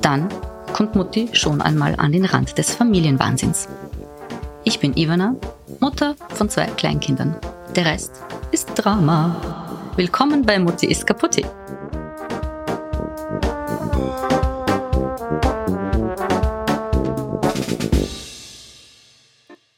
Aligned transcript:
Dann 0.00 0.28
kommt 0.72 0.94
Mutti 0.94 1.28
schon 1.32 1.60
einmal 1.60 1.96
an 1.96 2.12
den 2.12 2.24
Rand 2.24 2.58
des 2.58 2.74
Familienwahnsinns. 2.74 3.68
Ich 4.64 4.80
bin 4.80 4.96
Ivana, 4.96 5.36
Mutter 5.80 6.16
von 6.30 6.48
zwei 6.48 6.66
Kleinkindern. 6.66 7.36
Der 7.74 7.86
Rest 7.86 8.22
ist 8.50 8.72
Drama. 8.74 9.92
Willkommen 9.96 10.44
bei 10.44 10.58
Mutti 10.58 10.86
ist 10.86 11.06
kaputti. 11.06 11.44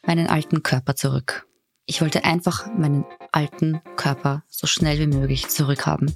Meinen 0.07 0.27
alten 0.27 0.63
Körper 0.63 0.97
zurück. 0.97 1.47
Ich 1.85 2.01
wollte 2.01 2.25
einfach 2.25 2.67
meinen 2.77 3.05
alten 3.31 3.81
Körper 3.97 4.43
so 4.49 4.67
schnell 4.67 4.99
wie 4.99 5.07
möglich 5.07 5.49
zurückhaben. 5.49 6.15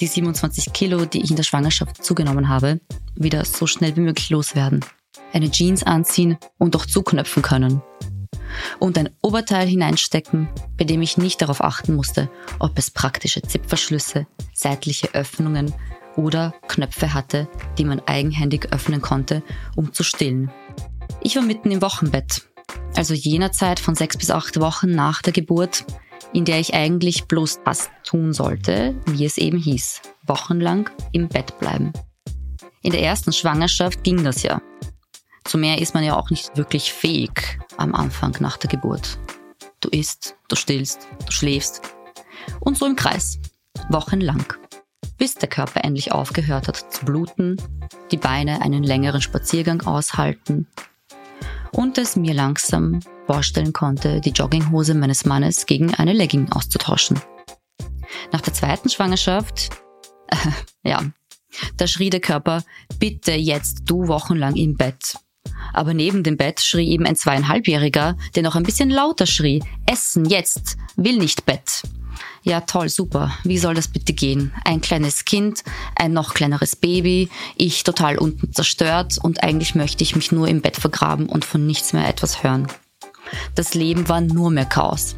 Die 0.00 0.06
27 0.06 0.72
Kilo, 0.72 1.04
die 1.04 1.22
ich 1.22 1.30
in 1.30 1.36
der 1.36 1.42
Schwangerschaft 1.42 2.04
zugenommen 2.04 2.48
habe, 2.48 2.80
wieder 3.16 3.44
so 3.44 3.66
schnell 3.66 3.96
wie 3.96 4.00
möglich 4.00 4.30
loswerden. 4.30 4.84
Eine 5.32 5.50
Jeans 5.50 5.82
anziehen 5.82 6.38
und 6.58 6.76
auch 6.76 6.86
zuknöpfen 6.86 7.42
können. 7.42 7.82
Und 8.78 8.96
ein 8.96 9.10
Oberteil 9.22 9.66
hineinstecken, 9.66 10.48
bei 10.76 10.84
dem 10.84 11.02
ich 11.02 11.18
nicht 11.18 11.42
darauf 11.42 11.62
achten 11.62 11.94
musste, 11.94 12.30
ob 12.58 12.78
es 12.78 12.90
praktische 12.90 13.42
Zipverschlüsse, 13.42 14.26
seitliche 14.54 15.14
Öffnungen 15.14 15.74
oder 16.16 16.54
Knöpfe 16.68 17.12
hatte, 17.12 17.48
die 17.76 17.84
man 17.84 18.00
eigenhändig 18.06 18.72
öffnen 18.72 19.02
konnte, 19.02 19.42
um 19.76 19.92
zu 19.92 20.02
stillen. 20.02 20.50
Ich 21.22 21.36
war 21.36 21.42
mitten 21.42 21.70
im 21.70 21.82
Wochenbett 21.82 22.48
also 22.96 23.14
jener 23.14 23.52
Zeit 23.52 23.80
von 23.80 23.94
sechs 23.94 24.16
bis 24.16 24.30
acht 24.30 24.58
Wochen 24.60 24.90
nach 24.90 25.22
der 25.22 25.32
Geburt, 25.32 25.84
in 26.32 26.44
der 26.44 26.60
ich 26.60 26.74
eigentlich 26.74 27.24
bloß 27.24 27.60
das 27.64 27.90
tun 28.04 28.32
sollte, 28.32 28.94
wie 29.06 29.24
es 29.24 29.38
eben 29.38 29.58
hieß, 29.58 30.02
wochenlang 30.26 30.90
im 31.12 31.28
Bett 31.28 31.58
bleiben. 31.58 31.92
In 32.82 32.92
der 32.92 33.02
ersten 33.02 33.32
Schwangerschaft 33.32 34.04
ging 34.04 34.24
das 34.24 34.42
ja. 34.42 34.60
Zu 35.44 35.58
mehr 35.58 35.80
ist 35.80 35.94
man 35.94 36.04
ja 36.04 36.16
auch 36.16 36.30
nicht 36.30 36.56
wirklich 36.56 36.92
fähig 36.92 37.58
am 37.76 37.94
Anfang 37.94 38.36
nach 38.40 38.56
der 38.56 38.70
Geburt. 38.70 39.18
Du 39.80 39.88
isst, 39.88 40.36
du 40.48 40.56
stillst, 40.56 41.08
du 41.24 41.32
schläfst. 41.32 41.82
Und 42.60 42.76
so 42.76 42.86
im 42.86 42.96
Kreis, 42.96 43.38
wochenlang, 43.88 44.44
bis 45.16 45.34
der 45.34 45.48
Körper 45.48 45.84
endlich 45.84 46.12
aufgehört 46.12 46.68
hat 46.68 46.92
zu 46.92 47.04
bluten, 47.04 47.56
die 48.10 48.16
Beine 48.16 48.62
einen 48.62 48.82
längeren 48.82 49.20
Spaziergang 49.20 49.82
aushalten 49.82 50.66
und 51.72 51.98
es 51.98 52.16
mir 52.16 52.34
langsam 52.34 53.00
vorstellen 53.28 53.74
konnte, 53.74 54.22
die 54.22 54.30
Jogginghose 54.30 54.94
meines 54.94 55.26
Mannes 55.26 55.66
gegen 55.66 55.94
eine 55.94 56.14
Legging 56.14 56.50
auszutauschen. 56.50 57.20
Nach 58.32 58.40
der 58.40 58.54
zweiten 58.54 58.88
Schwangerschaft, 58.88 59.68
äh, 60.28 60.36
ja, 60.88 61.02
da 61.76 61.86
schrie 61.86 62.08
der 62.08 62.20
Körper, 62.20 62.64
bitte 62.98 63.32
jetzt 63.32 63.82
du 63.84 64.08
wochenlang 64.08 64.56
im 64.56 64.76
Bett. 64.76 65.16
Aber 65.74 65.92
neben 65.92 66.22
dem 66.22 66.38
Bett 66.38 66.60
schrie 66.60 66.88
eben 66.88 67.04
ein 67.04 67.16
zweieinhalbjähriger, 67.16 68.16
der 68.34 68.42
noch 68.42 68.56
ein 68.56 68.62
bisschen 68.62 68.88
lauter 68.88 69.26
schrie, 69.26 69.62
Essen 69.84 70.24
jetzt, 70.24 70.78
will 70.96 71.18
nicht 71.18 71.44
Bett. 71.44 71.82
Ja, 72.42 72.62
toll, 72.62 72.88
super. 72.88 73.36
Wie 73.44 73.58
soll 73.58 73.74
das 73.74 73.88
bitte 73.88 74.14
gehen? 74.14 74.52
Ein 74.64 74.80
kleines 74.80 75.26
Kind, 75.26 75.64
ein 75.94 76.14
noch 76.14 76.32
kleineres 76.32 76.76
Baby, 76.76 77.28
ich 77.56 77.84
total 77.84 78.16
unten 78.16 78.54
zerstört 78.54 79.18
und 79.20 79.42
eigentlich 79.42 79.74
möchte 79.74 80.02
ich 80.02 80.16
mich 80.16 80.32
nur 80.32 80.48
im 80.48 80.62
Bett 80.62 80.76
vergraben 80.76 81.26
und 81.26 81.44
von 81.44 81.66
nichts 81.66 81.92
mehr 81.92 82.08
etwas 82.08 82.42
hören. 82.42 82.68
Das 83.54 83.74
Leben 83.74 84.08
war 84.08 84.20
nur 84.20 84.50
mehr 84.50 84.64
Chaos. 84.64 85.16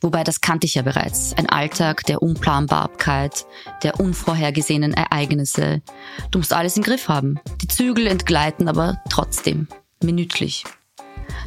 Wobei 0.00 0.24
das 0.24 0.40
kannte 0.40 0.66
ich 0.66 0.74
ja 0.74 0.82
bereits. 0.82 1.34
Ein 1.34 1.48
Alltag 1.48 2.04
der 2.06 2.22
Unplanbarkeit, 2.22 3.46
der 3.82 4.00
unvorhergesehenen 4.00 4.94
Ereignisse. 4.94 5.82
Du 6.30 6.38
musst 6.38 6.52
alles 6.52 6.76
im 6.76 6.82
Griff 6.82 7.08
haben. 7.08 7.38
Die 7.60 7.68
Zügel 7.68 8.06
entgleiten 8.06 8.68
aber 8.68 9.02
trotzdem. 9.10 9.68
Minütlich. 10.02 10.64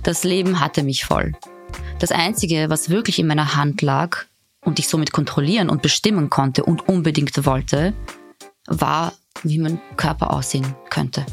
Das 0.03 0.23
Leben 0.23 0.59
hatte 0.59 0.83
mich 0.83 1.05
voll. 1.05 1.33
Das 1.99 2.11
Einzige, 2.11 2.69
was 2.69 2.89
wirklich 2.89 3.19
in 3.19 3.27
meiner 3.27 3.55
Hand 3.55 3.81
lag, 3.81 4.25
und 4.65 4.79
ich 4.79 4.87
somit 4.87 5.11
kontrollieren 5.11 5.69
und 5.69 5.81
bestimmen 5.81 6.29
konnte 6.29 6.63
und 6.63 6.87
unbedingt 6.87 7.45
wollte, 7.45 7.93
war, 8.67 9.13
wie 9.43 9.57
mein 9.57 9.79
Körper 9.97 10.31
aussehen 10.31 10.75
könnte. 10.89 11.25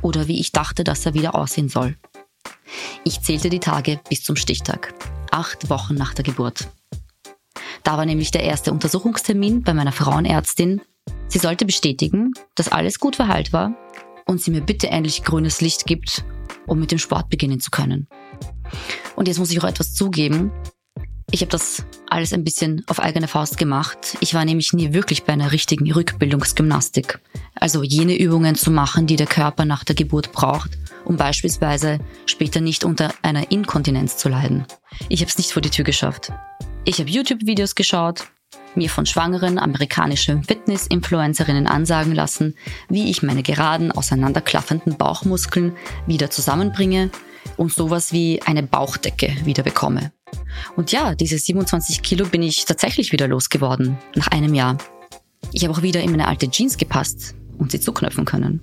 Oder 0.00 0.28
wie 0.28 0.40
ich 0.40 0.52
dachte, 0.52 0.84
dass 0.84 1.04
er 1.06 1.14
wieder 1.14 1.34
aussehen 1.34 1.68
soll. 1.68 1.96
Ich 3.04 3.20
zählte 3.20 3.50
die 3.50 3.60
Tage 3.60 4.00
bis 4.08 4.22
zum 4.22 4.36
Stichtag, 4.36 4.94
acht 5.30 5.70
Wochen 5.70 5.94
nach 5.94 6.14
der 6.14 6.24
Geburt. 6.24 6.68
Da 7.82 7.96
war 7.96 8.06
nämlich 8.06 8.30
der 8.30 8.44
erste 8.44 8.72
Untersuchungstermin 8.72 9.62
bei 9.62 9.74
meiner 9.74 9.92
Frauenärztin. 9.92 10.80
Sie 11.28 11.38
sollte 11.38 11.64
bestätigen, 11.64 12.32
dass 12.54 12.70
alles 12.70 13.00
gut 13.00 13.16
verheilt 13.16 13.52
war 13.52 13.74
und 14.26 14.40
sie 14.40 14.50
mir 14.50 14.60
bitte 14.60 14.88
endlich 14.88 15.24
grünes 15.24 15.60
Licht 15.60 15.86
gibt, 15.86 16.24
um 16.66 16.78
mit 16.78 16.90
dem 16.90 16.98
Sport 16.98 17.28
beginnen 17.28 17.60
zu 17.60 17.70
können. 17.70 18.06
Und 19.16 19.28
jetzt 19.28 19.38
muss 19.38 19.50
ich 19.50 19.60
auch 19.60 19.68
etwas 19.68 19.94
zugeben. 19.94 20.52
Ich 21.30 21.40
habe 21.40 21.50
das 21.50 21.84
alles 22.10 22.32
ein 22.32 22.44
bisschen 22.44 22.84
auf 22.88 23.00
eigene 23.00 23.26
Faust 23.26 23.56
gemacht. 23.56 24.18
Ich 24.20 24.34
war 24.34 24.44
nämlich 24.44 24.72
nie 24.74 24.92
wirklich 24.92 25.24
bei 25.24 25.32
einer 25.32 25.50
richtigen 25.50 25.90
Rückbildungsgymnastik. 25.90 27.20
Also 27.54 27.82
jene 27.82 28.18
Übungen 28.18 28.54
zu 28.54 28.70
machen, 28.70 29.06
die 29.06 29.16
der 29.16 29.26
Körper 29.26 29.64
nach 29.64 29.82
der 29.82 29.94
Geburt 29.94 30.32
braucht, 30.32 30.78
um 31.04 31.16
beispielsweise 31.16 31.98
später 32.26 32.60
nicht 32.60 32.84
unter 32.84 33.12
einer 33.22 33.50
Inkontinenz 33.50 34.16
zu 34.16 34.28
leiden. 34.28 34.66
Ich 35.08 35.20
habe 35.20 35.28
es 35.28 35.38
nicht 35.38 35.52
vor 35.52 35.62
die 35.62 35.70
Tür 35.70 35.84
geschafft. 35.84 36.32
Ich 36.84 36.98
habe 36.98 37.10
YouTube-Videos 37.10 37.74
geschaut, 37.74 38.26
mir 38.74 38.90
von 38.90 39.06
schwangeren 39.06 39.58
amerikanischen 39.58 40.42
Fitness-Influencerinnen 40.44 41.66
ansagen 41.66 42.14
lassen, 42.14 42.56
wie 42.88 43.10
ich 43.10 43.22
meine 43.22 43.42
geraden, 43.42 43.92
auseinanderklaffenden 43.92 44.96
Bauchmuskeln 44.96 45.76
wieder 46.06 46.30
zusammenbringe 46.30 47.10
und 47.56 47.72
sowas 47.72 48.12
wie 48.12 48.40
eine 48.42 48.62
Bauchdecke 48.62 49.34
wieder 49.44 49.62
bekomme. 49.62 50.12
Und 50.76 50.92
ja, 50.92 51.14
diese 51.14 51.38
27 51.38 52.02
Kilo 52.02 52.26
bin 52.26 52.42
ich 52.42 52.64
tatsächlich 52.64 53.12
wieder 53.12 53.28
losgeworden, 53.28 53.98
nach 54.14 54.28
einem 54.28 54.54
Jahr. 54.54 54.78
Ich 55.52 55.64
habe 55.64 55.74
auch 55.74 55.82
wieder 55.82 56.00
in 56.00 56.10
meine 56.10 56.28
alte 56.28 56.48
Jeans 56.48 56.76
gepasst 56.76 57.34
und 57.58 57.72
sie 57.72 57.80
zuknöpfen 57.80 58.24
können. 58.24 58.60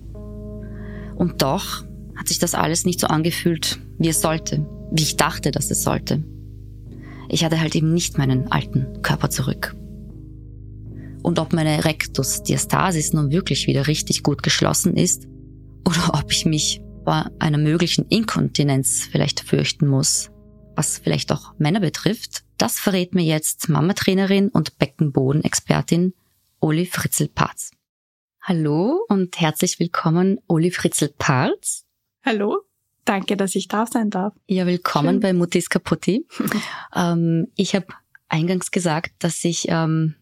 Und 1.15 1.41
doch 1.41 1.83
hat 2.19 2.27
sich 2.27 2.37
das 2.37 2.53
alles 2.53 2.85
nicht 2.85 2.99
so 2.99 3.07
angefühlt, 3.07 3.79
wie 3.97 4.09
es 4.09 4.19
sollte, 4.19 4.67
wie 4.91 5.03
ich 5.03 5.15
dachte, 5.15 5.51
dass 5.51 5.71
es 5.71 5.83
sollte. 5.83 6.21
Ich 7.29 7.45
hatte 7.45 7.61
halt 7.61 7.75
eben 7.75 7.93
nicht 7.93 8.17
meinen 8.17 8.51
alten 8.51 9.01
Körper 9.01 9.29
zurück. 9.29 9.73
Und 11.23 11.39
ob 11.39 11.53
meine 11.53 11.85
Rectusdiastasis 11.85 13.13
nun 13.13 13.31
wirklich 13.31 13.67
wieder 13.67 13.87
richtig 13.87 14.21
gut 14.23 14.43
geschlossen 14.43 14.97
ist 14.97 15.27
oder 15.87 16.19
ob 16.21 16.29
ich 16.31 16.45
mich 16.45 16.81
vor 17.05 17.31
einer 17.39 17.57
möglichen 17.57 18.05
Inkontinenz 18.09 19.07
vielleicht 19.09 19.39
fürchten 19.39 19.87
muss, 19.87 20.29
was 20.75 20.97
vielleicht 20.97 21.31
auch 21.31 21.53
Männer 21.57 21.79
betrifft, 21.79 22.43
das 22.57 22.79
verrät 22.79 23.15
mir 23.15 23.23
jetzt 23.23 23.69
Mama-Trainerin 23.69 24.49
und 24.49 24.77
Beckenbodenexpertin 24.77 26.13
Oli 26.59 26.85
Fritzel-Parz. 26.85 27.71
Hallo 28.41 29.05
und 29.07 29.39
herzlich 29.39 29.79
willkommen, 29.79 30.39
Oli 30.47 30.71
Fritzel-Parz. 30.71 31.85
Hallo, 32.25 32.61
danke, 33.05 33.37
dass 33.37 33.55
ich 33.55 33.67
da 33.67 33.85
sein 33.85 34.09
darf. 34.09 34.33
Ja, 34.47 34.65
willkommen 34.65 35.15
Schön. 35.15 35.19
bei 35.21 35.33
Mutis 35.33 35.69
Kaputti. 35.69 36.25
ähm, 36.95 37.47
ich 37.55 37.75
habe 37.75 37.87
eingangs 38.27 38.71
gesagt, 38.71 39.11
dass 39.19 39.43
ich 39.45 39.67
ähm, 39.69 40.15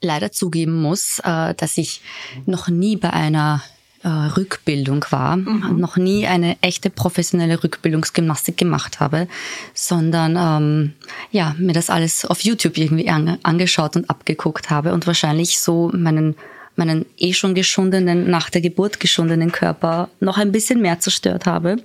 leider 0.00 0.30
zugeben 0.30 0.80
muss, 0.80 1.20
äh, 1.24 1.54
dass 1.54 1.76
ich 1.76 2.02
noch 2.46 2.68
nie 2.68 2.96
bei 2.96 3.12
einer 3.12 3.62
äh, 4.04 4.08
Rückbildung 4.08 5.04
war, 5.10 5.36
mhm. 5.36 5.80
noch 5.80 5.96
nie 5.96 6.28
eine 6.28 6.56
echte 6.62 6.88
professionelle 6.88 7.62
Rückbildungsgymnastik 7.64 8.56
gemacht 8.56 9.00
habe, 9.00 9.26
sondern 9.74 10.36
ähm, 10.36 10.94
ja 11.32 11.56
mir 11.58 11.72
das 11.72 11.90
alles 11.90 12.24
auf 12.24 12.42
YouTube 12.42 12.78
irgendwie 12.78 13.08
an, 13.08 13.38
angeschaut 13.42 13.96
und 13.96 14.08
abgeguckt 14.08 14.70
habe 14.70 14.92
und 14.94 15.08
wahrscheinlich 15.08 15.58
so 15.58 15.90
meinen 15.92 16.36
meinen 16.78 17.04
eh 17.18 17.32
schon 17.32 17.54
geschundenen, 17.54 18.30
nach 18.30 18.50
der 18.50 18.60
Geburt 18.60 19.00
geschundenen 19.00 19.52
Körper 19.52 20.08
noch 20.20 20.38
ein 20.38 20.52
bisschen 20.52 20.80
mehr 20.80 21.00
zerstört 21.00 21.46
habe. 21.46 21.76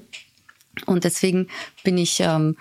Und 0.86 1.04
deswegen 1.04 1.48
bin 1.84 1.98
ich 1.98 2.20
ähm, 2.20 2.56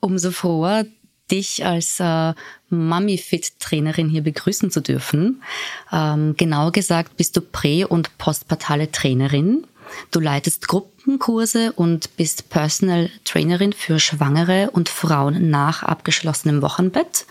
umso 0.00 0.30
froher, 0.30 0.86
dich 1.30 1.64
als 1.64 1.98
äh, 1.98 2.34
Mummy-Fit-Trainerin 2.68 4.08
hier 4.08 4.22
begrüßen 4.22 4.70
zu 4.70 4.80
dürfen. 4.80 5.42
Ähm, 5.90 6.34
genauer 6.36 6.72
gesagt 6.72 7.16
bist 7.16 7.36
du 7.36 7.40
prä- 7.40 7.84
und 7.86 8.16
postpartale 8.18 8.90
Trainerin. 8.90 9.66
Du 10.10 10.20
leitest 10.20 10.68
Gruppenkurse 10.68 11.72
und 11.72 12.16
bist 12.16 12.50
Personal 12.50 13.10
Trainerin 13.24 13.72
für 13.72 13.98
Schwangere 13.98 14.70
und 14.72 14.88
Frauen 14.88 15.50
nach 15.50 15.82
abgeschlossenem 15.82 16.62
Wochenbett. 16.62 17.26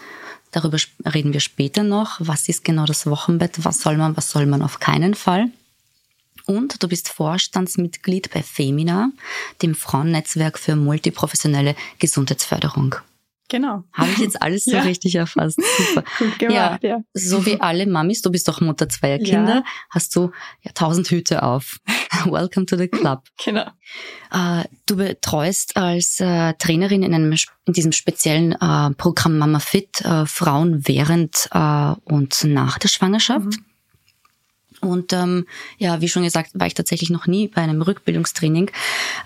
Darüber 0.51 0.77
reden 1.05 1.33
wir 1.33 1.39
später 1.39 1.83
noch. 1.83 2.17
Was 2.19 2.49
ist 2.49 2.63
genau 2.63 2.85
das 2.85 3.05
Wochenbett? 3.05 3.63
Was 3.63 3.81
soll 3.81 3.97
man, 3.97 4.15
was 4.17 4.31
soll 4.31 4.45
man 4.45 4.61
auf 4.61 4.79
keinen 4.79 5.15
Fall? 5.15 5.49
Und 6.45 6.81
du 6.83 6.87
bist 6.87 7.09
Vorstandsmitglied 7.09 8.31
bei 8.33 8.43
Femina, 8.43 9.11
dem 9.61 9.75
Frauennetzwerk 9.75 10.59
für 10.59 10.75
multiprofessionelle 10.75 11.75
Gesundheitsförderung. 11.99 12.95
Genau. 13.51 13.83
Habe 13.91 14.09
ich 14.11 14.19
jetzt 14.19 14.41
alles 14.41 14.63
so 14.63 14.71
ja. 14.77 14.81
richtig 14.83 15.15
erfasst? 15.15 15.59
Super. 15.77 16.05
Gut 16.17 16.39
gemacht, 16.39 16.83
ja, 16.83 16.89
ja. 16.89 17.03
So 17.13 17.45
wie 17.45 17.59
alle 17.59 17.85
Mamis, 17.85 18.21
du 18.21 18.31
bist 18.31 18.47
doch 18.47 18.61
Mutter 18.61 18.87
zweier 18.87 19.19
Kinder, 19.19 19.55
ja. 19.55 19.63
hast 19.89 20.15
du 20.15 20.31
ja 20.61 20.71
tausend 20.73 21.11
Hüte 21.11 21.43
auf. 21.43 21.81
Welcome 22.25 22.65
to 22.65 22.77
the 22.77 22.87
club. 22.87 23.23
Genau. 23.43 23.65
Äh, 24.31 24.63
du 24.85 24.95
betreust 24.95 25.75
als 25.75 26.21
äh, 26.21 26.53
Trainerin 26.53 27.03
in 27.03 27.13
einem 27.13 27.35
in 27.65 27.73
diesem 27.73 27.91
speziellen 27.91 28.53
äh, 28.53 28.91
Programm 28.91 29.37
Mama 29.37 29.59
Fit 29.59 29.99
äh, 29.99 30.25
Frauen 30.25 30.87
während 30.87 31.49
äh, 31.51 31.93
und 32.05 32.45
nach 32.45 32.79
der 32.79 32.87
Schwangerschaft. 32.87 33.47
Mhm. 33.47 33.65
Und 34.81 35.13
ähm, 35.13 35.45
ja, 35.77 36.01
wie 36.01 36.09
schon 36.09 36.23
gesagt, 36.23 36.51
war 36.53 36.67
ich 36.67 36.73
tatsächlich 36.73 37.09
noch 37.09 37.27
nie 37.27 37.47
bei 37.47 37.61
einem 37.61 37.81
Rückbildungstraining. 37.81 38.71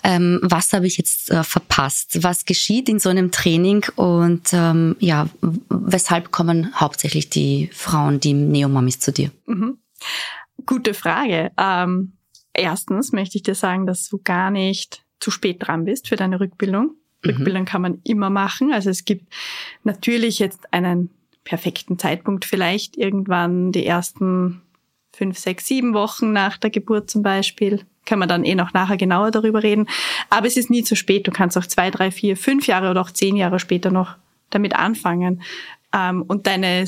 Ähm, 0.03 0.39
was 0.43 0.73
habe 0.73 0.85
ich 0.85 0.97
jetzt 0.97 1.31
äh, 1.31 1.43
verpasst? 1.43 2.23
Was 2.23 2.45
geschieht 2.45 2.89
in 2.89 2.99
so 2.99 3.09
einem 3.09 3.31
Training? 3.31 3.85
Und 3.95 4.53
ähm, 4.53 4.95
ja, 4.99 5.27
weshalb 5.69 6.31
kommen 6.31 6.73
hauptsächlich 6.75 7.29
die 7.29 7.69
Frauen, 7.73 8.19
die 8.19 8.33
Neomamis 8.33 8.99
zu 8.99 9.11
dir? 9.11 9.31
Mhm. 9.45 9.77
Gute 10.65 10.93
Frage. 10.93 11.51
Ähm, 11.57 12.13
erstens 12.53 13.11
möchte 13.11 13.37
ich 13.37 13.43
dir 13.43 13.55
sagen, 13.55 13.85
dass 13.85 14.09
du 14.09 14.19
gar 14.23 14.51
nicht 14.51 15.03
zu 15.19 15.31
spät 15.31 15.57
dran 15.59 15.85
bist 15.85 16.07
für 16.07 16.15
deine 16.15 16.39
Rückbildung. 16.39 16.95
Mhm. 17.23 17.31
Rückbildung 17.31 17.65
kann 17.65 17.81
man 17.81 18.01
immer 18.03 18.29
machen. 18.29 18.73
Also 18.73 18.89
es 18.89 19.05
gibt 19.05 19.33
natürlich 19.83 20.39
jetzt 20.39 20.73
einen 20.73 21.09
perfekten 21.43 21.97
Zeitpunkt 21.97 22.43
vielleicht 22.43 22.97
irgendwann 22.97 23.71
die 23.71 23.85
ersten 23.85 24.61
fünf, 25.15 25.37
sechs, 25.37 25.65
sieben 25.65 25.93
Wochen 25.93 26.31
nach 26.31 26.57
der 26.57 26.69
Geburt 26.69 27.09
zum 27.09 27.23
Beispiel. 27.23 27.81
Kann 28.05 28.19
man 28.19 28.29
dann 28.29 28.43
eh 28.43 28.55
noch 28.55 28.73
nachher 28.73 28.97
genauer 28.97 29.31
darüber 29.31 29.63
reden. 29.63 29.87
Aber 30.29 30.47
es 30.47 30.57
ist 30.57 30.69
nie 30.69 30.83
zu 30.83 30.95
spät. 30.95 31.27
Du 31.27 31.31
kannst 31.31 31.57
auch 31.57 31.65
zwei, 31.65 31.89
drei, 31.89 32.11
vier, 32.11 32.37
fünf 32.37 32.67
Jahre 32.67 32.91
oder 32.91 33.01
auch 33.01 33.11
zehn 33.11 33.35
Jahre 33.35 33.59
später 33.59 33.91
noch 33.91 34.15
damit 34.51 34.75
anfangen 34.75 35.41
ähm, 35.93 36.23
und 36.23 36.47
deine 36.47 36.85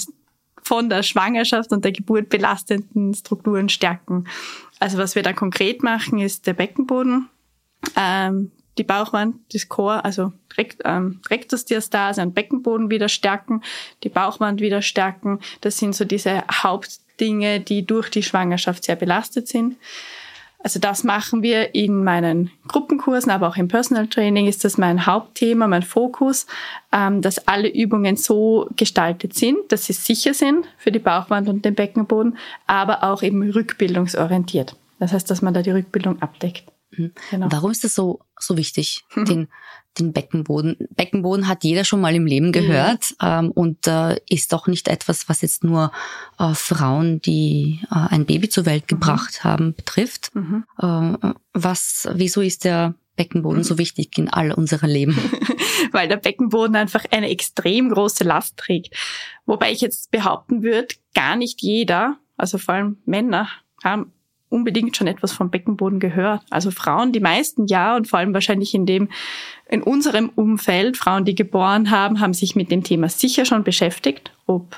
von 0.64 0.90
der 0.90 1.02
Schwangerschaft 1.02 1.72
und 1.72 1.86
der 1.86 1.94
Geburt 1.94 2.28
belastenden 2.28 3.14
Strukturen 3.14 3.70
stärken. 3.70 4.26
Also 4.80 4.98
was 4.98 5.16
wir 5.16 5.24
da 5.24 5.32
konkret 5.32 5.82
machen, 5.82 6.20
ist 6.20 6.46
der 6.46 6.54
Beckenboden, 6.54 7.30
ähm, 7.96 8.52
die 8.78 8.84
Bauchwand, 8.84 9.38
das 9.54 9.70
Chor, 9.70 10.04
also 10.04 10.34
ähm, 10.84 11.22
Rektusdiastase 11.30 12.22
und 12.22 12.36
Beckenboden 12.36 12.90
wieder 12.90 13.08
stärken, 13.08 13.62
die 14.04 14.10
Bauchwand 14.10 14.60
wieder 14.60 14.82
stärken. 14.82 15.40
Das 15.62 15.78
sind 15.78 15.96
so 15.96 16.04
diese 16.04 16.44
Haupt 16.48 17.00
Dinge, 17.20 17.60
die 17.60 17.86
durch 17.86 18.10
die 18.10 18.24
Schwangerschaft 18.24 18.86
sehr 18.86 18.96
belastet 18.96 19.48
sind. 19.48 19.76
Also 20.60 20.80
das 20.80 21.04
machen 21.04 21.44
wir 21.44 21.76
in 21.76 22.04
meinen 22.04 22.52
Gruppenkursen, 22.68 23.32
aber 23.32 23.48
auch 23.48 23.58
im 23.58 23.68
Personal 23.68 24.08
Training 24.08 24.48
ist 24.48 24.66
das 24.66 24.78
mein 24.78 25.06
Hauptthema, 25.06 25.68
mein 25.68 25.84
Fokus, 25.84 26.48
ähm, 26.92 27.22
dass 27.22 27.48
alle 27.48 27.70
Übungen 27.70 28.18
so 28.18 28.68
gestaltet 28.76 29.34
sind, 29.36 29.72
dass 29.72 29.86
sie 29.86 29.94
sicher 29.94 30.34
sind 30.34 30.66
für 30.78 30.92
die 30.92 31.00
Bauchwand 31.00 31.48
und 31.48 31.64
den 31.64 31.76
Beckenboden, 31.76 32.38
aber 32.66 33.04
auch 33.04 33.22
eben 33.22 33.50
rückbildungsorientiert. 33.50 34.76
Das 35.00 35.14
heißt, 35.14 35.30
dass 35.30 35.42
man 35.42 35.54
da 35.54 35.62
die 35.62 35.72
Rückbildung 35.72 36.22
abdeckt. 36.22 36.64
Mhm. 36.98 37.12
Genau. 37.32 37.48
Warum 37.50 37.72
ist 37.72 37.84
das 37.84 37.96
so, 37.96 38.22
so 38.40 38.58
wichtig, 38.58 39.04
den, 39.16 39.48
den 39.98 40.14
Beckenboden? 40.14 40.78
Beckenboden 40.96 41.48
hat 41.48 41.64
jeder 41.64 41.84
schon 41.84 42.02
mal 42.02 42.16
im 42.16 42.26
Leben 42.26 42.52
gehört 42.52 43.16
ja. 43.22 43.40
ähm, 43.40 43.52
und 43.52 43.88
äh, 43.88 44.20
ist 44.30 44.54
doch 44.54 44.68
nicht 44.68 44.88
etwas, 44.88 45.30
was 45.30 45.42
jetzt 45.42 45.64
nur 45.64 45.92
äh, 46.40 46.54
Frauen, 46.54 47.22
die 47.22 47.82
äh, 47.92 48.14
ein 48.14 48.26
Baby 48.26 48.50
zur 48.50 48.66
Welt 48.66 48.84
mhm. 48.84 48.88
gebracht 48.88 49.40
mhm. 49.40 49.48
haben, 49.48 49.74
betrifft. 49.74 50.34
Mhm. 50.36 50.66
Äh, 50.80 51.34
was, 51.54 52.08
wieso 52.14 52.42
ist 52.42 52.64
der 52.64 52.96
Beckenboden 53.16 53.64
so 53.64 53.78
wichtig 53.78 54.18
in 54.18 54.30
all 54.30 54.52
unserem 54.52 54.90
Leben? 54.90 55.18
Weil 55.92 56.08
der 56.08 56.18
Beckenboden 56.18 56.76
einfach 56.76 57.06
eine 57.12 57.30
extrem 57.30 57.90
große 57.90 58.24
Last 58.24 58.58
trägt. 58.58 58.96
Wobei 59.46 59.72
ich 59.72 59.82
jetzt 59.82 60.12
behaupten 60.12 60.64
würde, 60.64 60.96
gar 61.16 61.36
nicht 61.36 61.62
jeder, 61.62 62.18
also 62.36 62.58
vor 62.58 62.76
allem 62.76 62.98
Männer, 63.06 63.50
haben 63.84 64.12
unbedingt 64.50 64.96
schon 64.96 65.08
etwas 65.08 65.32
vom 65.32 65.50
Beckenboden 65.50 66.00
gehört. 66.00 66.42
Also 66.50 66.72
Frauen, 66.72 67.12
die 67.12 67.20
meisten 67.20 67.68
ja 67.68 67.96
und 67.96 68.08
vor 68.08 68.20
allem 68.20 68.34
wahrscheinlich 68.34 68.74
in 68.74 68.86
dem, 68.86 69.10
in 69.68 69.84
unserem 69.84 70.30
Umfeld, 70.30 70.98
Frauen, 70.98 71.26
die 71.26 71.36
geboren 71.36 71.92
haben, 71.92 72.20
haben 72.20 72.34
sich 72.34 72.56
mit 72.56 72.72
dem 72.72 72.84
Thema 72.84 73.10
sicher 73.10 73.46
schon 73.46 73.64
beschäftigt, 73.64 74.32
ob 74.46 74.76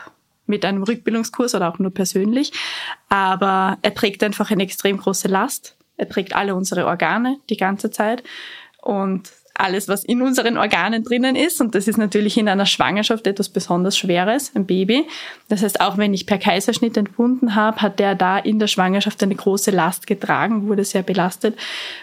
mit 0.47 0.65
einem 0.65 0.83
Rückbildungskurs 0.83 1.53
oder 1.53 1.69
auch 1.69 1.79
nur 1.79 1.93
persönlich. 1.93 2.51
Aber 3.07 3.77
er 3.83 3.93
trägt 3.93 4.23
einfach 4.23 4.49
eine 4.49 4.63
extrem 4.63 4.97
große 4.97 5.27
Last. 5.27 5.77
Er 5.97 6.09
trägt 6.09 6.35
alle 6.35 6.55
unsere 6.55 6.87
Organe 6.87 7.37
die 7.49 7.57
ganze 7.57 7.91
Zeit. 7.91 8.23
Und 8.81 9.31
alles, 9.59 9.87
was 9.87 10.03
in 10.03 10.21
unseren 10.21 10.57
Organen 10.57 11.03
drinnen 11.03 11.35
ist. 11.35 11.61
Und 11.61 11.75
das 11.75 11.87
ist 11.87 11.97
natürlich 11.97 12.37
in 12.37 12.47
einer 12.47 12.65
Schwangerschaft 12.65 13.27
etwas 13.27 13.49
besonders 13.49 13.97
Schweres, 13.97 14.51
ein 14.55 14.65
Baby. 14.65 15.05
Das 15.47 15.61
heißt, 15.61 15.81
auch 15.81 15.97
wenn 15.97 16.13
ich 16.13 16.25
per 16.25 16.37
Kaiserschnitt 16.37 16.97
entbunden 16.97 17.55
habe, 17.55 17.81
hat 17.81 17.99
der 17.99 18.15
da 18.15 18.37
in 18.37 18.59
der 18.59 18.67
Schwangerschaft 18.67 19.21
eine 19.21 19.35
große 19.35 19.71
Last 19.71 20.07
getragen, 20.07 20.67
wurde 20.67 20.83
sehr 20.85 21.03
belastet. 21.03 21.57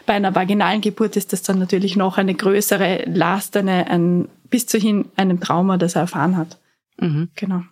Bei 0.04 0.14
einer 0.14 0.34
vaginalen 0.34 0.80
Geburt 0.80 1.16
ist 1.16 1.32
das 1.32 1.42
dann 1.42 1.58
natürlich 1.58 1.96
noch 1.96 2.18
eine 2.18 2.34
größere 2.34 3.04
Last, 3.06 3.56
eine, 3.56 3.88
ein, 3.88 4.28
bis 4.50 4.66
zu 4.66 4.78
hin 4.78 5.06
einem 5.16 5.40
Trauma, 5.40 5.76
das 5.78 5.94
er 5.94 6.02
erfahren 6.02 6.36
hat. 6.36 6.58
Mhm. 6.98 7.30
Genau. 7.34 7.62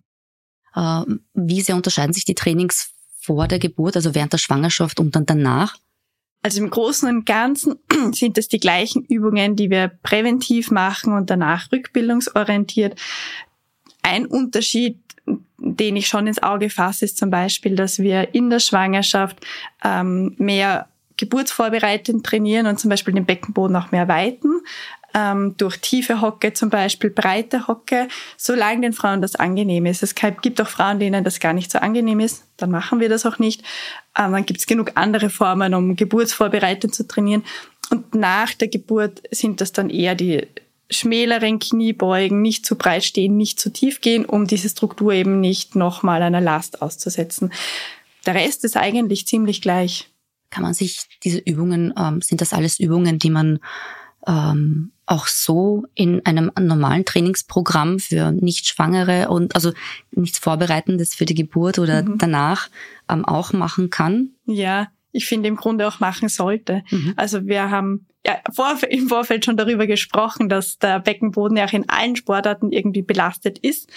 Äh, 0.74 1.04
wie 1.34 1.60
sehr 1.60 1.76
unterscheiden 1.76 2.12
sich 2.12 2.24
die 2.24 2.34
Trainings 2.34 2.90
vor 3.20 3.48
der 3.48 3.58
Geburt, 3.58 3.96
also 3.96 4.14
während 4.14 4.32
der 4.32 4.38
Schwangerschaft 4.38 5.00
und 5.00 5.14
dann 5.16 5.26
danach? 5.26 5.76
Also 6.44 6.62
im 6.62 6.68
Großen 6.68 7.08
und 7.08 7.24
Ganzen 7.24 7.76
sind 8.12 8.36
es 8.36 8.48
die 8.48 8.60
gleichen 8.60 9.06
Übungen, 9.06 9.56
die 9.56 9.70
wir 9.70 9.88
präventiv 10.02 10.70
machen 10.70 11.14
und 11.14 11.30
danach 11.30 11.72
rückbildungsorientiert. 11.72 13.00
Ein 14.02 14.26
Unterschied, 14.26 14.98
den 15.56 15.96
ich 15.96 16.06
schon 16.06 16.26
ins 16.26 16.42
Auge 16.42 16.68
fasse, 16.68 17.06
ist 17.06 17.16
zum 17.16 17.30
Beispiel, 17.30 17.76
dass 17.76 17.98
wir 17.98 18.34
in 18.34 18.50
der 18.50 18.60
Schwangerschaft 18.60 19.38
ähm, 19.82 20.34
mehr 20.36 20.90
geburtsvorbereitend 21.16 22.26
trainieren 22.26 22.66
und 22.66 22.78
zum 22.78 22.90
Beispiel 22.90 23.14
den 23.14 23.24
Beckenboden 23.24 23.74
auch 23.76 23.90
mehr 23.90 24.08
weiten 24.08 24.60
ähm, 25.14 25.54
durch 25.56 25.78
tiefe 25.78 26.20
Hocke 26.20 26.52
zum 26.52 26.70
Beispiel, 26.70 27.10
breite 27.10 27.68
Hocke, 27.68 28.08
solange 28.36 28.82
den 28.82 28.92
Frauen 28.92 29.22
das 29.22 29.36
angenehm 29.36 29.86
ist. 29.86 30.02
Es 30.02 30.14
gibt 30.14 30.60
auch 30.60 30.68
Frauen, 30.68 30.98
denen 30.98 31.24
das 31.24 31.40
gar 31.40 31.52
nicht 31.52 31.70
so 31.70 31.78
angenehm 31.78 32.20
ist, 32.20 32.44
dann 32.56 32.70
machen 32.70 33.00
wir 33.00 33.08
das 33.08 33.24
auch 33.24 33.38
nicht. 33.38 33.62
Ähm, 34.18 34.32
dann 34.32 34.44
gibt 34.44 34.60
es 34.60 34.66
genug 34.66 34.92
andere 34.96 35.30
Formen, 35.30 35.74
um 35.74 35.96
geburtsvorbereitend 35.96 36.94
zu 36.94 37.06
trainieren. 37.06 37.44
Und 37.90 38.14
nach 38.14 38.52
der 38.54 38.68
Geburt 38.68 39.22
sind 39.30 39.60
das 39.60 39.72
dann 39.72 39.88
eher 39.88 40.14
die 40.14 40.48
schmäleren 40.90 41.58
Kniebeugen, 41.58 42.42
nicht 42.42 42.66
zu 42.66 42.76
breit 42.76 43.04
stehen, 43.04 43.36
nicht 43.36 43.58
zu 43.60 43.72
tief 43.72 44.00
gehen, 44.00 44.24
um 44.24 44.46
diese 44.46 44.68
Struktur 44.68 45.12
eben 45.12 45.40
nicht 45.40 45.76
nochmal 45.76 46.22
einer 46.22 46.40
Last 46.40 46.82
auszusetzen. 46.82 47.52
Der 48.26 48.34
Rest 48.34 48.64
ist 48.64 48.76
eigentlich 48.76 49.26
ziemlich 49.26 49.62
gleich. 49.62 50.08
Kann 50.50 50.62
man 50.62 50.74
sich 50.74 51.00
diese 51.22 51.38
Übungen, 51.38 51.92
ähm, 51.96 52.20
sind 52.20 52.40
das 52.40 52.52
alles 52.52 52.78
Übungen, 52.78 53.18
die 53.18 53.30
man 53.30 53.60
ähm, 54.26 54.92
auch 55.06 55.26
so 55.26 55.84
in 55.94 56.24
einem 56.24 56.50
normalen 56.58 57.04
Trainingsprogramm 57.04 57.98
für 57.98 58.32
Nicht-Schwangere 58.32 59.28
und 59.28 59.54
also 59.54 59.72
nichts 60.12 60.38
Vorbereitendes 60.38 61.14
für 61.14 61.24
die 61.24 61.34
Geburt 61.34 61.78
oder 61.78 62.02
mhm. 62.02 62.18
danach 62.18 62.68
ähm, 63.08 63.24
auch 63.24 63.52
machen 63.52 63.90
kann? 63.90 64.30
Ja, 64.46 64.88
ich 65.12 65.26
finde 65.26 65.48
im 65.48 65.56
Grunde 65.56 65.86
auch 65.86 66.00
machen 66.00 66.28
sollte. 66.28 66.82
Mhm. 66.90 67.14
Also 67.16 67.46
wir 67.46 67.70
haben 67.70 68.06
ja, 68.26 68.38
vor, 68.52 68.76
im 68.88 69.08
Vorfeld 69.08 69.44
schon 69.44 69.56
darüber 69.56 69.86
gesprochen, 69.86 70.48
dass 70.48 70.78
der 70.78 70.98
Beckenboden 70.98 71.56
ja 71.56 71.66
auch 71.66 71.72
in 71.72 71.88
allen 71.88 72.16
Sportarten 72.16 72.72
irgendwie 72.72 73.02
belastet 73.02 73.58
ist 73.58 73.90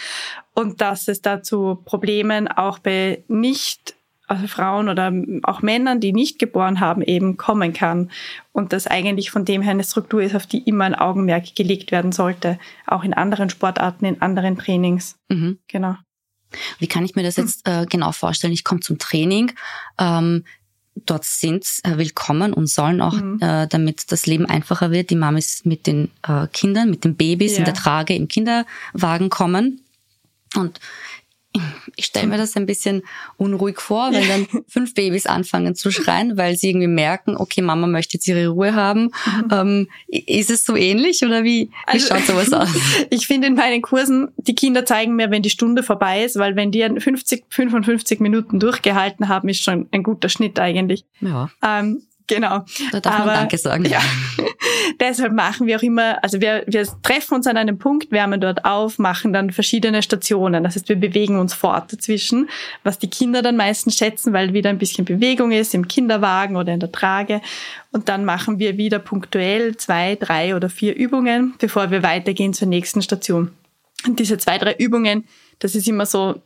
und 0.54 0.82
dass 0.82 1.08
es 1.08 1.22
dazu 1.22 1.82
Problemen 1.86 2.48
auch 2.48 2.80
bei 2.80 3.24
nicht 3.28 3.97
Frauen 4.48 4.90
oder 4.90 5.14
auch 5.44 5.62
Männern, 5.62 6.00
die 6.00 6.14
nicht 6.14 6.40
geboren 6.40 6.80
haben, 6.80 7.02
eben 7.02 7.38
kommen 7.38 7.74
kann. 7.74 8.12
Und 8.52 8.74
das 8.74 8.88
eigentlich 8.88 9.32
von 9.32 9.46
dem 9.46 9.62
her 9.62 9.72
eine 9.72 9.84
Struktur 9.84 10.22
ist, 10.22 10.36
auf 10.36 10.46
die 10.46 10.60
immer 10.60 10.86
ein 10.86 10.96
Augenmerk 10.96 11.56
gelegt 11.56 11.92
werden 11.92 12.12
sollte. 12.12 12.60
Auch 12.86 13.04
in 13.04 13.14
anderen 13.14 13.50
Sportarten, 13.50 14.06
in 14.06 14.22
anderen 14.22 14.58
Trainings. 14.58 15.16
Mhm. 15.30 15.60
Genau. 15.68 15.96
Wie 16.80 16.88
kann 16.88 17.06
ich 17.06 17.16
mir 17.16 17.24
das 17.24 17.36
jetzt 17.38 17.68
äh, 17.68 17.86
genau 17.90 18.12
vorstellen? 18.12 18.54
Ich 18.54 18.64
komme 18.64 18.82
zum 18.82 18.98
Training. 18.98 19.52
Ähm, 19.98 20.44
dort 21.06 21.26
sind, 21.26 21.66
äh, 21.84 21.98
willkommen 21.98 22.54
und 22.54 22.68
sollen 22.68 23.02
auch, 23.02 23.14
mhm. 23.14 23.40
äh, 23.42 23.68
damit 23.68 24.12
das 24.12 24.26
Leben 24.26 24.46
einfacher 24.46 24.92
wird. 24.92 25.10
Die 25.10 25.16
Mamis 25.16 25.66
mit 25.66 25.88
den 25.88 26.10
äh, 26.28 26.48
Kindern, 26.48 26.90
mit 26.90 27.04
den 27.04 27.16
Babys 27.16 27.54
ja. 27.54 27.60
in 27.60 27.66
der 27.66 27.74
Trage 27.74 28.16
im 28.16 28.28
Kinderwagen 28.28 29.30
kommen. 29.30 29.82
Und 30.56 30.80
ich 31.96 32.06
stelle 32.06 32.28
mir 32.28 32.38
das 32.38 32.56
ein 32.56 32.66
bisschen 32.66 33.04
unruhig 33.38 33.80
vor, 33.80 34.12
wenn 34.12 34.28
dann 34.28 34.48
fünf 34.68 34.94
Babys 34.94 35.26
anfangen 35.26 35.76
zu 35.76 35.92
schreien, 35.92 36.38
weil 36.38 36.58
sie 36.58 36.70
irgendwie 36.70 36.88
merken, 36.88 37.36
okay, 37.38 37.62
Mama 37.62 37.88
möchte 37.88 38.16
jetzt 38.16 38.28
ihre 38.28 38.48
Ruhe 38.48 38.76
haben. 38.76 39.12
Mhm. 39.26 39.48
Ähm, 39.52 39.88
ist 40.08 40.50
es 40.50 40.66
so 40.66 40.76
ähnlich 40.76 41.24
oder 41.24 41.44
wie, 41.44 41.70
wie 41.70 41.72
also, 41.86 42.08
schaut 42.08 42.26
sowas 42.26 42.54
aus? 42.54 42.70
Ich 43.10 43.28
finde 43.28 43.48
in 43.48 43.56
meinen 43.56 43.82
Kursen, 43.82 44.30
die 44.38 44.56
Kinder 44.56 44.86
zeigen 44.86 45.16
mir, 45.16 45.32
wenn 45.32 45.42
die 45.42 45.50
Stunde 45.50 45.84
vorbei 45.84 46.24
ist, 46.24 46.38
weil 46.38 46.56
wenn 46.56 46.72
die 46.72 46.88
50, 47.00 47.46
55 47.50 48.20
Minuten 48.20 48.60
durchgehalten 48.60 49.28
haben, 49.28 49.50
ist 49.50 49.64
schon 49.64 49.88
ein 49.92 50.04
guter 50.04 50.30
Schnitt 50.30 50.60
eigentlich. 50.60 51.06
Ja. 51.22 51.50
Ähm, 51.64 52.02
Genau. 52.28 52.66
Da 52.92 53.00
darf 53.00 53.16
Aber, 53.16 53.26
man 53.26 53.36
Danke 53.36 53.58
sagen. 53.58 53.86
Ja. 53.86 54.02
Deshalb 55.00 55.34
machen 55.34 55.66
wir 55.66 55.78
auch 55.78 55.82
immer, 55.82 56.22
also 56.24 56.42
wir, 56.42 56.64
wir 56.68 56.86
treffen 57.02 57.36
uns 57.36 57.48
an 57.48 57.56
einem 57.56 57.78
Punkt, 57.78 58.12
wärmen 58.12 58.42
dort 58.42 58.66
auf, 58.66 59.00
machen 59.00 59.32
dann 59.32 59.52
verschiedene 59.52 60.04
Stationen. 60.04 60.64
Das 60.64 60.76
heißt, 60.76 60.90
wir 60.90 60.98
bewegen 60.98 61.40
uns 61.40 61.54
fort 61.54 61.92
dazwischen, 61.94 62.50
was 62.84 63.00
die 63.00 63.10
Kinder 63.10 63.42
dann 63.42 63.56
meistens 63.56 63.96
schätzen, 63.96 64.34
weil 64.34 64.54
wieder 64.54 64.70
ein 64.70 64.78
bisschen 64.78 65.06
Bewegung 65.06 65.52
ist 65.52 65.74
im 65.74 65.88
Kinderwagen 65.88 66.58
oder 66.58 66.74
in 66.74 66.80
der 66.80 66.92
Trage. 66.92 67.42
Und 67.92 68.10
dann 68.10 68.26
machen 68.26 68.60
wir 68.60 68.78
wieder 68.78 69.00
punktuell 69.00 69.78
zwei, 69.78 70.16
drei 70.16 70.56
oder 70.56 70.70
vier 70.70 70.96
Übungen, 70.96 71.54
bevor 71.60 71.92
wir 71.92 72.04
weitergehen 72.04 72.54
zur 72.54 72.68
nächsten 72.68 73.02
Station. 73.02 73.52
Und 74.06 74.20
diese 74.20 74.38
zwei, 74.38 74.58
drei 74.58 74.74
Übungen, 74.74 75.26
das 75.60 75.76
ist 75.76 75.88
immer 75.88 76.06
so 76.06 76.42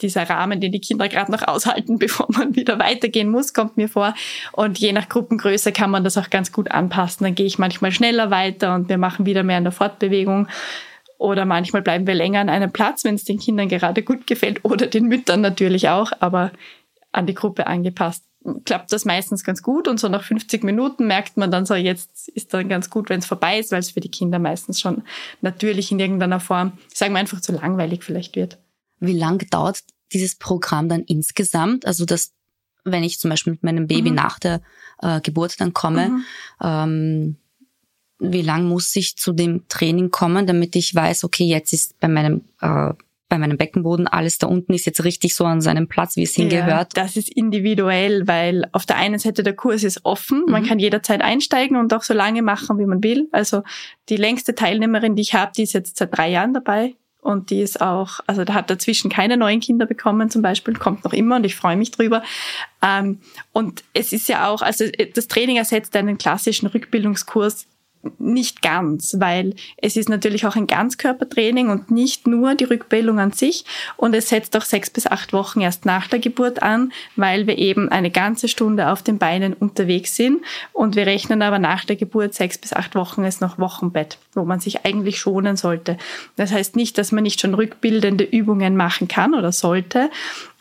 dieser 0.00 0.28
Rahmen, 0.28 0.60
den 0.60 0.72
die 0.72 0.80
Kinder 0.80 1.08
gerade 1.08 1.30
noch 1.30 1.46
aushalten, 1.46 1.98
bevor 1.98 2.26
man 2.30 2.56
wieder 2.56 2.78
weitergehen 2.78 3.30
muss, 3.30 3.54
kommt 3.54 3.76
mir 3.76 3.88
vor. 3.88 4.14
Und 4.52 4.78
je 4.78 4.92
nach 4.92 5.08
Gruppengröße 5.08 5.72
kann 5.72 5.90
man 5.90 6.04
das 6.04 6.18
auch 6.18 6.30
ganz 6.30 6.52
gut 6.52 6.70
anpassen. 6.70 7.24
Dann 7.24 7.34
gehe 7.34 7.46
ich 7.46 7.58
manchmal 7.58 7.92
schneller 7.92 8.30
weiter 8.30 8.74
und 8.74 8.88
wir 8.88 8.98
machen 8.98 9.26
wieder 9.26 9.42
mehr 9.42 9.58
in 9.58 9.64
der 9.64 9.72
Fortbewegung. 9.72 10.48
Oder 11.18 11.44
manchmal 11.44 11.82
bleiben 11.82 12.06
wir 12.06 12.14
länger 12.14 12.40
an 12.40 12.48
einem 12.48 12.72
Platz, 12.72 13.04
wenn 13.04 13.14
es 13.14 13.24
den 13.24 13.38
Kindern 13.38 13.68
gerade 13.68 14.02
gut 14.02 14.26
gefällt 14.26 14.64
oder 14.64 14.86
den 14.86 15.06
Müttern 15.06 15.40
natürlich 15.40 15.88
auch, 15.88 16.12
aber 16.20 16.50
an 17.12 17.26
die 17.26 17.34
Gruppe 17.34 17.66
angepasst. 17.66 18.24
Klappt 18.64 18.90
das 18.92 19.04
meistens 19.04 19.44
ganz 19.44 19.62
gut 19.62 19.86
und 19.86 20.00
so 20.00 20.08
nach 20.08 20.24
50 20.24 20.64
Minuten 20.64 21.06
merkt 21.06 21.36
man 21.36 21.52
dann 21.52 21.64
so, 21.64 21.74
jetzt 21.74 22.28
ist 22.30 22.52
dann 22.52 22.68
ganz 22.68 22.90
gut, 22.90 23.08
wenn 23.08 23.20
es 23.20 23.26
vorbei 23.26 23.60
ist, 23.60 23.70
weil 23.70 23.78
es 23.78 23.92
für 23.92 24.00
die 24.00 24.10
Kinder 24.10 24.40
meistens 24.40 24.80
schon 24.80 25.02
natürlich 25.42 25.92
in 25.92 26.00
irgendeiner 26.00 26.40
Form, 26.40 26.72
sagen 26.92 27.12
wir 27.12 27.20
einfach 27.20 27.40
zu 27.40 27.52
langweilig 27.52 28.02
vielleicht 28.02 28.34
wird. 28.34 28.58
Wie 29.02 29.18
lang 29.18 29.44
dauert 29.50 29.82
dieses 30.12 30.36
Programm 30.36 30.88
dann 30.88 31.02
insgesamt? 31.02 31.86
Also 31.86 32.04
dass, 32.04 32.32
wenn 32.84 33.02
ich 33.02 33.18
zum 33.18 33.30
Beispiel 33.30 33.54
mit 33.54 33.62
meinem 33.62 33.86
Baby 33.86 34.10
mhm. 34.10 34.16
nach 34.16 34.38
der 34.38 34.62
äh, 35.00 35.20
Geburt 35.20 35.60
dann 35.60 35.72
komme, 35.72 36.08
mhm. 36.08 36.24
ähm, 36.62 37.36
wie 38.18 38.42
lang 38.42 38.68
muss 38.68 38.94
ich 38.94 39.16
zu 39.16 39.32
dem 39.32 39.66
Training 39.68 40.10
kommen, 40.10 40.46
damit 40.46 40.76
ich 40.76 40.94
weiß, 40.94 41.24
okay, 41.24 41.44
jetzt 41.44 41.72
ist 41.72 41.98
bei 41.98 42.06
meinem 42.08 42.42
äh, 42.60 42.92
bei 43.28 43.38
meinem 43.38 43.56
Beckenboden 43.56 44.06
alles 44.06 44.36
da 44.36 44.46
unten 44.46 44.74
ist 44.74 44.84
jetzt 44.84 45.04
richtig 45.04 45.34
so 45.34 45.46
an 45.46 45.62
seinem 45.62 45.88
Platz, 45.88 46.16
wie 46.16 46.22
es 46.22 46.34
hingehört. 46.34 46.94
Ja, 46.94 47.02
das 47.02 47.16
ist 47.16 47.30
individuell, 47.30 48.28
weil 48.28 48.68
auf 48.72 48.84
der 48.84 48.96
einen 48.96 49.18
Seite 49.18 49.42
der 49.42 49.56
Kurs 49.56 49.84
ist 49.84 50.04
offen, 50.04 50.44
mhm. 50.44 50.52
man 50.52 50.66
kann 50.66 50.78
jederzeit 50.78 51.22
einsteigen 51.22 51.78
und 51.78 51.94
auch 51.94 52.02
so 52.02 52.12
lange 52.12 52.42
machen, 52.42 52.78
wie 52.78 52.84
man 52.84 53.02
will. 53.02 53.28
Also 53.32 53.62
die 54.10 54.16
längste 54.16 54.54
Teilnehmerin, 54.54 55.16
die 55.16 55.22
ich 55.22 55.32
habe, 55.32 55.50
die 55.56 55.62
ist 55.62 55.72
jetzt 55.72 55.96
seit 55.96 56.14
drei 56.16 56.28
Jahren 56.28 56.52
dabei 56.52 56.94
und 57.22 57.50
die 57.50 57.62
ist 57.62 57.80
auch, 57.80 58.18
also 58.26 58.44
da 58.44 58.52
hat 58.52 58.68
dazwischen 58.68 59.08
keine 59.08 59.36
neuen 59.36 59.60
Kinder 59.60 59.86
bekommen 59.86 60.28
zum 60.28 60.42
Beispiel, 60.42 60.74
kommt 60.74 61.04
noch 61.04 61.12
immer 61.12 61.36
und 61.36 61.44
ich 61.44 61.54
freue 61.54 61.76
mich 61.76 61.92
drüber. 61.92 62.22
Ähm, 62.82 63.20
und 63.52 63.84
es 63.94 64.12
ist 64.12 64.28
ja 64.28 64.48
auch, 64.48 64.60
also 64.60 64.84
das 65.14 65.28
Training 65.28 65.56
ersetzt 65.56 65.94
einen 65.94 66.18
klassischen 66.18 66.66
Rückbildungskurs 66.66 67.68
nicht 68.18 68.62
ganz, 68.62 69.16
weil 69.18 69.54
es 69.76 69.96
ist 69.96 70.08
natürlich 70.08 70.46
auch 70.46 70.56
ein 70.56 70.66
Ganzkörpertraining 70.66 71.68
und 71.68 71.90
nicht 71.90 72.26
nur 72.26 72.54
die 72.54 72.64
Rückbildung 72.64 73.20
an 73.20 73.32
sich. 73.32 73.64
Und 73.96 74.14
es 74.14 74.28
setzt 74.28 74.56
auch 74.56 74.64
sechs 74.64 74.90
bis 74.90 75.06
acht 75.06 75.32
Wochen 75.32 75.60
erst 75.60 75.86
nach 75.86 76.08
der 76.08 76.18
Geburt 76.18 76.62
an, 76.62 76.92
weil 77.16 77.46
wir 77.46 77.58
eben 77.58 77.88
eine 77.88 78.10
ganze 78.10 78.48
Stunde 78.48 78.90
auf 78.90 79.02
den 79.02 79.18
Beinen 79.18 79.52
unterwegs 79.52 80.16
sind. 80.16 80.42
Und 80.72 80.96
wir 80.96 81.06
rechnen 81.06 81.42
aber 81.42 81.58
nach 81.58 81.84
der 81.84 81.96
Geburt 81.96 82.34
sechs 82.34 82.58
bis 82.58 82.72
acht 82.72 82.94
Wochen 82.94 83.24
ist 83.24 83.40
noch 83.40 83.58
Wochenbett, 83.58 84.18
wo 84.34 84.44
man 84.44 84.60
sich 84.60 84.84
eigentlich 84.84 85.18
schonen 85.18 85.56
sollte. 85.56 85.96
Das 86.36 86.52
heißt 86.52 86.76
nicht, 86.76 86.98
dass 86.98 87.12
man 87.12 87.22
nicht 87.22 87.40
schon 87.40 87.54
rückbildende 87.54 88.24
Übungen 88.24 88.76
machen 88.76 89.08
kann 89.08 89.34
oder 89.34 89.52
sollte, 89.52 90.10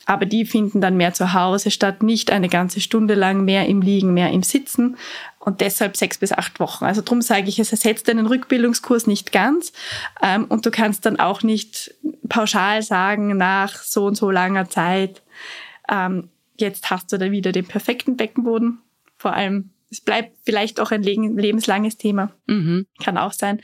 aber 0.05 0.25
die 0.25 0.45
finden 0.45 0.81
dann 0.81 0.97
mehr 0.97 1.13
zu 1.13 1.33
Hause 1.33 1.71
statt, 1.71 2.03
nicht 2.03 2.31
eine 2.31 2.49
ganze 2.49 2.81
Stunde 2.81 3.13
lang 3.13 3.45
mehr 3.45 3.67
im 3.67 3.81
Liegen, 3.81 4.13
mehr 4.13 4.31
im 4.31 4.43
Sitzen 4.43 4.97
und 5.43 5.59
deshalb 5.59 5.97
sechs 5.97 6.19
bis 6.19 6.31
acht 6.31 6.59
Wochen. 6.59 6.85
Also 6.85 7.01
darum 7.01 7.21
sage 7.21 7.49
ich, 7.49 7.59
es 7.59 7.71
ersetzt 7.71 8.07
einen 8.09 8.27
Rückbildungskurs 8.27 9.07
nicht 9.07 9.31
ganz 9.31 9.73
ähm, 10.21 10.45
und 10.45 10.65
du 10.65 10.71
kannst 10.71 11.05
dann 11.05 11.19
auch 11.19 11.41
nicht 11.41 11.93
pauschal 12.29 12.83
sagen, 12.83 13.35
nach 13.35 13.75
so 13.75 14.05
und 14.05 14.15
so 14.15 14.29
langer 14.29 14.69
Zeit, 14.69 15.23
ähm, 15.89 16.29
jetzt 16.57 16.89
hast 16.91 17.11
du 17.11 17.17
da 17.17 17.31
wieder 17.31 17.51
den 17.51 17.67
perfekten 17.67 18.17
Beckenboden. 18.17 18.79
Vor 19.17 19.33
allem, 19.33 19.71
es 19.89 19.99
bleibt 19.99 20.37
vielleicht 20.45 20.79
auch 20.79 20.91
ein 20.91 21.03
lebenslanges 21.03 21.97
Thema. 21.97 22.31
Mhm. 22.45 22.85
Kann 23.03 23.17
auch 23.17 23.33
sein 23.33 23.61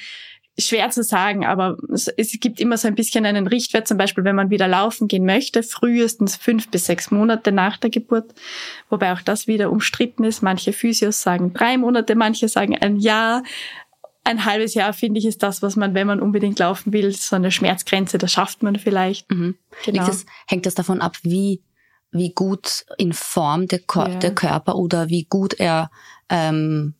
schwer 0.60 0.90
zu 0.90 1.04
sagen, 1.04 1.46
aber 1.46 1.78
es, 1.94 2.08
es, 2.08 2.32
gibt 2.40 2.60
immer 2.60 2.78
so 2.78 2.88
ein 2.88 2.96
bisschen 2.96 3.26
einen 3.26 3.48
Richtwert, 3.48 3.88
zum 3.88 3.98
Beispiel, 3.98 4.24
wenn 4.24 4.36
man 4.36 4.50
wieder 4.50 4.68
laufen 4.68 5.08
gehen 5.08 5.26
möchte, 5.26 5.62
frühestens 5.62 6.36
fünf 6.36 6.70
bis 6.70 6.86
sechs 6.86 7.12
Monate 7.12 7.52
nach 7.52 7.78
der 7.78 7.90
Geburt, 7.90 8.34
wobei 8.90 9.14
auch 9.14 9.22
das 9.22 9.48
wieder 9.48 9.72
umstritten 9.72 10.24
ist. 10.24 10.42
Manche 10.42 10.74
Physios 10.74 11.22
sagen 11.22 11.54
drei 11.54 11.78
Monate, 11.78 12.16
manche 12.16 12.48
sagen 12.48 12.76
ein 12.76 12.98
Jahr. 12.98 13.44
Ein 14.24 14.44
halbes 14.44 14.74
Jahr, 14.74 14.92
finde 14.92 15.20
ich, 15.20 15.26
ist 15.26 15.42
das, 15.42 15.62
was 15.62 15.78
man, 15.78 15.94
wenn 15.94 16.08
man 16.08 16.20
unbedingt 16.20 16.60
laufen 16.60 16.92
will, 16.92 17.14
so 17.14 17.38
eine 17.38 17.50
Schmerzgrenze, 17.50 18.18
das 18.18 18.34
schafft 18.34 18.62
man 18.62 18.78
vielleicht. 18.78 19.32
Mhm. 19.32 19.56
Genau. 19.86 20.06
Das, 20.06 20.26
hängt 20.48 20.66
das 20.66 20.76
davon 20.76 21.00
ab, 21.00 21.16
wie, 21.22 21.62
wie 22.12 22.34
gut 22.34 22.86
in 22.98 23.14
Form 23.14 23.68
der, 23.68 23.80
Ko 23.80 24.02
ja. 24.02 24.16
der 24.16 24.36
Körper 24.36 24.76
oder 24.76 25.08
wie 25.08 25.24
gut 25.24 25.54
er 25.54 25.90
ähm, 26.30 26.96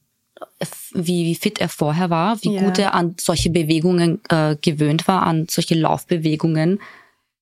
wie, 0.94 1.26
wie 1.26 1.36
fit 1.36 1.60
er 1.60 1.70
vorher 1.70 2.10
war, 2.10 2.42
wie 2.44 2.54
ja. 2.54 2.64
gut 2.64 2.80
er 2.80 2.94
an 2.94 3.16
solche 3.20 3.50
Bewegungen 3.50 4.22
äh, 4.30 4.56
gewöhnt 4.62 5.08
war, 5.08 5.24
an 5.24 5.48
solche 5.50 5.76
Laufbewegungen. 5.76 6.80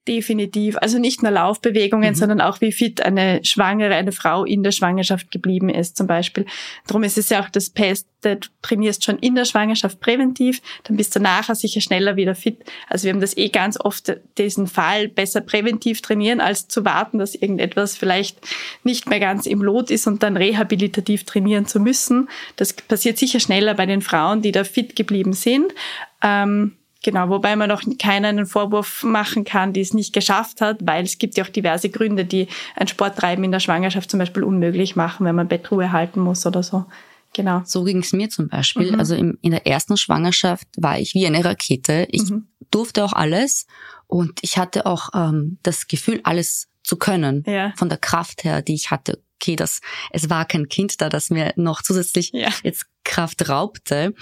Definitiv. 0.07 0.77
Also 0.77 0.99
nicht 0.99 1.23
nur 1.23 1.31
Laufbewegungen, 1.31 2.11
mhm. 2.11 2.15
sondern 2.15 2.41
auch 2.41 2.61
wie 2.61 2.71
fit 2.71 3.01
eine 3.01 3.43
Schwangere, 3.43 3.95
eine 3.95 4.11
Frau 4.11 4.45
in 4.45 4.61
der 4.61 4.71
Schwangerschaft 4.71 5.31
geblieben 5.31 5.69
ist 5.69 5.97
zum 5.97 6.05
Beispiel. 6.05 6.45
Darum 6.85 7.01
ist 7.01 7.17
es 7.17 7.29
ja 7.29 7.43
auch 7.43 7.49
das 7.49 7.71
Beste, 7.71 8.35
du 8.35 8.47
trainierst 8.61 9.03
schon 9.03 9.17
in 9.17 9.33
der 9.33 9.45
Schwangerschaft 9.45 9.99
präventiv, 9.99 10.61
dann 10.83 10.95
bist 10.95 11.15
du 11.15 11.19
nachher 11.19 11.55
sicher 11.55 11.81
schneller 11.81 12.17
wieder 12.17 12.35
fit. 12.35 12.59
Also 12.87 13.05
wir 13.05 13.13
haben 13.13 13.19
das 13.21 13.35
eh 13.35 13.49
ganz 13.49 13.79
oft, 13.79 14.15
diesen 14.37 14.67
Fall 14.67 15.07
besser 15.07 15.41
präventiv 15.41 16.01
trainieren, 16.01 16.39
als 16.39 16.67
zu 16.67 16.85
warten, 16.85 17.17
dass 17.17 17.33
irgendetwas 17.33 17.97
vielleicht 17.97 18.37
nicht 18.83 19.09
mehr 19.09 19.19
ganz 19.19 19.47
im 19.47 19.63
Lot 19.63 19.89
ist 19.89 20.05
und 20.05 20.21
dann 20.21 20.37
rehabilitativ 20.37 21.23
trainieren 21.23 21.65
zu 21.65 21.79
müssen. 21.79 22.29
Das 22.57 22.73
passiert 22.73 23.17
sicher 23.17 23.39
schneller 23.39 23.73
bei 23.73 23.87
den 23.87 24.01
Frauen, 24.01 24.43
die 24.43 24.51
da 24.51 24.65
fit 24.65 24.95
geblieben 24.95 25.33
sind. 25.33 25.73
Ähm, 26.21 26.73
Genau, 27.05 27.29
wobei 27.29 27.55
man 27.55 27.69
noch 27.69 27.83
keinen 27.99 28.25
einen 28.25 28.45
Vorwurf 28.47 29.03
machen 29.03 29.43
kann, 29.43 29.73
die 29.73 29.81
es 29.81 29.93
nicht 29.93 30.11
geschafft 30.11 30.59
hat, 30.59 30.79
weil 30.81 31.03
es 31.03 31.19
gibt 31.19 31.37
ja 31.37 31.43
auch 31.43 31.49
diverse 31.49 31.89
Gründe, 31.89 32.25
die 32.25 32.47
ein 32.75 32.87
Sporttreiben 32.87 33.43
in 33.43 33.51
der 33.51 33.59
Schwangerschaft 33.59 34.09
zum 34.09 34.17
Beispiel 34.17 34.41
unmöglich 34.41 34.95
machen, 34.95 35.23
wenn 35.23 35.35
man 35.35 35.47
Bettruhe 35.47 35.91
halten 35.91 36.19
muss 36.19 36.47
oder 36.47 36.63
so. 36.63 36.85
Genau. 37.33 37.61
So 37.63 37.83
ging 37.83 37.99
es 37.99 38.11
mir 38.11 38.31
zum 38.31 38.47
Beispiel. 38.47 38.93
Mhm. 38.93 38.99
Also 38.99 39.13
im, 39.13 39.37
in 39.43 39.51
der 39.51 39.67
ersten 39.67 39.97
Schwangerschaft 39.97 40.67
war 40.77 40.97
ich 40.97 41.13
wie 41.13 41.27
eine 41.27 41.45
Rakete. 41.45 42.07
Ich 42.09 42.27
mhm. 42.27 42.47
durfte 42.71 43.05
auch 43.05 43.13
alles 43.13 43.67
und 44.07 44.39
ich 44.41 44.57
hatte 44.57 44.87
auch 44.87 45.09
ähm, 45.13 45.59
das 45.61 45.85
Gefühl, 45.85 46.21
alles 46.23 46.69
zu 46.85 46.97
können. 46.97 47.43
Ja. 47.47 47.73
Von 47.75 47.89
der 47.89 47.97
Kraft 47.97 48.43
her, 48.43 48.61
die 48.61 48.75
ich 48.75 48.91
hatte. 48.91 49.21
Okay, 49.41 49.55
das, 49.55 49.81
es 50.11 50.29
war 50.29 50.45
kein 50.45 50.69
Kind 50.69 51.01
da, 51.01 51.09
das 51.09 51.29
mir 51.29 51.53
noch 51.55 51.81
zusätzlich 51.81 52.31
ja. 52.33 52.49
jetzt 52.63 52.85
Kraft 53.03 53.49
raubte. 53.49 54.13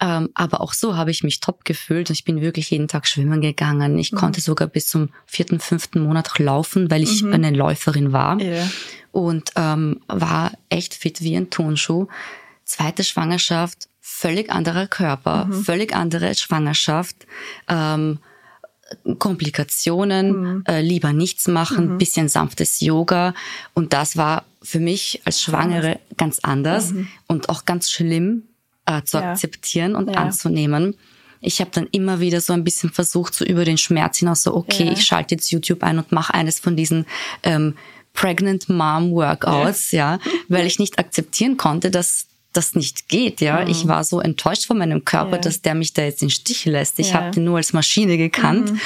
Ähm, 0.00 0.30
aber 0.34 0.60
auch 0.60 0.72
so 0.72 0.96
habe 0.96 1.10
ich 1.10 1.22
mich 1.22 1.40
top 1.40 1.64
gefühlt. 1.64 2.10
Ich 2.10 2.24
bin 2.24 2.40
wirklich 2.40 2.70
jeden 2.70 2.88
Tag 2.88 3.06
schwimmen 3.06 3.40
gegangen. 3.40 3.98
Ich 3.98 4.12
mhm. 4.12 4.16
konnte 4.16 4.40
sogar 4.40 4.68
bis 4.68 4.88
zum 4.88 5.10
vierten, 5.26 5.60
fünften 5.60 6.00
Monat 6.02 6.38
laufen, 6.38 6.90
weil 6.90 7.02
ich 7.02 7.22
mhm. 7.22 7.32
eine 7.32 7.50
Läuferin 7.50 8.12
war. 8.12 8.40
Yeah. 8.40 8.68
Und 9.12 9.52
ähm, 9.56 10.00
war 10.08 10.52
echt 10.68 10.94
fit 10.94 11.20
wie 11.20 11.36
ein 11.36 11.50
Tonschuh. 11.50 12.08
Zweite 12.64 13.04
Schwangerschaft, 13.04 13.88
völlig 14.00 14.50
anderer 14.50 14.88
Körper, 14.88 15.44
mhm. 15.44 15.64
völlig 15.64 15.94
andere 15.94 16.34
Schwangerschaft. 16.34 17.26
Ähm, 17.68 18.18
Komplikationen, 19.18 20.30
mhm. 20.30 20.64
äh, 20.66 20.80
lieber 20.80 21.12
nichts 21.12 21.48
machen, 21.48 21.94
mhm. 21.94 21.98
bisschen 21.98 22.28
sanftes 22.28 22.80
Yoga. 22.80 23.34
Und 23.72 23.92
das 23.92 24.16
war 24.16 24.44
für 24.62 24.80
mich 24.80 25.20
als 25.24 25.40
Schwangere 25.40 26.00
ganz 26.16 26.38
anders 26.42 26.92
mhm. 26.92 27.08
und 27.26 27.48
auch 27.48 27.64
ganz 27.64 27.90
schlimm, 27.90 28.44
äh, 28.86 29.02
zu 29.02 29.18
ja. 29.18 29.30
akzeptieren 29.30 29.94
und 29.94 30.10
ja. 30.10 30.16
anzunehmen. 30.16 30.96
Ich 31.40 31.60
habe 31.60 31.70
dann 31.72 31.86
immer 31.90 32.20
wieder 32.20 32.40
so 32.40 32.52
ein 32.52 32.64
bisschen 32.64 32.90
versucht, 32.90 33.34
so 33.34 33.44
über 33.44 33.64
den 33.64 33.76
Schmerz 33.76 34.18
hinaus, 34.18 34.42
so 34.42 34.54
okay, 34.54 34.86
ja. 34.86 34.92
ich 34.92 35.04
schalte 35.04 35.34
jetzt 35.34 35.50
YouTube 35.50 35.82
ein 35.82 35.98
und 35.98 36.10
mache 36.10 36.32
eines 36.32 36.58
von 36.58 36.76
diesen 36.76 37.04
ähm, 37.42 37.74
Pregnant 38.14 38.68
Mom 38.68 39.10
Workouts, 39.10 39.90
ja, 39.90 40.14
ja 40.14 40.18
weil 40.48 40.66
ich 40.66 40.78
nicht 40.78 40.98
akzeptieren 40.98 41.56
konnte, 41.56 41.90
dass 41.90 42.26
das 42.56 42.74
nicht 42.74 43.08
geht, 43.08 43.40
ja. 43.40 43.62
Mhm. 43.62 43.70
Ich 43.70 43.86
war 43.86 44.04
so 44.04 44.20
enttäuscht 44.20 44.66
von 44.66 44.78
meinem 44.78 45.04
Körper, 45.04 45.36
ja. 45.36 45.38
dass 45.38 45.62
der 45.62 45.74
mich 45.74 45.92
da 45.92 46.02
jetzt 46.02 46.22
in 46.22 46.30
Stich 46.30 46.64
lässt. 46.64 46.98
Ich 46.98 47.10
ja. 47.10 47.14
habe 47.14 47.30
den 47.30 47.44
nur 47.44 47.58
als 47.58 47.72
Maschine 47.72 48.16
gekannt 48.16 48.72
mhm. 48.72 48.80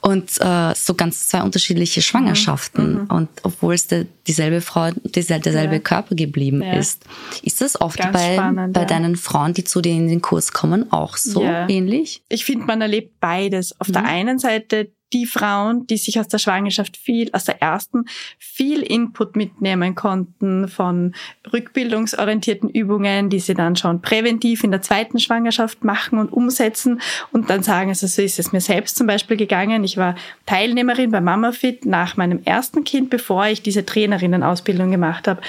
und 0.00 0.30
äh, 0.40 0.74
so 0.74 0.94
ganz 0.94 1.28
zwei 1.28 1.42
unterschiedliche 1.42 2.02
Schwangerschaften. 2.02 3.02
Mhm. 3.02 3.06
Und 3.06 3.28
obwohl 3.42 3.74
es 3.74 3.86
der, 3.86 4.06
dieselbe 4.26 4.60
Frau, 4.60 4.90
derselbe 5.04 5.74
ja. 5.74 5.80
Körper 5.80 6.14
geblieben 6.14 6.62
ist. 6.62 7.04
Ist 7.42 7.60
das 7.60 7.80
oft 7.80 7.98
ganz 7.98 8.12
bei, 8.12 8.34
spannend, 8.34 8.72
bei 8.72 8.84
deinen 8.84 9.16
Frauen, 9.16 9.54
die 9.54 9.64
zu 9.64 9.80
dir 9.80 9.92
in 9.92 10.08
den 10.08 10.20
Kurs 10.20 10.52
kommen, 10.52 10.92
auch 10.92 11.16
so 11.16 11.42
ähnlich? 11.42 12.22
Ich 12.28 12.44
finde, 12.44 12.66
man 12.66 12.80
erlebt 12.80 13.20
beides. 13.20 13.78
Auf 13.80 13.90
der 13.90 14.02
mhm. 14.02 14.08
einen 14.08 14.38
Seite 14.38 14.90
die 15.12 15.26
Frauen, 15.26 15.86
die 15.86 15.96
sich 15.96 16.18
aus 16.18 16.28
der 16.28 16.38
Schwangerschaft 16.38 16.96
viel, 16.96 17.30
aus 17.32 17.44
der 17.44 17.62
ersten, 17.62 18.04
viel 18.38 18.80
Input 18.82 19.36
mitnehmen 19.36 19.94
konnten 19.94 20.68
von 20.68 21.14
rückbildungsorientierten 21.52 22.68
Übungen, 22.68 23.30
die 23.30 23.38
sie 23.38 23.54
dann 23.54 23.76
schon 23.76 24.02
präventiv 24.02 24.64
in 24.64 24.70
der 24.70 24.82
zweiten 24.82 25.20
Schwangerschaft 25.20 25.84
machen 25.84 26.18
und 26.18 26.32
umsetzen 26.32 27.00
und 27.32 27.48
dann 27.48 27.62
sagen, 27.62 27.90
also 27.90 28.06
so 28.06 28.22
ist 28.22 28.38
es 28.38 28.52
mir 28.52 28.60
selbst 28.60 28.96
zum 28.96 29.06
Beispiel 29.06 29.36
gegangen. 29.36 29.84
Ich 29.84 29.96
war 29.96 30.16
Teilnehmerin 30.46 31.10
bei 31.10 31.20
MamaFit 31.20 31.86
nach 31.86 32.16
meinem 32.16 32.42
ersten 32.44 32.84
Kind, 32.84 33.10
bevor 33.10 33.46
ich 33.46 33.62
diese 33.62 33.86
Trainerinnenausbildung 33.86 34.90
gemacht 34.90 35.28
habe. 35.28 35.40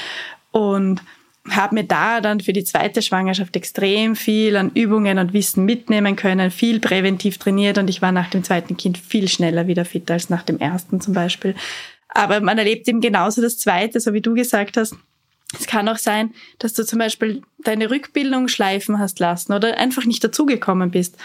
Und 0.52 1.02
habe 1.50 1.76
mir 1.76 1.84
da 1.84 2.22
dann 2.22 2.40
für 2.40 2.54
die 2.54 2.64
zweite 2.64 3.02
Schwangerschaft 3.02 3.56
extrem 3.56 4.16
viel 4.16 4.56
an 4.56 4.72
Übungen 4.74 5.20
und 5.20 5.34
Wissen 5.34 5.66
mitnehmen 5.66 6.16
können, 6.16 6.50
viel 6.50 6.80
präventiv 6.80 7.38
trainiert 7.38 7.78
und 7.78 7.90
ich 7.90 8.02
war 8.02 8.12
nach 8.12 8.30
dem 8.30 8.44
zweiten 8.44 8.78
Kind 8.78 8.98
viel 8.98 9.28
schneller 9.28 9.68
wieder 9.68 9.86
fit 9.86 10.10
als 10.10 10.30
nach 10.30 10.44
dem 10.44 10.60
ersten 10.60 11.02
zum 11.02 11.14
Beispiel. 11.14 11.56
Aber 12.08 12.40
man 12.40 12.58
erlebt 12.58 12.88
eben 12.88 13.02
genauso 13.02 13.42
das 13.42 13.60
zweite, 13.60 14.00
so 14.00 14.14
wie 14.14 14.22
du 14.22 14.34
gesagt 14.34 14.78
hast. 14.78 14.96
Es 15.58 15.68
kann 15.68 15.88
auch 15.88 15.98
sein, 15.98 16.34
dass 16.58 16.74
du 16.74 16.84
zum 16.84 17.00
Beispiel 17.00 17.42
deine 17.60 17.92
Rückbildung 17.92 18.48
schleifen 18.48 19.00
hast 19.00 19.20
lassen 19.20 19.54
oder 19.54 19.78
einfach 19.78 20.06
nicht 20.06 20.24
dazugekommen 20.24 20.92
bist. 20.92 21.18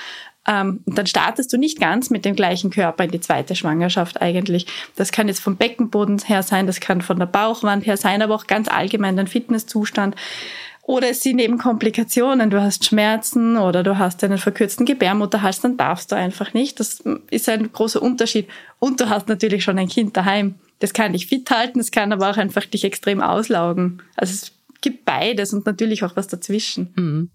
Ähm, 0.50 0.80
und 0.85 0.99
dann 0.99 1.07
startest 1.07 1.52
du 1.52 1.59
nicht 1.59 1.78
ganz 1.78 2.11
mit 2.11 2.25
dem 2.25 2.35
gleichen 2.35 2.71
Körper 2.71 3.04
in 3.04 3.12
die 3.12 3.21
zweite 3.21 3.54
Schwangerschaft 3.54 4.21
eigentlich. 4.21 4.66
Das 4.97 5.12
kann 5.12 5.28
jetzt 5.28 5.40
vom 5.40 5.57
Beckenboden 5.57 6.19
her 6.19 6.42
sein, 6.42 6.66
das 6.66 6.80
kann 6.80 7.02
von 7.02 7.19
der 7.19 7.26
Bauchwand 7.26 7.87
her 7.87 7.97
sein, 7.97 8.21
aber 8.21 8.35
auch 8.35 8.47
ganz 8.49 8.69
allgemein 8.69 9.16
dein 9.16 9.28
Fitnesszustand. 9.28 10.16
Oder 10.83 11.11
es 11.11 11.23
sind 11.23 11.38
eben 11.38 11.57
Komplikationen, 11.57 12.50
du 12.50 12.61
hast 12.61 12.85
Schmerzen 12.85 13.57
oder 13.57 13.85
du 13.85 13.99
hast 13.99 14.25
einen 14.25 14.38
verkürzten 14.38 14.87
Gebärmutterhals, 14.87 15.61
dann 15.61 15.76
darfst 15.76 16.11
du 16.11 16.16
einfach 16.16 16.52
nicht. 16.52 16.80
Das 16.80 17.04
ist 17.30 17.49
ein 17.49 17.71
großer 17.71 18.02
Unterschied. 18.02 18.49
Und 18.80 19.00
du 19.00 19.09
hast 19.09 19.28
natürlich 19.28 19.62
schon 19.62 19.78
ein 19.78 19.88
Kind 19.88 20.16
daheim. 20.16 20.57
Das 20.80 20.92
kann 20.92 21.12
dich 21.12 21.28
fit 21.28 21.49
halten, 21.50 21.78
es 21.78 21.92
kann 21.92 22.12
aber 22.12 22.30
auch 22.30 22.38
einfach 22.38 22.64
dich 22.64 22.85
extrem 22.85 23.21
auslaugen. 23.21 24.02
Also 24.16 24.33
es 24.33 24.52
gibt 24.80 25.04
beides 25.04 25.52
und 25.52 25.64
natürlich 25.64 26.02
auch 26.02 26.16
was 26.16 26.26
dazwischen. 26.26 26.92
Mhm. 26.97 27.30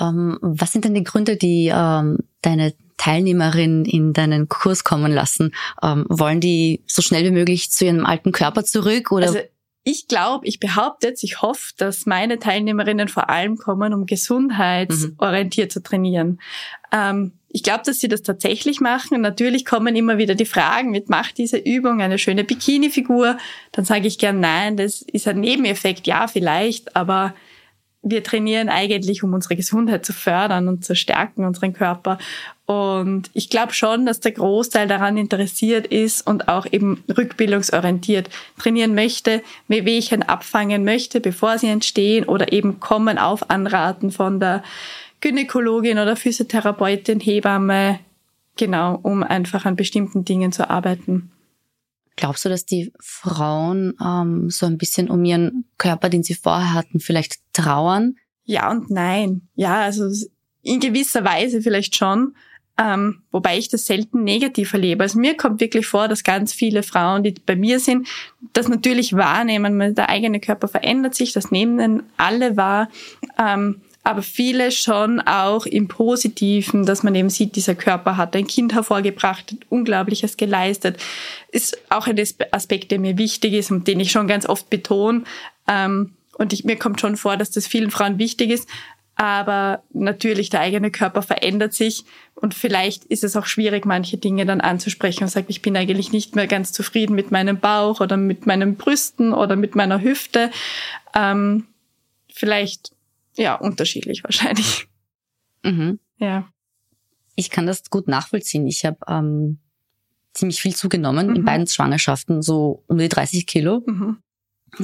Ähm, 0.00 0.38
was 0.40 0.72
sind 0.72 0.84
denn 0.84 0.94
die 0.94 1.04
Gründe, 1.04 1.36
die 1.36 1.70
ähm, 1.72 2.18
deine 2.42 2.74
Teilnehmerin 2.96 3.84
in 3.84 4.12
deinen 4.12 4.48
Kurs 4.48 4.84
kommen 4.84 5.12
lassen? 5.12 5.54
Ähm, 5.82 6.06
wollen 6.08 6.40
die 6.40 6.82
so 6.86 7.02
schnell 7.02 7.24
wie 7.24 7.30
möglich 7.30 7.70
zu 7.70 7.84
ihrem 7.84 8.04
alten 8.04 8.32
Körper 8.32 8.64
zurück 8.64 9.12
oder? 9.12 9.26
Also 9.26 9.38
ich 9.84 10.06
glaube, 10.06 10.46
ich 10.46 10.60
behaupte 10.60 11.06
jetzt, 11.06 11.24
ich 11.24 11.40
hoffe, 11.40 11.72
dass 11.78 12.04
meine 12.04 12.38
Teilnehmerinnen 12.38 13.08
vor 13.08 13.30
allem 13.30 13.56
kommen, 13.56 13.94
um 13.94 14.04
gesundheitsorientiert 14.04 15.70
mhm. 15.70 15.72
zu 15.72 15.82
trainieren. 15.82 16.40
Ähm, 16.92 17.32
ich 17.48 17.62
glaube, 17.62 17.84
dass 17.86 17.98
sie 17.98 18.08
das 18.08 18.20
tatsächlich 18.20 18.80
machen. 18.80 19.14
Und 19.14 19.22
natürlich 19.22 19.64
kommen 19.64 19.96
immer 19.96 20.18
wieder 20.18 20.34
die 20.34 20.44
Fragen 20.44 20.90
mit, 20.90 21.08
macht 21.08 21.38
diese 21.38 21.56
Übung 21.56 22.02
eine 22.02 22.18
schöne 22.18 22.44
Bikini-Figur? 22.44 23.38
Dann 23.72 23.84
sage 23.86 24.06
ich 24.06 24.18
gern, 24.18 24.40
nein, 24.40 24.76
das 24.76 25.00
ist 25.00 25.26
ein 25.26 25.40
Nebeneffekt, 25.40 26.06
ja, 26.06 26.26
vielleicht, 26.26 26.94
aber 26.94 27.34
wir 28.02 28.22
trainieren 28.22 28.68
eigentlich, 28.68 29.22
um 29.22 29.34
unsere 29.34 29.56
Gesundheit 29.56 30.06
zu 30.06 30.12
fördern 30.12 30.68
und 30.68 30.84
zu 30.84 30.94
stärken, 30.94 31.44
unseren 31.44 31.72
Körper. 31.72 32.18
Und 32.64 33.30
ich 33.34 33.50
glaube 33.50 33.72
schon, 33.72 34.06
dass 34.06 34.20
der 34.20 34.32
Großteil 34.32 34.86
daran 34.86 35.16
interessiert 35.16 35.86
ist 35.86 36.26
und 36.26 36.48
auch 36.48 36.66
eben 36.70 37.02
rückbildungsorientiert 37.16 38.28
trainieren 38.58 38.94
möchte, 38.94 39.42
Wehwehchen 39.66 40.22
abfangen 40.22 40.84
möchte, 40.84 41.20
bevor 41.20 41.58
sie 41.58 41.68
entstehen 41.68 42.24
oder 42.24 42.52
eben 42.52 42.78
kommen 42.78 43.18
auf 43.18 43.50
Anraten 43.50 44.10
von 44.10 44.38
der 44.38 44.62
Gynäkologin 45.20 45.98
oder 45.98 46.14
Physiotherapeutin, 46.14 47.20
Hebamme, 47.20 47.98
genau, 48.56 48.98
um 49.02 49.22
einfach 49.22 49.64
an 49.64 49.74
bestimmten 49.74 50.24
Dingen 50.24 50.52
zu 50.52 50.70
arbeiten. 50.70 51.32
Glaubst 52.18 52.44
du, 52.44 52.48
dass 52.48 52.66
die 52.66 52.92
Frauen 52.98 53.94
ähm, 54.04 54.50
so 54.50 54.66
ein 54.66 54.76
bisschen 54.76 55.08
um 55.08 55.24
ihren 55.24 55.66
Körper, 55.78 56.08
den 56.08 56.24
sie 56.24 56.34
vorher 56.34 56.74
hatten, 56.74 56.98
vielleicht 56.98 57.36
trauern? 57.52 58.16
Ja 58.42 58.72
und 58.72 58.90
nein. 58.90 59.42
Ja, 59.54 59.82
also 59.82 60.10
in 60.62 60.80
gewisser 60.80 61.24
Weise 61.24 61.62
vielleicht 61.62 61.94
schon. 61.94 62.34
Ähm, 62.76 63.22
wobei 63.30 63.56
ich 63.56 63.68
das 63.68 63.86
selten 63.86 64.24
negativ 64.24 64.72
erlebe. 64.72 65.04
Also 65.04 65.20
mir 65.20 65.36
kommt 65.36 65.60
wirklich 65.60 65.86
vor, 65.86 66.08
dass 66.08 66.24
ganz 66.24 66.52
viele 66.52 66.82
Frauen, 66.82 67.22
die 67.22 67.34
bei 67.46 67.54
mir 67.54 67.78
sind, 67.78 68.08
das 68.52 68.66
natürlich 68.66 69.12
wahrnehmen. 69.12 69.94
Der 69.94 70.08
eigene 70.08 70.40
Körper 70.40 70.66
verändert 70.66 71.14
sich, 71.14 71.32
das 71.32 71.52
nehmen 71.52 72.02
alle 72.16 72.56
wahr. 72.56 72.88
Ähm, 73.38 73.80
aber 74.08 74.22
viele 74.22 74.72
schon 74.72 75.20
auch 75.20 75.66
im 75.66 75.86
Positiven, 75.86 76.86
dass 76.86 77.02
man 77.02 77.14
eben 77.14 77.28
sieht, 77.28 77.56
dieser 77.56 77.74
Körper 77.74 78.16
hat 78.16 78.34
ein 78.34 78.46
Kind 78.46 78.72
hervorgebracht, 78.72 79.54
Unglaubliches 79.68 80.38
geleistet, 80.38 80.96
ist 81.52 81.78
auch 81.90 82.06
ein 82.06 82.18
Aspekt, 82.50 82.90
der 82.90 83.00
mir 83.00 83.18
wichtig 83.18 83.52
ist 83.52 83.70
und 83.70 83.86
den 83.86 84.00
ich 84.00 84.10
schon 84.10 84.26
ganz 84.26 84.48
oft 84.48 84.70
betone. 84.70 85.24
Ähm, 85.68 86.14
und 86.38 86.54
ich, 86.54 86.64
mir 86.64 86.76
kommt 86.76 87.02
schon 87.02 87.18
vor, 87.18 87.36
dass 87.36 87.50
das 87.50 87.66
vielen 87.66 87.90
Frauen 87.90 88.18
wichtig 88.18 88.50
ist. 88.50 88.66
Aber 89.16 89.82
natürlich, 89.92 90.48
der 90.48 90.60
eigene 90.60 90.90
Körper 90.90 91.20
verändert 91.20 91.74
sich 91.74 92.06
und 92.34 92.54
vielleicht 92.54 93.04
ist 93.04 93.24
es 93.24 93.36
auch 93.36 93.44
schwierig, 93.44 93.84
manche 93.84 94.16
Dinge 94.16 94.46
dann 94.46 94.62
anzusprechen 94.62 95.24
und 95.24 95.28
sagt, 95.28 95.50
ich 95.50 95.60
bin 95.60 95.76
eigentlich 95.76 96.12
nicht 96.12 96.34
mehr 96.34 96.46
ganz 96.46 96.72
zufrieden 96.72 97.14
mit 97.14 97.30
meinem 97.30 97.58
Bauch 97.58 98.00
oder 98.00 98.16
mit 98.16 98.46
meinen 98.46 98.76
Brüsten 98.76 99.34
oder 99.34 99.54
mit 99.54 99.74
meiner 99.74 100.00
Hüfte. 100.00 100.50
Ähm, 101.14 101.66
vielleicht 102.32 102.92
ja, 103.38 103.54
unterschiedlich 103.54 104.24
wahrscheinlich. 104.24 104.88
Mhm. 105.62 105.98
Ja. 106.18 106.48
Ich 107.36 107.50
kann 107.50 107.66
das 107.66 107.88
gut 107.88 108.08
nachvollziehen. 108.08 108.66
Ich 108.66 108.84
habe 108.84 108.98
ähm, 109.06 109.58
ziemlich 110.34 110.60
viel 110.60 110.74
zugenommen 110.74 111.28
mhm. 111.28 111.36
in 111.36 111.44
beiden 111.44 111.66
Schwangerschaften, 111.66 112.42
so 112.42 112.82
um 112.88 112.98
die 112.98 113.08
30 113.08 113.46
Kilo. 113.46 113.82
Mhm. 113.86 114.18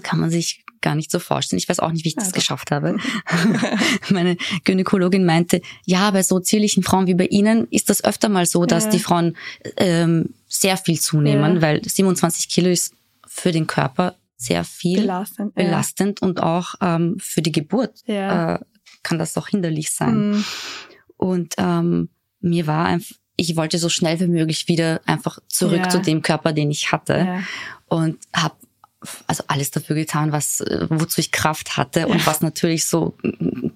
Kann 0.02 0.20
man 0.20 0.30
sich 0.30 0.64
gar 0.80 0.94
nicht 0.94 1.10
so 1.10 1.18
vorstellen. 1.18 1.58
Ich 1.58 1.68
weiß 1.68 1.80
auch 1.80 1.90
nicht, 1.92 2.04
wie 2.04 2.10
ich 2.10 2.14
das 2.14 2.28
ja, 2.28 2.32
geschafft 2.32 2.70
habe. 2.70 2.96
Meine 4.10 4.36
Gynäkologin 4.64 5.24
meinte, 5.24 5.60
ja, 5.84 6.10
bei 6.10 6.22
so 6.22 6.38
zierlichen 6.40 6.82
Frauen 6.82 7.06
wie 7.06 7.14
bei 7.14 7.26
Ihnen 7.26 7.66
ist 7.70 7.90
das 7.90 8.04
öfter 8.04 8.28
mal 8.28 8.46
so, 8.46 8.66
dass 8.66 8.84
ja. 8.84 8.90
die 8.90 8.98
Frauen 9.00 9.36
ähm, 9.76 10.34
sehr 10.46 10.76
viel 10.76 11.00
zunehmen, 11.00 11.56
ja. 11.56 11.62
weil 11.62 11.82
27 11.84 12.48
Kilo 12.48 12.68
ist 12.68 12.94
für 13.26 13.50
den 13.50 13.66
Körper 13.66 14.14
sehr 14.44 14.64
viel 14.64 15.00
belastend, 15.00 15.54
belastend 15.54 16.20
ja. 16.20 16.26
und 16.26 16.42
auch 16.42 16.74
ähm, 16.80 17.16
für 17.18 17.42
die 17.42 17.52
Geburt 17.52 18.02
ja. 18.06 18.54
äh, 18.54 18.58
kann 19.02 19.18
das 19.18 19.36
auch 19.36 19.48
hinderlich 19.48 19.90
sein. 19.90 20.30
Mhm. 20.30 20.44
Und 21.16 21.54
ähm, 21.58 22.08
mir 22.40 22.66
war 22.66 22.86
einfach, 22.86 23.16
ich 23.36 23.56
wollte 23.56 23.78
so 23.78 23.88
schnell 23.88 24.20
wie 24.20 24.26
möglich 24.26 24.68
wieder 24.68 25.00
einfach 25.06 25.38
zurück 25.48 25.82
ja. 25.84 25.88
zu 25.88 26.00
dem 26.00 26.22
Körper, 26.22 26.52
den 26.52 26.70
ich 26.70 26.92
hatte 26.92 27.42
und 27.86 28.18
habe 28.34 28.54
also 29.26 29.44
alles 29.48 29.70
dafür 29.70 29.96
getan, 29.96 30.32
was 30.32 30.64
wozu 30.88 31.20
ich 31.20 31.30
Kraft 31.30 31.76
hatte 31.76 32.08
und 32.08 32.26
was 32.26 32.40
natürlich 32.40 32.86
so 32.86 33.16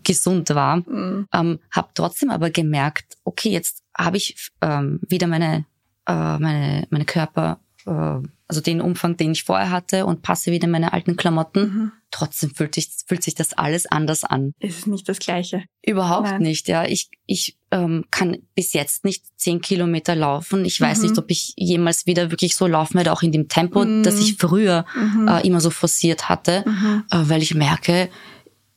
gesund 0.02 0.50
war. 0.50 0.78
Mhm. 0.78 1.28
Ähm, 1.32 1.58
habe 1.70 1.88
trotzdem 1.94 2.30
aber 2.30 2.50
gemerkt, 2.50 3.18
okay, 3.24 3.50
jetzt 3.50 3.82
habe 3.96 4.16
ich 4.16 4.50
ähm, 4.62 5.00
wieder 5.06 5.26
meine 5.26 5.66
äh, 6.06 6.38
meine 6.38 6.86
meine 6.90 7.04
Körper 7.04 7.60
äh, 7.86 8.20
also 8.48 8.62
den 8.62 8.80
Umfang, 8.80 9.16
den 9.18 9.32
ich 9.32 9.44
vorher 9.44 9.70
hatte 9.70 10.06
und 10.06 10.22
passe 10.22 10.50
wieder 10.50 10.64
in 10.64 10.70
meine 10.70 10.94
alten 10.94 11.16
Klamotten. 11.16 11.60
Mhm. 11.60 11.92
Trotzdem 12.10 12.54
fühlt 12.54 12.74
sich, 12.74 12.88
fühlt 13.06 13.22
sich 13.22 13.34
das 13.34 13.52
alles 13.52 13.84
anders 13.84 14.24
an. 14.24 14.54
Ist 14.58 14.78
es 14.78 14.86
nicht 14.86 15.06
das 15.06 15.18
Gleiche? 15.18 15.64
Überhaupt 15.84 16.28
Nein. 16.28 16.42
nicht, 16.42 16.66
ja. 16.66 16.86
Ich, 16.86 17.10
ich 17.26 17.58
ähm, 17.70 18.06
kann 18.10 18.38
bis 18.54 18.72
jetzt 18.72 19.04
nicht 19.04 19.26
zehn 19.36 19.60
Kilometer 19.60 20.16
laufen. 20.16 20.64
Ich 20.64 20.80
weiß 20.80 20.98
mhm. 20.98 21.04
nicht, 21.04 21.18
ob 21.18 21.30
ich 21.30 21.52
jemals 21.56 22.06
wieder 22.06 22.30
wirklich 22.30 22.56
so 22.56 22.66
laufen 22.66 22.94
werde, 22.94 23.12
auch 23.12 23.22
in 23.22 23.32
dem 23.32 23.48
Tempo, 23.48 23.84
mhm. 23.84 24.02
das 24.02 24.18
ich 24.18 24.36
früher 24.38 24.86
mhm. 24.96 25.28
äh, 25.28 25.46
immer 25.46 25.60
so 25.60 25.68
forciert 25.68 26.30
hatte, 26.30 26.64
mhm. 26.66 27.04
äh, 27.10 27.28
weil 27.28 27.42
ich 27.42 27.54
merke, 27.54 28.08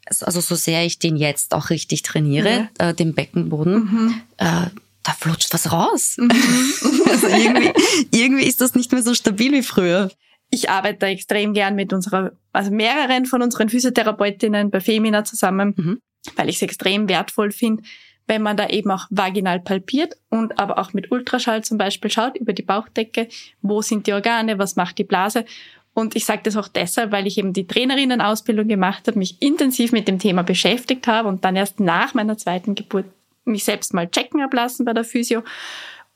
also 0.05 0.41
so 0.41 0.55
sehr 0.55 0.86
ich 0.86 0.99
den 0.99 1.15
jetzt 1.15 1.53
auch 1.53 1.69
richtig 1.69 2.01
trainiere, 2.01 2.67
ja. 2.77 2.89
äh, 2.89 2.93
den 2.93 3.13
Beckenboden, 3.13 3.75
mhm. 3.75 4.21
äh, 4.36 4.65
da 5.04 5.14
flutscht 5.14 5.54
was 5.54 5.72
raus. 5.72 6.16
Mhm. 6.18 6.32
also 7.10 7.28
irgendwie, 7.28 7.74
irgendwie 8.12 8.46
ist 8.46 8.62
das 8.62 8.76
nicht 8.76 8.92
mehr 8.92 9.04
so 9.04 9.14
stabil 9.14 9.52
wie 9.52 9.64
früher. 9.64 10.12
Ich 10.50 10.70
arbeite 10.70 11.06
extrem 11.06 11.54
gern 11.54 11.76
mit 11.76 11.94
unserer, 11.94 12.34
also 12.52 12.72
mehreren 12.72 13.26
von 13.26 13.42
unseren 13.42 13.70
Physiotherapeutinnen 13.70 14.70
bei 14.70 14.82
Femina 14.82 15.24
zusammen, 15.24 15.74
mhm. 15.78 16.02
weil 16.36 16.50
ich 16.50 16.58
es 16.58 16.62
extrem 16.62 17.08
wertvoll 17.08 17.52
finde, 17.52 17.84
wenn 18.28 18.42
man 18.42 18.58
da 18.58 18.68
eben 18.68 18.92
auch 18.92 19.08
vaginal 19.10 19.60
palpiert 19.60 20.16
und 20.30 20.60
aber 20.60 20.78
auch 20.78 20.94
mit 20.94 21.12
Ultraschall 21.12 21.64
zum 21.64 21.78
Beispiel 21.78 22.12
schaut 22.12 22.38
über 22.38 22.54
die 22.54 22.62
Bauchdecke, 22.62 23.28
wo 23.62 23.82
sind 23.82 24.08
die 24.08 24.14
Organe, 24.14 24.60
was 24.60 24.76
macht 24.76 24.98
die 25.00 25.04
Blase 25.04 25.46
Und 25.94 26.16
ich 26.16 26.26
sage 26.26 26.42
das 26.44 26.56
auch 26.56 26.68
deshalb, 26.68 27.12
weil 27.12 27.28
ich 27.28 27.38
eben 27.38 27.54
die 27.54 27.68
Trainerinnenausbildung 27.68 28.68
gemacht 28.68 29.08
habe, 29.08 29.20
mich 29.20 29.42
intensiv 29.42 29.92
mit 29.92 30.08
dem 30.08 30.20
Thema 30.20 30.44
beschäftigt 30.44 31.08
habe 31.08 31.28
und 31.28 31.44
dann 31.44 31.56
erst 31.56 31.80
nach 31.80 32.14
meiner 32.14 32.38
zweiten 32.38 32.76
Geburt 32.76 33.06
mich 33.45 33.63
selbst 33.63 33.93
mal 33.93 34.10
checken 34.10 34.41
habe 34.41 34.56
lassen 34.56 34.86
bei 34.86 34.93
der 34.93 35.04
Physio 35.04 35.43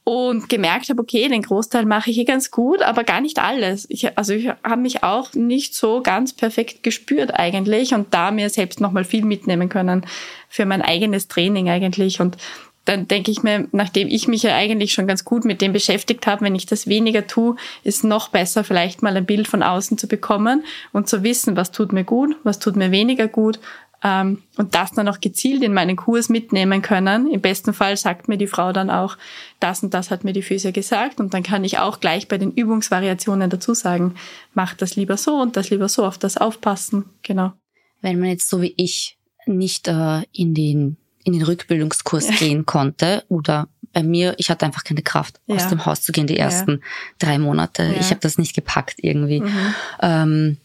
und 0.06 0.50
gemerkt 0.50 0.90
habe, 0.90 1.02
okay, 1.02 1.28
den 1.28 1.42
Großteil 1.42 1.86
mache 1.86 2.12
ich 2.12 2.16
hier 2.16 2.26
ganz 2.26 2.52
gut, 2.52 2.84
aber 2.84 3.04
gar 3.04 3.22
nicht 3.22 3.40
alles. 3.40 3.88
Ich, 3.90 4.16
also 4.18 4.34
ich 4.34 4.50
habe 4.50 4.82
mich 4.82 5.04
auch 5.04 5.34
nicht 5.34 5.74
so 5.74 6.02
ganz 6.02 6.32
perfekt 6.32 6.84
gespürt 6.84 7.34
eigentlich 7.34 7.96
und 7.96 8.14
da 8.14 8.30
mir 8.30 8.52
selbst 8.52 8.80
nochmal 8.80 9.04
viel 9.04 9.26
mitnehmen 9.26 9.68
können 9.68 10.06
für 10.48 10.68
mein 10.68 10.84
eigenes 10.84 11.28
Training 11.28 11.70
eigentlich. 11.70 12.22
Und 12.22 12.38
dann 12.86 13.08
denke 13.08 13.32
ich 13.32 13.42
mir, 13.42 13.68
nachdem 13.72 14.08
ich 14.08 14.28
mich 14.28 14.44
ja 14.44 14.56
eigentlich 14.56 14.94
schon 14.94 15.08
ganz 15.08 15.26
gut 15.26 15.44
mit 15.44 15.60
dem 15.60 15.74
beschäftigt 15.74 16.28
habe, 16.28 16.46
wenn 16.46 16.54
ich 16.54 16.68
das 16.68 16.86
weniger 16.86 17.26
tue, 17.26 17.56
ist 17.84 18.04
noch 18.04 18.30
besser, 18.30 18.64
vielleicht 18.64 19.02
mal 19.02 19.18
ein 19.18 19.26
Bild 19.26 19.48
von 19.48 19.64
außen 19.64 19.98
zu 19.98 20.08
bekommen 20.08 20.64
und 20.94 21.10
zu 21.10 21.24
wissen, 21.24 21.58
was 21.58 21.72
tut 21.72 21.92
mir 21.92 22.04
gut, 22.04 22.36
was 22.44 22.60
tut 22.60 22.76
mir 22.76 22.92
weniger 22.92 23.28
gut 23.28 23.60
ähm, 24.04 24.44
und 24.58 24.76
das 24.76 24.92
dann 24.92 25.08
auch 25.08 25.20
gezielt 25.20 25.64
in 25.64 25.74
meinen 25.74 25.96
Kurs 25.96 26.30
mitnehmen 26.30 26.82
können. 26.82 27.30
Im 27.32 27.42
besten 27.42 27.74
Fall 27.74 27.98
sagt 27.98 28.28
mir 28.28 28.38
die 28.38 28.48
Frau 28.48 28.72
dann 28.72 28.90
auch, 28.90 29.18
das 29.60 29.84
und 29.84 29.94
das 29.94 30.12
hat 30.12 30.24
mir 30.24 30.34
die 30.34 30.42
Physio 30.42 30.72
gesagt 30.72 31.20
und 31.20 31.34
dann 31.34 31.44
kann 31.44 31.64
ich 31.64 31.80
auch 31.80 32.00
gleich 32.00 32.28
bei 32.28 32.38
den 32.38 32.52
Übungsvariationen 32.52 33.50
dazu 33.50 33.74
sagen, 33.74 34.16
mach 34.54 34.74
das 34.74 34.96
lieber 34.96 35.18
so 35.18 35.36
und 35.36 35.58
das 35.58 35.70
lieber 35.70 35.90
so, 35.90 36.06
auf 36.06 36.18
das 36.18 36.38
aufpassen. 36.38 37.06
Genau. 37.24 37.54
Wenn 38.02 38.20
man 38.20 38.30
jetzt 38.30 38.50
so 38.50 38.62
wie 38.62 38.74
ich 38.78 39.18
nicht 39.46 39.88
äh, 39.88 40.22
in 40.32 40.54
den 40.54 40.98
in 41.24 41.34
den 41.34 41.42
Rückbildungskurs 41.42 42.30
gehen 42.40 42.66
konnte 42.66 43.24
oder 43.30 43.68
bei 43.92 44.04
mir, 44.04 44.36
ich 44.38 44.50
hatte 44.50 44.66
einfach 44.66 44.84
keine 44.84 45.02
Kraft, 45.02 45.40
ja. 45.48 45.56
aus 45.56 45.70
dem 45.70 45.86
Haus 45.86 46.02
zu 46.02 46.12
gehen 46.12 46.28
die 46.28 46.38
ersten 46.38 46.72
ja. 46.72 46.78
drei 47.18 47.40
Monate. 47.40 47.96
Ich 48.00 48.12
habe 48.12 48.20
das 48.20 48.38
nicht 48.38 48.54
gepackt 48.54 48.96
irgendwie. 48.98 49.42
Mhm. 49.42 49.76
Ähm, 50.02 50.58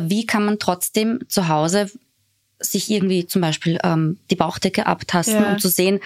wie 0.00 0.26
kann 0.26 0.44
man 0.44 0.58
trotzdem 0.58 1.20
zu 1.28 1.48
Hause 1.48 1.90
sich 2.58 2.90
irgendwie 2.90 3.26
zum 3.26 3.42
Beispiel 3.42 3.78
ähm, 3.82 4.18
die 4.30 4.36
Bauchdecke 4.36 4.86
abtasten, 4.86 5.44
um 5.44 5.58
zu 5.58 5.68
sehen, 5.68 6.00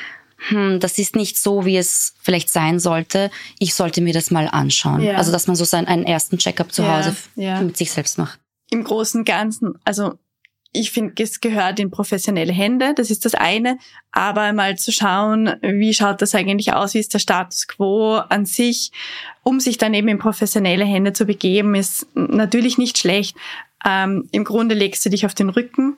hm, 0.48 0.80
das 0.80 0.98
ist 0.98 1.16
nicht 1.16 1.38
so, 1.38 1.64
wie 1.64 1.76
es 1.76 2.14
vielleicht 2.20 2.50
sein 2.50 2.78
sollte. 2.78 3.30
Ich 3.58 3.74
sollte 3.74 4.00
mir 4.00 4.12
das 4.12 4.30
mal 4.30 4.48
anschauen. 4.48 5.00
Also 5.16 5.32
dass 5.32 5.46
man 5.46 5.56
so 5.56 5.64
seinen 5.64 5.86
einen 5.86 6.04
ersten 6.04 6.38
Checkup 6.38 6.72
zu 6.72 6.86
Hause 6.90 7.16
mit 7.64 7.76
sich 7.76 7.90
selbst 7.90 8.18
macht. 8.18 8.38
Im 8.70 8.84
Großen 8.84 9.20
und 9.20 9.24
Ganzen, 9.24 9.78
also 9.84 10.18
ich 10.76 10.90
finde, 10.90 11.22
es 11.22 11.40
gehört 11.40 11.80
in 11.80 11.90
professionelle 11.90 12.52
Hände, 12.52 12.94
das 12.94 13.10
ist 13.10 13.24
das 13.24 13.34
eine. 13.34 13.78
Aber 14.12 14.52
mal 14.52 14.76
zu 14.76 14.92
schauen, 14.92 15.54
wie 15.62 15.94
schaut 15.94 16.22
das 16.22 16.34
eigentlich 16.34 16.72
aus, 16.72 16.94
wie 16.94 16.98
ist 16.98 17.14
der 17.14 17.18
Status 17.18 17.66
quo 17.66 18.16
an 18.16 18.46
sich, 18.46 18.92
um 19.42 19.60
sich 19.60 19.78
dann 19.78 19.94
eben 19.94 20.08
in 20.08 20.18
professionelle 20.18 20.84
Hände 20.84 21.12
zu 21.12 21.24
begeben, 21.24 21.74
ist 21.74 22.06
natürlich 22.14 22.78
nicht 22.78 22.98
schlecht. 22.98 23.36
Ähm, 23.84 24.28
Im 24.32 24.44
Grunde 24.44 24.74
legst 24.74 25.04
du 25.04 25.10
dich 25.10 25.26
auf 25.26 25.34
den 25.34 25.48
Rücken 25.48 25.96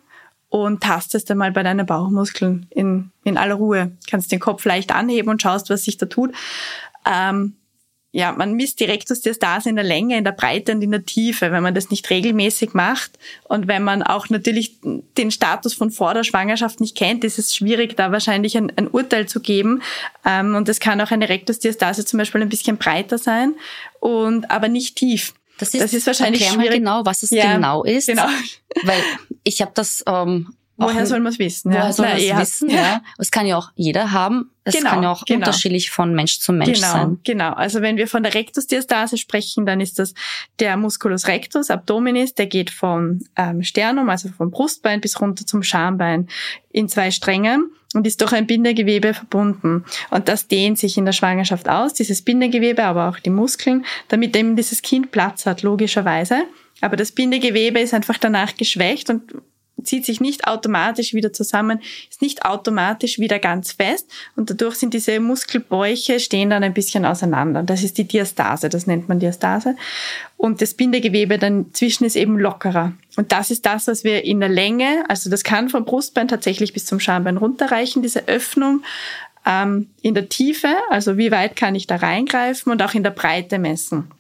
und 0.49 0.83
tastest 0.83 1.31
einmal 1.31 1.53
bei 1.53 1.63
deinen 1.63 1.87
Bauchmuskeln 1.87 2.67
in, 2.71 3.11
in 3.25 3.37
aller 3.37 3.55
Ruhe. 3.55 3.93
Kannst 4.09 4.33
den 4.33 4.41
Kopf 4.41 4.65
leicht 4.65 4.95
anheben 4.95 5.29
und 5.29 5.43
schaust, 5.43 5.71
was 5.71 5.85
sich 5.85 5.99
da 5.99 6.07
tut. 6.07 6.33
Ähm, 7.05 7.55
ja, 8.11 8.33
man 8.33 8.55
misst 8.55 8.81
die 8.81 8.85
Rektusdiastase 8.85 9.69
in 9.69 9.77
der 9.77 9.85
Länge, 9.85 10.17
in 10.17 10.25
der 10.25 10.33
Breite 10.33 10.73
und 10.73 10.81
in 10.81 10.91
der 10.91 11.05
Tiefe, 11.05 11.53
wenn 11.53 11.63
man 11.63 11.75
das 11.75 11.91
nicht 11.91 12.09
regelmäßig 12.09 12.73
macht. 12.73 13.19
Und 13.45 13.69
wenn 13.69 13.85
man 13.85 14.03
auch 14.03 14.31
natürlich 14.31 14.79
den 14.83 15.31
Status 15.31 15.75
von 15.75 15.91
vor 15.91 16.15
der 16.15 16.25
Schwangerschaft 16.25 16.81
nicht 16.81 16.97
kennt, 16.97 17.23
ist 17.23 17.39
es 17.39 17.55
schwierig, 17.55 17.97
da 17.97 18.11
wahrscheinlich 18.11 18.57
ein, 18.57 18.73
ein 18.77 18.89
Urteil 18.89 19.29
zu 19.29 19.41
geben. 19.41 19.83
Ähm, 20.25 20.55
und 20.55 20.69
es 20.71 20.81
kann 20.81 21.01
auch 21.03 21.11
eine 21.11 21.29
Rektusdiastase 21.29 22.07
zum 22.07 22.19
Beispiel 22.19 22.41
ein 22.41 22.49
bisschen 22.49 22.79
breiter 22.79 23.19
sein 23.19 23.55
und 24.01 24.51
aber 24.51 24.69
nicht 24.69 24.97
tief. 24.97 25.35
Das 25.59 25.75
ist, 25.75 25.83
das 25.83 25.93
ist 25.93 26.07
wahrscheinlich 26.07 26.47
schwierig. 26.47 26.79
genau, 26.79 27.05
was 27.05 27.23
es 27.23 27.31
ja, 27.31 27.55
genau 27.55 27.85
ist. 27.85 28.07
Genau. 28.07 28.29
Weil 28.85 29.03
ich 29.43 29.61
habe 29.61 29.73
das 29.75 30.03
ähm, 30.07 30.55
Woher 30.79 31.07
soll 31.07 31.19
man 31.19 31.33
es 31.33 31.41
wissen? 31.41 31.73
Woher 31.73 31.87
ja. 31.87 31.93
soll 31.93 32.07
man 32.07 32.17
es 32.17 32.37
wissen? 32.37 32.71
Ja. 32.71 33.03
Es 33.19 33.33
kann 33.33 33.47
ja 33.47 33.57
auch 33.57 33.73
jeder 33.75 34.13
haben. 34.13 34.53
Es 34.63 34.75
genau, 34.75 34.91
kann 34.91 35.03
ja 35.03 35.11
auch 35.11 35.25
genau. 35.25 35.41
unterschiedlich 35.41 35.91
von 35.91 36.15
Mensch 36.15 36.39
zu 36.39 36.53
Mensch 36.53 36.81
genau, 36.81 36.93
sein. 36.93 37.19
Genau. 37.25 37.53
Also 37.53 37.83
wenn 37.83 37.97
wir 37.97 38.07
von 38.07 38.23
der 38.23 38.35
Rektusdiastase 38.35 39.17
sprechen, 39.17 39.67
dann 39.67 39.81
ist 39.81 39.99
das 39.99 40.15
der 40.61 40.77
Musculus 40.77 41.27
rectus 41.27 41.71
abdominis. 41.71 42.35
Der 42.35 42.47
geht 42.47 42.71
vom 42.71 43.19
ähm, 43.37 43.65
Sternum, 43.65 44.09
also 44.09 44.29
vom 44.29 44.51
Brustbein 44.53 45.01
bis 45.01 45.21
runter 45.21 45.45
zum 45.47 45.65
Schambein 45.65 46.29
in 46.71 46.89
zwei 46.89 47.11
Strängen 47.11 47.73
und 47.95 48.07
ist 48.07 48.21
durch 48.21 48.33
ein 48.33 48.47
Bindegewebe 48.47 49.15
verbunden. 49.15 49.85
Und 50.11 50.29
das 50.29 50.47
dehnt 50.47 50.79
sich 50.79 50.97
in 50.97 51.07
der 51.07 51.13
Schwangerschaft 51.13 51.69
aus, 51.69 51.95
dieses 51.95 52.23
Bindegewebe, 52.23 52.85
aber 52.85 53.09
auch 53.09 53.19
die 53.19 53.31
Muskeln, 53.31 53.85
damit 54.09 54.37
eben 54.37 54.55
dieses 54.55 54.83
Kind 54.83 55.11
Platz 55.11 55.45
hat, 55.45 55.63
logischerweise. 55.63 56.45
Aber 56.81 56.97
das 56.97 57.11
Bindegewebe 57.11 57.81
ist 57.81 57.95
einfach 57.95 58.19
danach 58.19 58.55
geschwächt 58.57 59.11
und 59.11 59.23
zieht 59.83 60.05
sich 60.05 60.21
nicht 60.21 60.47
automatisch 60.47 61.15
wieder 61.15 61.33
zusammen, 61.33 61.81
ist 62.11 62.23
nicht 62.23 62.45
automatisch 62.45 63.19
wieder 63.19 63.39
ganz 63.39 63.73
fest 63.73 64.11
und 64.37 64.51
dadurch 64.51 64.77
sind 64.77 64.95
diese 64.95 65.21
Muskelbäuche 65.21 66.21
stehen 66.21 66.51
dann 66.51 66.63
ein 66.63 66.75
bisschen 66.75 67.05
auseinander. 67.05 67.63
Das 67.63 67.83
ist 67.83 67.99
die 67.99 68.07
Diastase, 68.07 68.69
das 68.69 68.87
nennt 68.87 69.09
man 69.09 69.19
Diastase. 69.19 69.77
Und 70.37 70.63
das 70.63 70.75
Bindegewebe 70.75 71.39
dann 71.39 71.73
zwischen 71.73 72.05
ist 72.05 72.17
eben 72.17 72.39
lockerer. 72.39 72.93
Und 73.17 73.33
das 73.33 73.51
ist 73.51 73.67
das, 73.67 73.89
was 73.89 74.05
wir 74.05 74.25
in 74.25 74.41
der 74.41 74.49
Länge, 74.49 75.05
also 75.09 75.31
das 75.31 75.43
kann 75.43 75.69
vom 75.69 75.85
Brustbein 75.85 76.29
tatsächlich 76.29 76.73
bis 76.73 76.87
zum 76.87 77.01
Schambein 77.01 77.37
runterreichen, 77.37 78.03
diese 78.03 78.29
Öffnung 78.29 78.83
ähm, 79.45 79.89
in 80.03 80.15
der 80.15 80.29
Tiefe, 80.29 80.69
also 80.91 81.17
wie 81.17 81.31
weit 81.31 81.57
kann 81.57 81.75
ich 81.75 81.87
da 81.87 81.97
reingreifen 81.97 82.71
und 82.71 82.83
auch 82.83 82.95
in 82.95 83.03
der 83.03 83.11
Breite 83.11 83.59
messen. 83.59 84.11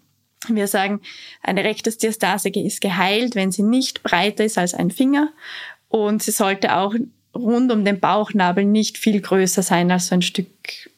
Wir 0.47 0.69
sagen, 0.69 1.01
eine 1.43 1.65
Rektusdiastase 1.65 2.51
ist 2.51 2.81
geheilt, 2.81 3.35
wenn 3.35 3.51
sie 3.51 3.63
nicht 3.63 4.03
breiter 4.03 4.45
ist 4.45 4.57
als 4.57 4.75
ein 4.75 4.91
Finger 4.91 5.31
und 5.89 6.23
sie 6.23 6.31
sollte 6.31 6.77
auch 6.77 6.95
rund 7.35 7.73
um 7.73 7.85
den 7.85 8.01
Bauchnabel 8.01 8.65
nicht 8.65 8.99
viel 8.99 9.21
größer 9.21 9.63
sein 9.63 9.91
als 9.91 10.09
so 10.09 10.15
ein 10.15 10.23
Stück, 10.23 10.49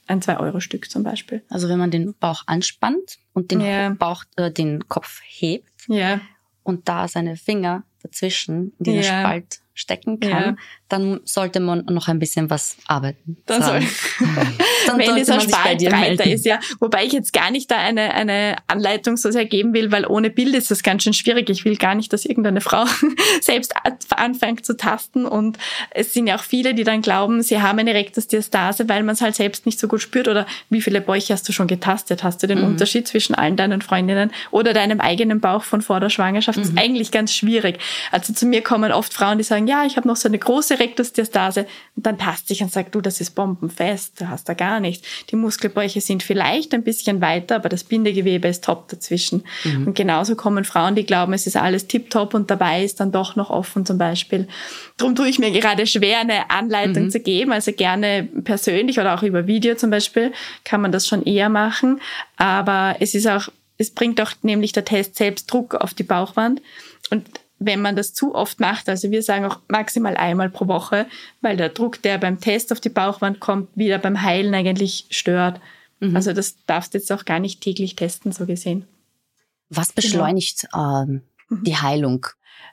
ein 0.07 0.21
2-Euro-Stück 0.21 0.91
zum 0.91 1.03
Beispiel. 1.03 1.43
Also 1.49 1.69
wenn 1.69 1.79
man 1.79 1.91
den 1.91 2.15
Bauch 2.15 2.43
anspannt 2.47 3.19
und 3.33 3.51
den 3.51 3.61
ja. 3.61 3.91
Bauch, 3.91 4.25
äh, 4.37 4.51
den 4.51 4.89
Kopf 4.89 5.21
hebt 5.25 5.69
ja. 5.89 6.21
und 6.63 6.89
da 6.89 7.09
seine 7.09 7.37
Finger 7.37 7.85
dazwischen 8.03 8.73
in 8.79 8.85
dieser 8.85 9.13
ja. 9.13 9.21
Spalt 9.21 9.61
stecken 9.75 10.21
kann, 10.21 10.31
ja. 10.31 10.57
dann 10.89 11.21
sollte 11.25 11.61
man 11.61 11.85
noch 11.87 12.09
ein 12.09 12.19
bisschen 12.19 12.51
was 12.51 12.77
arbeiten. 12.87 13.39
Dann 13.47 13.63
soll, 13.63 13.81
dann 14.99 15.07
wenn 15.07 15.17
dieser 15.17 15.41
Spalt 15.41 15.85
breiter 15.85 16.27
ist, 16.27 16.45
ja. 16.45 16.59
Wobei 16.79 17.05
ich 17.05 17.13
jetzt 17.13 17.33
gar 17.33 17.51
nicht 17.51 17.71
da 17.71 17.77
eine, 17.77 18.15
eine 18.15 18.57
Anleitung 18.67 19.17
so 19.17 19.31
sehr 19.31 19.45
geben 19.45 19.75
will, 19.75 19.93
weil 19.93 20.07
ohne 20.07 20.31
Bild 20.31 20.55
ist 20.55 20.71
das 20.71 20.83
ganz 20.83 21.03
schön 21.03 21.13
schwierig. 21.13 21.49
Ich 21.51 21.65
will 21.65 21.77
gar 21.77 21.95
nicht, 21.95 22.13
dass 22.13 22.25
irgendeine 22.25 22.61
Frau 22.61 22.85
selbst 23.41 23.75
anfängt 24.11 24.65
zu 24.65 24.77
tasten 24.77 25.27
und 25.27 25.59
es 25.91 26.13
sind 26.13 26.27
ja 26.27 26.37
auch 26.37 26.43
viele, 26.43 26.75
die 26.75 26.85
dann 26.85 27.03
glauben, 27.03 27.43
sie 27.43 27.61
haben 27.61 27.79
eine 27.79 27.95
Rektusdiastase, 27.95 28.89
weil 28.89 29.03
man 29.03 29.15
es 29.15 29.21
halt 29.21 29.35
selbst 29.35 29.67
nicht 29.67 29.79
so 29.79 29.89
gut 29.89 30.01
spürt 30.01 30.29
oder 30.29 30.47
wie 30.69 30.81
viele 30.81 31.01
Bäuche 31.01 31.33
hast 31.33 31.49
du 31.49 31.53
schon 31.53 31.67
getastet? 31.67 32.23
Hast 32.23 32.43
du 32.43 32.47
den 32.47 32.59
mhm. 32.59 32.67
Unterschied 32.67 33.07
zwischen 33.09 33.35
allen 33.35 33.57
deinen 33.57 33.83
Freundinnen 33.83 34.31
oder 34.51 34.73
deinem 34.73 35.01
eigenen 35.01 35.41
Bauch 35.41 35.63
von 35.63 35.83
vor 35.83 36.01
der 36.01 36.11
Schwangerschaft? 36.11 36.59
Mhm. 36.59 36.63
Das 36.63 36.71
ist 36.71 36.79
eigentlich 36.79 37.11
ganz 37.11 37.35
schwierig. 37.35 37.79
Also 38.11 38.33
zu 38.33 38.47
mir 38.47 38.63
kommen 38.63 38.93
oft 38.93 39.13
Frauen, 39.13 39.39
die 39.39 39.45
sagen, 39.45 39.67
ja, 39.67 39.85
ich 39.85 39.97
habe 39.97 40.09
noch 40.09 40.17
so 40.17 40.29
eine 40.29 40.39
große 40.39 40.79
Rektusdiastase 40.79 41.67
und 41.97 42.07
dann 42.07 42.19
tastet 42.19 42.51
ich 42.51 42.63
und 42.63 42.73
sage, 42.73 42.91
du, 42.91 43.01
das 43.01 43.21
ist 43.21 43.35
bombenfest, 43.35 44.21
du 44.21 44.29
hast 44.29 44.49
da 44.49 44.55
gar 44.55 44.80
nichts. 44.81 45.07
Die 45.31 45.37
Muskelbäuche 45.37 46.01
sind 46.01 46.23
vielleicht 46.23 46.75
ein 46.75 46.83
bisschen 46.83 47.21
weiter, 47.21 47.57
aber 47.57 47.69
das 47.69 47.85
Bindegewebe 47.85 48.49
ist 48.49 48.65
top 48.65 48.89
dazwischen. 48.89 49.45
Mhm. 49.65 49.89
Und 49.89 49.95
genauso 49.95 50.35
kommen 50.35 50.65
Frauen, 50.65 50.95
die 50.95 51.07
glauben, 51.07 51.33
es 51.33 51.47
ist 51.47 51.57
alles 51.57 51.87
tiptop 51.87 52.35
und 52.35 52.51
dabei 52.51 52.83
ist 52.85 53.01
dann 53.01 53.13
doch 53.13 53.37
noch 53.37 53.51
offen 53.51 53.87
zum 53.87 53.99
Beispiel. 53.99 54.49
Darum 54.97 55.15
tue 55.15 55.29
ich 55.29 55.39
mir 55.39 55.51
gerade 55.51 55.87
schwer, 55.87 56.21
eine 56.21 56.51
Anleitung 56.51 57.05
mhm. 57.05 57.11
zu 57.11 57.21
geben, 57.21 57.53
also 57.53 57.73
gerne 57.73 58.29
persönlich 58.45 58.99
oder 58.99 59.15
auch 59.15 59.23
über 59.23 59.47
Video 59.47 59.75
zum 59.75 59.91
Beispiel 59.91 60.33
kann 60.65 60.81
man 60.81 60.93
das 60.93 61.07
schon 61.07 61.23
eher 61.23 61.49
machen. 61.49 62.01
Aber 62.37 62.97
es 63.01 63.15
ist 63.15 63.27
auch 63.27 63.49
es 63.81 63.91
bringt 63.91 64.21
auch 64.21 64.33
nämlich 64.43 64.73
der 64.73 64.85
Test 64.85 65.17
selbst 65.17 65.51
Druck 65.51 65.75
auf 65.75 65.95
die 65.95 66.03
Bauchwand. 66.03 66.61
Und 67.09 67.27
wenn 67.61 67.83
man 67.83 67.95
das 67.95 68.15
zu 68.15 68.35
oft 68.35 68.59
macht, 68.59 68.89
also 68.89 69.11
wir 69.11 69.23
sagen 69.23 69.45
auch 69.45 69.61
maximal 69.69 70.17
einmal 70.17 70.49
pro 70.49 70.67
Woche, 70.67 71.07
weil 71.43 71.59
der 71.59 71.69
Druck, 71.69 72.01
der 72.03 72.17
beim 72.17 72.41
Test 72.41 72.73
auf 72.73 72.81
die 72.81 72.89
Bauchwand 72.89 73.39
kommt, 73.39 73.69
wieder 73.77 73.99
beim 73.99 74.23
Heilen 74.23 74.55
eigentlich 74.55 75.05
stört. 75.11 75.61
Mhm. 76.01 76.17
Also 76.17 76.33
das 76.33 76.57
darfst 76.65 76.95
du 76.95 76.99
jetzt 76.99 77.13
auch 77.13 77.27
gar 77.27 77.39
nicht 77.39 77.61
täglich 77.61 77.95
testen, 77.95 78.33
so 78.33 78.47
gesehen. 78.47 78.87
Was 79.69 79.93
beschleunigt 79.93 80.67
genau. 80.73 81.03
ähm, 81.03 81.23
mhm. 81.51 81.65
die 81.65 81.77
Heilung? 81.77 82.27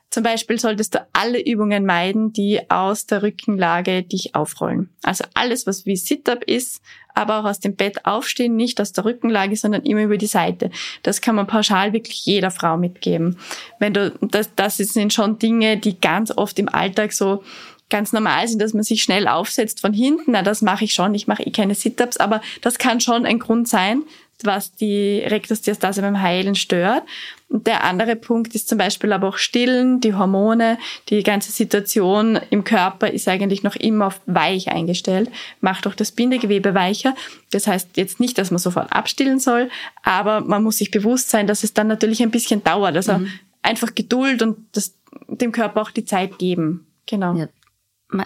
Zum 0.10 0.24
Beispiel 0.24 0.58
solltest 0.58 0.96
du 0.96 1.06
alle 1.12 1.44
Übungen 1.44 1.86
meiden, 1.86 2.32
die 2.32 2.62
aus 2.70 3.06
der 3.08 3.24
Rückenlage 3.24 4.04
dich 4.04 4.36
aufrollen. 4.36 4.90
Also 5.04 5.26
alles, 5.34 5.68
was 5.68 5.86
wie 5.86 5.98
Sit-up 5.98 6.44
ist, 6.46 6.82
aber 7.14 7.40
auch 7.40 7.46
aus 7.46 7.60
dem 7.60 7.76
Bett 7.76 8.06
aufstehen, 8.06 8.56
nicht 8.56 8.80
aus 8.80 8.94
der 8.94 9.04
Rückenlage, 9.04 9.56
sondern 9.58 9.84
immer 9.84 10.04
über 10.04 10.18
die 10.18 10.28
Seite. 10.28 10.72
Das 11.04 11.20
kann 11.20 11.36
man 11.36 11.48
pauschal 11.48 11.92
wirklich 11.92 12.26
jeder 12.26 12.52
Frau 12.52 12.78
mitgeben. 12.78 13.38
Wenn 13.80 13.94
du, 13.94 14.12
das, 14.22 14.56
das 14.56 14.78
sind 14.78 15.14
schon 15.14 15.40
Dinge, 15.40 15.78
die 15.78 16.00
ganz 16.00 16.32
oft 16.32 16.58
im 16.58 16.70
Alltag 16.70 17.12
so 17.12 17.44
ganz 17.90 18.14
normal 18.14 18.48
sind, 18.48 18.62
dass 18.62 18.74
man 18.74 18.84
sich 18.84 19.02
schnell 19.02 19.28
aufsetzt 19.28 19.82
von 19.82 19.94
hinten. 19.94 20.32
Na, 20.32 20.42
das 20.42 20.62
mache 20.62 20.86
ich 20.86 20.94
schon. 20.94 21.16
Ich 21.16 21.28
mache 21.28 21.44
eh 21.44 21.52
keine 21.52 21.76
Sit-ups, 21.76 22.18
aber 22.18 22.42
das 22.62 22.78
kann 22.78 23.00
schon 23.00 23.26
ein 23.26 23.40
Grund 23.40 23.68
sein, 23.68 24.04
was 24.44 24.74
die 24.74 25.20
Rektusdiastase 25.20 26.02
beim 26.02 26.22
Heilen 26.22 26.56
stört. 26.56 27.04
Und 27.50 27.66
der 27.66 27.86
andere 27.86 28.16
Punkt 28.16 28.54
ist 28.56 28.68
zum 28.68 28.78
Beispiel 28.78 29.14
aber 29.14 29.30
auch 29.30 29.38
Stillen, 29.38 30.02
die 30.02 30.14
Hormone, 30.14 30.78
die 31.10 31.24
ganze 31.24 31.52
Situation 31.52 32.40
im 32.50 32.64
Körper 32.64 33.10
ist 33.10 33.28
eigentlich 33.28 33.64
noch 33.64 33.76
immer 33.76 34.08
auf 34.08 34.22
weich 34.26 34.68
eingestellt, 34.70 35.32
macht 35.62 35.88
auch 35.88 35.96
das 35.96 36.12
Bindegewebe 36.12 36.74
weicher. 36.74 37.16
Das 37.52 37.68
heißt 37.68 37.96
jetzt 37.96 38.20
nicht, 38.20 38.38
dass 38.38 38.52
man 38.52 38.60
sofort 38.60 38.92
abstillen 38.92 39.40
soll, 39.40 39.70
aber 40.04 40.42
man 40.42 40.62
muss 40.62 40.78
sich 40.78 40.92
bewusst 40.92 41.30
sein, 41.30 41.48
dass 41.48 41.64
es 41.64 41.74
dann 41.74 41.88
natürlich 41.88 42.22
ein 42.22 42.32
bisschen 42.32 42.64
dauert. 42.64 42.96
Also 42.96 43.18
mhm. 43.18 43.32
einfach 43.62 43.96
Geduld 43.96 44.42
und 44.42 44.58
das, 44.74 44.96
dem 45.30 45.54
Körper 45.54 45.82
auch 45.82 45.92
die 45.92 46.06
Zeit 46.06 46.38
geben. 46.38 46.86
Genau. 47.06 47.36
Ja, 47.36 47.48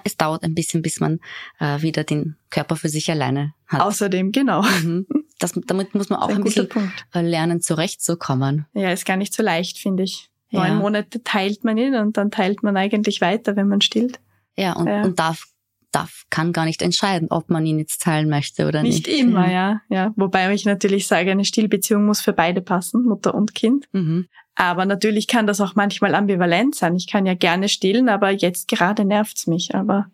es 0.04 0.18
dauert 0.18 0.44
ein 0.44 0.56
bisschen, 0.56 0.82
bis 0.82 1.00
man 1.00 1.20
äh, 1.60 1.82
wieder 1.82 2.04
den 2.04 2.36
Körper 2.50 2.76
für 2.76 2.90
sich 2.90 3.10
alleine 3.10 3.54
hat. 3.68 3.82
Außerdem, 3.82 4.32
genau. 4.32 4.64
Mhm. 4.64 5.06
Das, 5.42 5.54
damit 5.66 5.96
muss 5.96 6.10
man 6.10 6.20
auch 6.20 6.30
ein, 6.30 6.38
ein 6.38 6.44
bisschen 6.44 6.70
Punkt. 6.70 7.06
Äh, 7.14 7.22
lernen, 7.22 7.62
zurechtzukommen. 7.62 8.66
Ja, 8.74 8.92
ist 8.92 9.06
gar 9.06 9.18
nicht 9.18 9.34
so 9.34 9.44
leicht, 9.44 9.78
finde 9.78 10.04
ich. 10.04 10.30
Ja. 10.50 10.68
Neun 10.68 10.78
Monate 10.78 11.24
teilt 11.24 11.64
man 11.64 11.78
ihn 11.78 11.96
und 11.96 12.18
dann 12.18 12.32
teilt 12.32 12.64
man 12.64 12.78
eigentlich 12.78 13.22
weiter, 13.22 13.56
wenn 13.56 13.68
man 13.68 13.82
stillt. 13.82 14.20
Ja, 14.58 14.74
und, 14.74 14.88
ja. 14.88 15.04
und 15.04 15.18
darf 15.18 15.46
darf, 15.92 16.24
kann 16.30 16.54
gar 16.54 16.66
nicht 16.66 16.82
entscheiden, 16.82 17.28
ob 17.30 17.50
man 17.50 17.66
ihn 17.66 17.78
jetzt 17.78 18.02
teilen 18.02 18.30
möchte 18.30 18.68
oder 18.68 18.82
nicht. 18.82 19.08
Nicht 19.08 19.20
immer, 19.20 19.46
mhm. 19.48 19.52
ja. 19.52 19.82
ja. 19.90 20.14
Wobei 20.16 20.54
ich 20.54 20.66
natürlich 20.66 21.08
sage, 21.08 21.32
eine 21.32 21.46
Stillbeziehung 21.46 22.06
muss 22.06 22.22
für 22.22 22.34
beide 22.34 22.62
passen, 22.62 23.04
Mutter 23.04 23.36
und 23.36 23.54
Kind. 23.54 23.88
Mhm. 23.92 24.28
Aber 24.56 24.86
natürlich 24.86 25.28
kann 25.28 25.48
das 25.48 25.62
auch 25.62 25.76
manchmal 25.76 26.16
ambivalent 26.16 26.76
sein. 26.76 26.96
Ich 26.96 27.08
kann 27.08 27.26
ja 27.26 27.34
gerne 27.34 27.70
stillen, 27.70 28.10
aber 28.10 28.32
jetzt 28.32 28.68
gerade 28.68 29.06
nervt's 29.06 29.48
mich. 29.48 29.76
Aber 29.76 30.08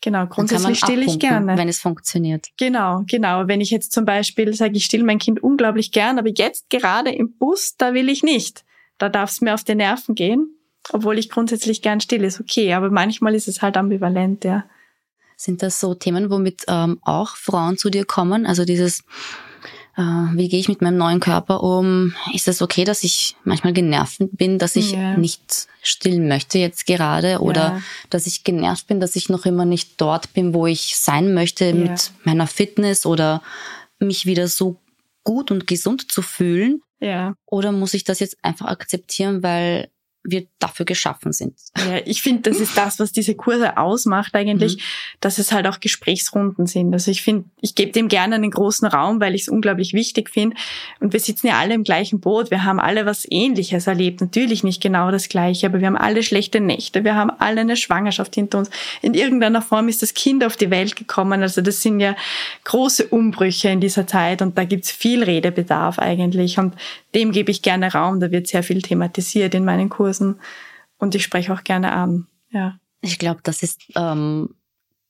genau, 0.00 0.26
grundsätzlich 0.26 0.78
stille 0.78 1.04
ich 1.04 1.18
gerne. 1.18 1.56
Wenn 1.56 1.68
es 1.68 1.80
funktioniert. 1.80 2.48
Genau, 2.58 3.04
genau. 3.06 3.46
Wenn 3.46 3.60
ich 3.60 3.70
jetzt 3.70 3.92
zum 3.92 4.04
Beispiel 4.04 4.54
sage, 4.54 4.76
ich 4.76 4.84
still 4.84 5.04
mein 5.04 5.18
Kind 5.18 5.42
unglaublich 5.42 5.92
gern, 5.92 6.18
aber 6.18 6.30
jetzt 6.34 6.70
gerade 6.70 7.10
im 7.10 7.36
Bus, 7.36 7.76
da 7.76 7.94
will 7.94 8.08
ich 8.08 8.22
nicht. 8.22 8.64
Da 8.98 9.08
darf 9.08 9.30
es 9.30 9.40
mir 9.40 9.54
auf 9.54 9.64
die 9.64 9.74
Nerven 9.74 10.14
gehen. 10.14 10.56
Obwohl 10.92 11.18
ich 11.18 11.30
grundsätzlich 11.30 11.82
gern 11.82 12.00
still 12.00 12.24
ist 12.24 12.40
okay. 12.40 12.72
Aber 12.74 12.90
manchmal 12.90 13.34
ist 13.34 13.48
es 13.48 13.62
halt 13.62 13.76
ambivalent, 13.76 14.44
ja. 14.44 14.64
Sind 15.36 15.62
das 15.62 15.80
so 15.80 15.94
Themen, 15.94 16.30
womit 16.30 16.64
ähm, 16.68 16.98
auch 17.02 17.36
Frauen 17.36 17.78
zu 17.78 17.88
dir 17.88 18.04
kommen? 18.04 18.44
Also 18.44 18.64
dieses, 18.64 19.04
wie 19.96 20.48
gehe 20.48 20.60
ich 20.60 20.68
mit 20.68 20.82
meinem 20.82 20.96
neuen 20.96 21.20
Körper 21.20 21.62
um? 21.62 22.14
Ist 22.32 22.48
es 22.48 22.62
okay, 22.62 22.84
dass 22.84 23.04
ich 23.04 23.36
manchmal 23.44 23.72
genervt 23.72 24.18
bin, 24.32 24.58
dass 24.58 24.76
ich 24.76 24.92
yeah. 24.92 25.16
nicht 25.16 25.68
stillen 25.82 26.28
möchte 26.28 26.58
jetzt 26.58 26.86
gerade? 26.86 27.40
Oder 27.40 27.70
yeah. 27.70 27.82
dass 28.08 28.26
ich 28.26 28.44
genervt 28.44 28.86
bin, 28.86 29.00
dass 29.00 29.16
ich 29.16 29.28
noch 29.28 29.46
immer 29.46 29.64
nicht 29.64 30.00
dort 30.00 30.32
bin, 30.32 30.54
wo 30.54 30.66
ich 30.66 30.96
sein 30.96 31.34
möchte 31.34 31.66
yeah. 31.66 31.74
mit 31.74 32.12
meiner 32.24 32.46
Fitness 32.46 33.04
oder 33.04 33.42
mich 33.98 34.26
wieder 34.26 34.48
so 34.48 34.76
gut 35.24 35.50
und 35.50 35.66
gesund 35.66 36.10
zu 36.10 36.22
fühlen? 36.22 36.82
Ja. 37.00 37.34
Oder 37.46 37.72
muss 37.72 37.94
ich 37.94 38.04
das 38.04 38.20
jetzt 38.20 38.36
einfach 38.42 38.66
akzeptieren, 38.66 39.42
weil 39.42 39.90
wir 40.22 40.46
dafür 40.58 40.84
geschaffen 40.84 41.32
sind. 41.32 41.54
Ja, 41.78 41.98
ich 42.04 42.20
finde, 42.20 42.50
das 42.50 42.60
ist 42.60 42.76
das, 42.76 42.98
was 42.98 43.10
diese 43.10 43.34
Kurse 43.34 43.78
ausmacht 43.78 44.34
eigentlich, 44.34 44.76
mhm. 44.76 44.80
dass 45.20 45.38
es 45.38 45.50
halt 45.50 45.66
auch 45.66 45.80
Gesprächsrunden 45.80 46.66
sind. 46.66 46.92
Also 46.92 47.10
ich 47.10 47.22
finde, 47.22 47.48
ich 47.62 47.74
gebe 47.74 47.92
dem 47.92 48.08
gerne 48.08 48.34
einen 48.34 48.50
großen 48.50 48.86
Raum, 48.86 49.20
weil 49.20 49.34
ich 49.34 49.42
es 49.42 49.48
unglaublich 49.48 49.94
wichtig 49.94 50.28
finde. 50.28 50.56
Und 51.00 51.14
wir 51.14 51.20
sitzen 51.20 51.46
ja 51.46 51.58
alle 51.58 51.74
im 51.74 51.84
gleichen 51.84 52.20
Boot. 52.20 52.50
Wir 52.50 52.64
haben 52.64 52.78
alle 52.78 53.06
was 53.06 53.26
Ähnliches 53.30 53.86
erlebt. 53.86 54.20
Natürlich 54.20 54.62
nicht 54.62 54.82
genau 54.82 55.10
das 55.10 55.30
Gleiche, 55.30 55.66
aber 55.66 55.80
wir 55.80 55.86
haben 55.86 55.96
alle 55.96 56.22
schlechte 56.22 56.60
Nächte. 56.60 57.02
Wir 57.02 57.14
haben 57.14 57.30
alle 57.38 57.62
eine 57.62 57.76
Schwangerschaft 57.76 58.34
hinter 58.34 58.58
uns. 58.58 58.70
In 59.00 59.14
irgendeiner 59.14 59.62
Form 59.62 59.88
ist 59.88 60.02
das 60.02 60.12
Kind 60.12 60.44
auf 60.44 60.56
die 60.56 60.70
Welt 60.70 60.96
gekommen. 60.96 61.40
Also 61.40 61.62
das 61.62 61.80
sind 61.80 61.98
ja 61.98 62.14
große 62.64 63.06
Umbrüche 63.06 63.70
in 63.70 63.80
dieser 63.80 64.06
Zeit 64.06 64.42
und 64.42 64.58
da 64.58 64.64
gibt's 64.64 64.90
viel 64.90 65.24
Redebedarf 65.24 65.98
eigentlich. 65.98 66.58
Und 66.58 66.74
dem 67.14 67.32
gebe 67.32 67.50
ich 67.50 67.62
gerne 67.62 67.90
Raum. 67.90 68.20
Da 68.20 68.30
wird 68.30 68.48
sehr 68.48 68.62
viel 68.62 68.82
thematisiert 68.82 69.54
in 69.54 69.64
meinen 69.64 69.88
Kursen 69.88 70.09
und 70.98 71.14
ich 71.14 71.22
spreche 71.22 71.52
auch 71.52 71.64
gerne 71.64 71.92
an. 71.92 72.26
Ja. 72.50 72.78
Ich 73.00 73.18
glaube, 73.18 73.40
das 73.42 73.62
ist 73.62 73.82
ähm, 73.96 74.54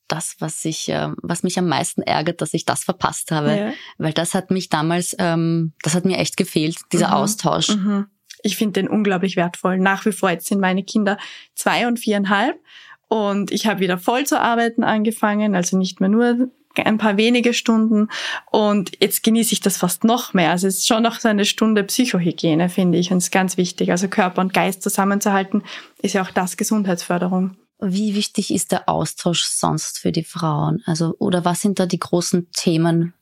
das, 0.07 0.35
was 0.39 0.63
ich, 0.65 0.89
äh, 0.89 1.09
was 1.21 1.43
mich 1.43 1.57
am 1.57 1.67
meisten 1.67 2.01
ärgert, 2.01 2.41
dass 2.41 2.53
ich 2.53 2.65
das 2.65 2.83
verpasst 2.83 3.31
habe, 3.31 3.57
ja. 3.57 3.73
weil 3.97 4.13
das 4.13 4.33
hat 4.33 4.51
mich 4.51 4.69
damals, 4.69 5.15
ähm, 5.19 5.73
das 5.83 5.95
hat 5.95 6.05
mir 6.05 6.17
echt 6.17 6.37
gefehlt, 6.37 6.77
dieser 6.91 7.07
mhm. 7.07 7.13
Austausch. 7.13 7.69
Mhm. 7.69 8.07
Ich 8.43 8.57
finde 8.57 8.81
den 8.81 8.89
unglaublich 8.89 9.35
wertvoll. 9.35 9.77
Nach 9.77 10.05
wie 10.05 10.11
vor 10.11 10.31
jetzt 10.31 10.47
sind 10.47 10.59
meine 10.59 10.83
Kinder 10.83 11.17
zwei 11.53 11.87
und 11.87 11.99
viereinhalb 11.99 12.59
und 13.07 13.51
ich 13.51 13.67
habe 13.67 13.81
wieder 13.81 13.97
voll 13.97 14.25
zu 14.25 14.39
arbeiten 14.39 14.83
angefangen, 14.83 15.55
also 15.55 15.77
nicht 15.77 15.99
mehr 15.99 16.09
nur 16.09 16.49
ein 16.75 16.97
paar 16.97 17.17
wenige 17.17 17.53
Stunden 17.53 18.07
und 18.51 18.91
jetzt 18.99 19.23
genieße 19.23 19.53
ich 19.53 19.59
das 19.59 19.77
fast 19.77 20.03
noch 20.03 20.33
mehr. 20.33 20.51
Also 20.51 20.67
es 20.67 20.79
ist 20.79 20.87
schon 20.87 21.03
noch 21.03 21.19
so 21.19 21.27
eine 21.27 21.45
Stunde 21.45 21.83
Psychohygiene, 21.83 22.69
finde 22.69 22.97
ich, 22.97 23.11
und 23.11 23.17
es 23.17 23.25
ist 23.25 23.31
ganz 23.31 23.57
wichtig. 23.57 23.91
Also 23.91 24.07
Körper 24.07 24.41
und 24.41 24.53
Geist 24.53 24.81
zusammenzuhalten, 24.81 25.63
ist 26.01 26.13
ja 26.13 26.21
auch 26.23 26.31
das 26.31 26.57
Gesundheitsförderung. 26.57 27.57
Wie 27.79 28.15
wichtig 28.15 28.53
ist 28.53 28.71
der 28.71 28.87
Austausch 28.87 29.43
sonst 29.43 29.99
für 29.99 30.11
die 30.11 30.23
Frauen? 30.23 30.83
Also, 30.85 31.15
oder 31.17 31.45
was 31.45 31.61
sind 31.61 31.79
da 31.79 31.87
die 31.87 31.99
großen 31.99 32.51
Themen? 32.51 33.13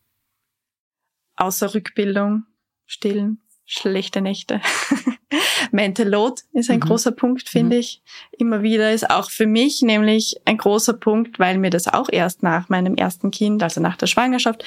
Außer 1.37 1.73
Rückbildung, 1.73 2.43
Stillen, 2.85 3.41
schlechte 3.65 4.19
Nächte. 4.19 4.59
Mental 5.71 6.07
Load 6.07 6.41
ist 6.53 6.69
ein 6.69 6.77
mhm. 6.77 6.83
großer 6.83 7.11
Punkt, 7.11 7.49
finde 7.49 7.75
mhm. 7.75 7.81
ich. 7.81 8.01
Immer 8.37 8.61
wieder 8.61 8.91
ist 8.91 9.09
auch 9.09 9.29
für 9.29 9.45
mich 9.45 9.81
nämlich 9.81 10.37
ein 10.45 10.57
großer 10.57 10.93
Punkt, 10.93 11.39
weil 11.39 11.57
mir 11.57 11.69
das 11.69 11.87
auch 11.87 12.09
erst 12.11 12.43
nach 12.43 12.69
meinem 12.69 12.95
ersten 12.95 13.31
Kind, 13.31 13.63
also 13.63 13.81
nach 13.81 13.97
der 13.97 14.07
Schwangerschaft, 14.07 14.63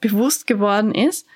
bewusst 0.00 0.46
geworden 0.46 0.94
ist 0.94 1.26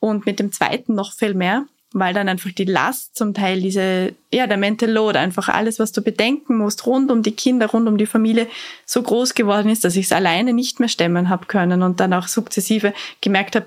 und 0.00 0.26
mit 0.26 0.38
dem 0.38 0.52
zweiten 0.52 0.94
noch 0.94 1.12
viel 1.12 1.34
mehr, 1.34 1.66
weil 1.92 2.12
dann 2.12 2.28
einfach 2.28 2.50
die 2.52 2.64
Last 2.64 3.16
zum 3.16 3.32
Teil 3.32 3.60
diese, 3.60 4.14
ja, 4.32 4.46
der 4.46 4.58
Mental 4.58 4.90
Load, 4.90 5.18
einfach 5.18 5.48
alles, 5.48 5.78
was 5.78 5.92
du 5.92 6.02
bedenken 6.02 6.58
musst, 6.58 6.86
rund 6.86 7.10
um 7.10 7.22
die 7.22 7.32
Kinder, 7.32 7.66
rund 7.68 7.88
um 7.88 7.96
die 7.96 8.06
Familie, 8.06 8.48
so 8.84 9.02
groß 9.02 9.34
geworden 9.34 9.70
ist, 9.70 9.84
dass 9.84 9.96
ich 9.96 10.06
es 10.06 10.12
alleine 10.12 10.52
nicht 10.52 10.78
mehr 10.80 10.88
stemmen 10.88 11.28
habe 11.28 11.46
können 11.46 11.82
und 11.82 12.00
dann 12.00 12.12
auch 12.12 12.28
sukzessive 12.28 12.92
gemerkt 13.20 13.56
habe, 13.56 13.66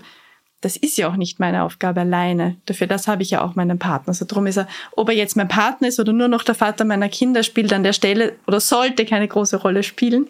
das 0.61 0.75
ist 0.75 0.97
ja 0.97 1.09
auch 1.09 1.15
nicht 1.15 1.39
meine 1.39 1.63
Aufgabe 1.63 2.01
alleine. 2.01 2.57
Dafür 2.65 2.87
das 2.87 3.07
habe 3.07 3.23
ich 3.23 3.31
ja 3.31 3.41
auch 3.41 3.55
meinen 3.55 3.79
Partner. 3.79 4.09
Also 4.09 4.25
darum 4.25 4.45
ist 4.47 4.57
er, 4.57 4.67
ob 4.91 5.09
er 5.09 5.15
jetzt 5.15 5.37
mein 5.37 5.47
Partner 5.47 5.87
ist 5.87 5.99
oder 5.99 6.11
nur 6.11 6.27
noch 6.27 6.43
der 6.43 6.55
Vater 6.55 6.83
meiner 6.83 7.09
Kinder, 7.09 7.43
spielt 7.43 7.71
an 7.71 7.83
der 7.83 7.93
Stelle 7.93 8.35
oder 8.45 8.59
sollte 8.59 9.05
keine 9.05 9.27
große 9.27 9.57
Rolle 9.57 9.83
spielen. 9.83 10.29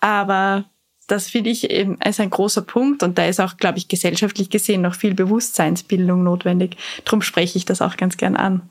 Aber 0.00 0.64
das 1.08 1.28
finde 1.28 1.50
ich 1.50 1.70
eben 1.70 1.98
als 2.00 2.20
ein 2.20 2.30
großer 2.30 2.62
Punkt 2.62 3.02
und 3.02 3.18
da 3.18 3.26
ist 3.26 3.40
auch, 3.40 3.56
glaube 3.58 3.78
ich, 3.78 3.88
gesellschaftlich 3.88 4.48
gesehen 4.48 4.80
noch 4.80 4.94
viel 4.94 5.14
Bewusstseinsbildung 5.14 6.22
notwendig. 6.22 6.76
Darum 7.04 7.20
spreche 7.20 7.58
ich 7.58 7.64
das 7.66 7.82
auch 7.82 7.96
ganz 7.96 8.16
gern 8.16 8.36
an. 8.36 8.70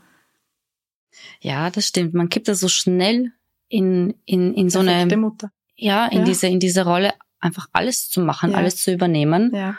Ja, 1.41 1.69
das 1.69 1.87
stimmt. 1.87 2.13
Man 2.13 2.29
kippt 2.29 2.47
da 2.47 2.55
so 2.55 2.67
schnell 2.67 3.31
in, 3.67 4.15
in, 4.25 4.55
in 4.55 4.69
so 4.69 4.79
eine, 4.79 5.17
Mutter. 5.17 5.51
ja, 5.75 6.07
in 6.07 6.19
ja. 6.19 6.25
diese, 6.25 6.47
in 6.47 6.59
diese 6.59 6.85
Rolle 6.85 7.13
einfach 7.39 7.67
alles 7.73 8.09
zu 8.09 8.21
machen, 8.21 8.51
ja. 8.51 8.57
alles 8.57 8.77
zu 8.77 8.91
übernehmen. 8.91 9.51
Ja 9.53 9.77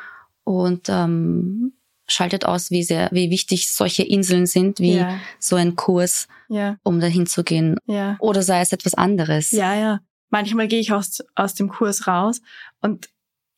und 0.51 0.89
ähm, 0.89 1.73
schaltet 2.07 2.45
aus, 2.45 2.71
wie 2.71 2.83
sehr, 2.83 3.09
wie 3.13 3.31
wichtig 3.31 3.73
solche 3.73 4.03
Inseln 4.03 4.47
sind, 4.47 4.81
wie 4.81 4.97
ja. 4.97 5.19
so 5.39 5.57
ein 5.57 5.77
Kurs, 5.77 6.29
ja. 6.49 6.77
um 6.83 7.01
dahin 7.01 7.27
zu 7.27 7.45
gehen. 7.45 7.77
Ja. 7.87 8.17
Oder 8.19 8.43
sei 8.43 8.61
es 8.61 8.73
etwas 8.73 8.95
anderes. 8.95 9.53
Ja, 9.53 9.75
ja. 9.75 10.01
Manchmal 10.29 10.69
gehe 10.69 10.81
ich 10.81 10.93
aus, 10.93 11.25
aus 11.35 11.55
dem 11.55 11.69
Kurs 11.69 12.07
raus 12.07 12.41
und 12.81 13.09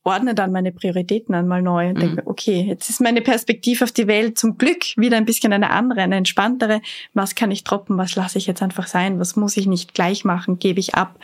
ordne 0.04 0.34
dann 0.34 0.52
meine 0.52 0.72
Prioritäten 0.72 1.34
einmal 1.34 1.62
neu 1.62 1.88
und 1.88 1.96
mhm. 1.96 2.00
denke, 2.00 2.22
okay, 2.26 2.62
jetzt 2.62 2.90
ist 2.90 3.00
meine 3.00 3.22
Perspektive 3.22 3.84
auf 3.84 3.92
die 3.92 4.06
Welt 4.06 4.38
zum 4.38 4.58
Glück 4.58 4.84
wieder 4.96 5.16
ein 5.16 5.24
bisschen 5.24 5.52
eine 5.52 5.70
andere, 5.70 6.02
eine 6.02 6.16
entspanntere. 6.16 6.80
Was 7.14 7.34
kann 7.34 7.50
ich 7.50 7.64
droppen? 7.64 7.98
Was 7.98 8.16
lasse 8.16 8.38
ich 8.38 8.46
jetzt 8.46 8.62
einfach 8.62 8.86
sein? 8.86 9.18
Was 9.18 9.36
muss 9.36 9.56
ich 9.56 9.66
nicht 9.66 9.94
gleich 9.94 10.24
machen? 10.24 10.58
Gebe 10.58 10.80
ich 10.80 10.94
ab? 10.94 11.18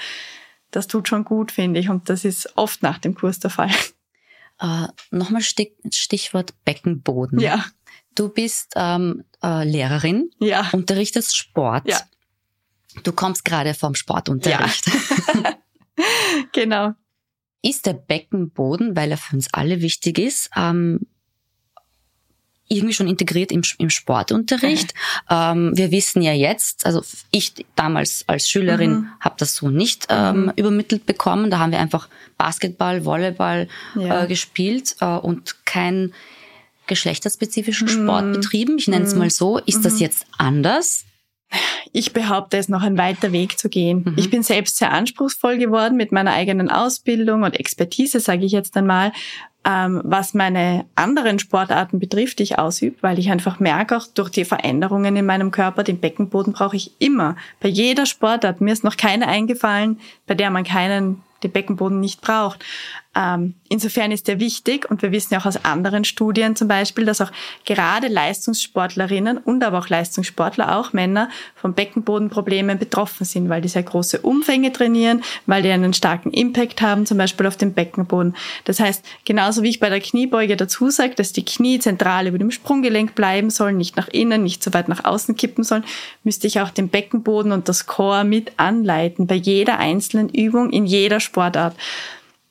Das 0.71 0.87
tut 0.87 1.09
schon 1.09 1.25
gut, 1.25 1.51
finde 1.51 1.81
ich. 1.81 1.89
Und 1.89 2.09
das 2.09 2.25
ist 2.25 2.57
oft 2.57 2.83
nach 2.83 2.99
dem 2.99 3.15
Kurs 3.15 3.39
der 3.41 3.51
Fall. 3.51 3.71
Äh, 4.61 4.89
Nochmal 5.11 5.43
Stich, 5.43 5.75
Stichwort 5.93 6.55
Beckenboden. 6.65 7.39
Ja. 7.39 7.65
Du 8.15 8.29
bist 8.29 8.73
ähm, 8.77 9.25
äh, 9.43 9.65
Lehrerin, 9.65 10.31
ja. 10.41 10.69
unterrichtest 10.73 11.37
Sport. 11.37 11.89
Ja. 11.89 12.01
Du 13.05 13.13
kommst 13.13 13.45
gerade 13.45 13.75
vom 13.75 13.95
Sportunterricht. 13.95 14.87
Ja. 14.87 15.59
genau. 16.53 16.93
Ist 17.63 17.87
der 17.87 17.95
Beckenboden, 17.95 18.97
weil 18.97 19.11
er 19.11 19.19
für 19.19 19.37
uns 19.37 19.53
alle 19.53 19.83
wichtig 19.83 20.19
ist, 20.19 20.51
ähm, 20.57 21.07
irgendwie 22.69 22.95
schon 22.95 23.09
integriert 23.09 23.51
im, 23.51 23.63
im 23.79 23.91
Sportunterricht. 23.91 24.95
Mhm. 25.31 25.37
Ähm, 25.37 25.73
wir 25.75 25.91
wissen 25.91 26.23
ja 26.23 26.33
jetzt, 26.33 26.87
also 26.87 27.03
ich 27.31 27.53
damals 27.75 28.25
als 28.27 28.49
Schülerin 28.49 28.91
mhm. 28.91 29.09
habe 29.21 29.37
das 29.39 29.57
so 29.57 29.69
nicht 29.69 30.07
ähm, 30.11 30.45
mhm. 30.45 30.53
übermittelt 30.57 31.07
bekommen. 31.07 31.51
Da 31.51 31.59
haben 31.59 31.73
wir 31.73 31.81
einfach 31.81 32.09
Basketball, 32.37 33.05
Volleyball 33.05 33.69
ja. 33.95 34.25
äh, 34.25 34.27
gespielt 34.27 34.97
äh, 35.01 35.07
und 35.17 35.57
kein 35.65 36.13
geschlechterspezifischen 36.87 37.89
Sport 37.89 38.27
mhm. 38.27 38.33
betrieben. 38.33 38.79
Ich 38.79 38.89
nenne 38.89 39.05
es 39.05 39.13
mhm. 39.13 39.21
mal 39.21 39.31
so. 39.31 39.59
Ist 39.59 39.85
das 39.85 39.95
mhm. 39.95 40.01
jetzt 40.01 40.27
anders? 40.37 41.05
Ich 41.93 42.13
behaupte, 42.13 42.59
es 42.59 42.67
ist 42.67 42.71
noch 42.71 42.83
ein 42.83 42.99
weiter 42.99 43.33
Weg 43.33 43.59
zu 43.59 43.69
gehen. 43.69 44.05
Mhm. 44.05 44.15
Ich 44.17 44.29
bin 44.29 44.43
selbst 44.43 44.77
sehr 44.77 44.93
anspruchsvoll 44.93 45.57
geworden 45.57 45.97
mit 45.97 46.13
meiner 46.13 46.33
eigenen 46.33 46.71
Ausbildung 46.71 47.43
und 47.43 47.59
Expertise, 47.59 48.21
sage 48.21 48.45
ich 48.45 48.53
jetzt 48.53 48.77
einmal. 48.77 49.13
Ähm, 49.69 50.01
was 50.03 50.33
meine 50.33 50.87
anderen 50.95 51.39
Sportarten 51.39 51.99
betrifft, 51.99 52.39
die 52.39 52.45
ich 52.45 52.59
ausübe, 52.59 52.97
weil 53.03 53.19
ich 53.19 53.31
einfach 53.31 53.61
merke, 53.61 53.99
auch 53.99 54.07
durch 54.07 54.31
die 54.31 54.47
Veränderungen 54.47 55.15
in 55.15 55.27
meinem 55.27 55.51
Körper, 55.51 55.85
den 55.85 56.01
Beckenboden 56.01 56.55
brauche 56.55 56.77
ich 56.77 56.93
immer. 56.99 57.37
Bei 57.61 57.69
jeder 57.69 58.07
Sportart, 58.07 58.63
mir 58.63 58.73
ist 58.73 58.83
noch 58.83 58.97
keine 58.97 59.29
eingefallen, 59.29 60.01
bei 60.27 60.35
der 60.35 60.51
man 60.51 60.65
keinen 60.65 61.23
den 61.43 61.53
Beckenboden 61.53 62.01
nicht 62.01 62.21
braucht. 62.21 62.65
Ähm, 63.19 63.55
insofern 63.69 64.13
ist 64.13 64.29
der 64.29 64.39
wichtig 64.39 64.89
und 64.89 65.03
wir 65.03 65.11
wissen 65.11 65.35
ja 65.35 65.41
auch 65.41 65.47
aus 65.47 65.65
anderen 65.65 66.05
Studien 66.05 66.55
zum 66.55 66.69
Beispiel, 66.69 67.05
dass 67.05 67.21
auch 67.21 67.33
gerade 67.65 68.07
Leistungssportlerinnen 68.07 69.39
und 69.39 69.65
aber 69.65 69.81
auch 69.81 69.89
Leistungssportler, 69.89 70.79
auch 70.79 70.93
Männer, 70.93 71.29
von 71.57 71.75
Beckenbodenproblemen 71.75 72.79
betroffen 72.79 73.25
sind, 73.25 73.49
weil 73.49 73.61
die 73.61 73.69
sehr 73.69 73.83
große 73.83 74.21
Umfänge 74.21 74.73
trainieren, 74.73 75.25
weil 75.47 75.63
die 75.63 75.71
einen 75.71 75.95
starken 75.95 76.31
Impact 76.31 76.81
haben, 76.81 77.07
zum 77.07 77.19
Beispiel 77.19 77.47
auf 77.49 77.57
den 77.57 77.73
Beckenboden. 77.73 78.37
Das 78.67 78.79
heißt, 78.79 79.05
genauso 79.25 79.65
wie 79.65 79.71
ich 79.71 79.81
bei 79.81 79.89
der 79.89 80.01
Kniebeuge 80.01 80.57
dazu 80.57 80.89
sage, 80.91 81.17
dass 81.17 81.33
die 81.33 81.45
Knie 81.45 81.81
zentral 81.81 82.29
über 82.29 82.39
dem 82.39 82.53
Sprunggelenk 82.53 83.17
bleiben 83.17 83.51
sollen, 83.51 83.79
nicht 83.79 83.97
nach 83.97 84.09
innen, 84.09 84.45
nicht 84.45 84.63
so 84.63 84.73
weit 84.75 84.89
nach 84.89 85.05
außen 85.05 85.35
kippen 85.35 85.65
sollen, 85.65 85.85
müsste 86.23 86.47
ich 86.47 86.61
auch 86.61 86.71
den 86.71 86.89
Beckenboden 86.89 87.51
und 87.51 87.69
das 87.69 87.87
Core 87.87 88.23
mit 88.23 88.53
anleiten 88.59 89.27
bei 89.27 89.35
jeder 89.35 89.81
einzelnen 89.81 90.29
Übung 90.29 90.71
in 90.71 90.87
jeder 90.87 91.19
Sportart 91.19 91.75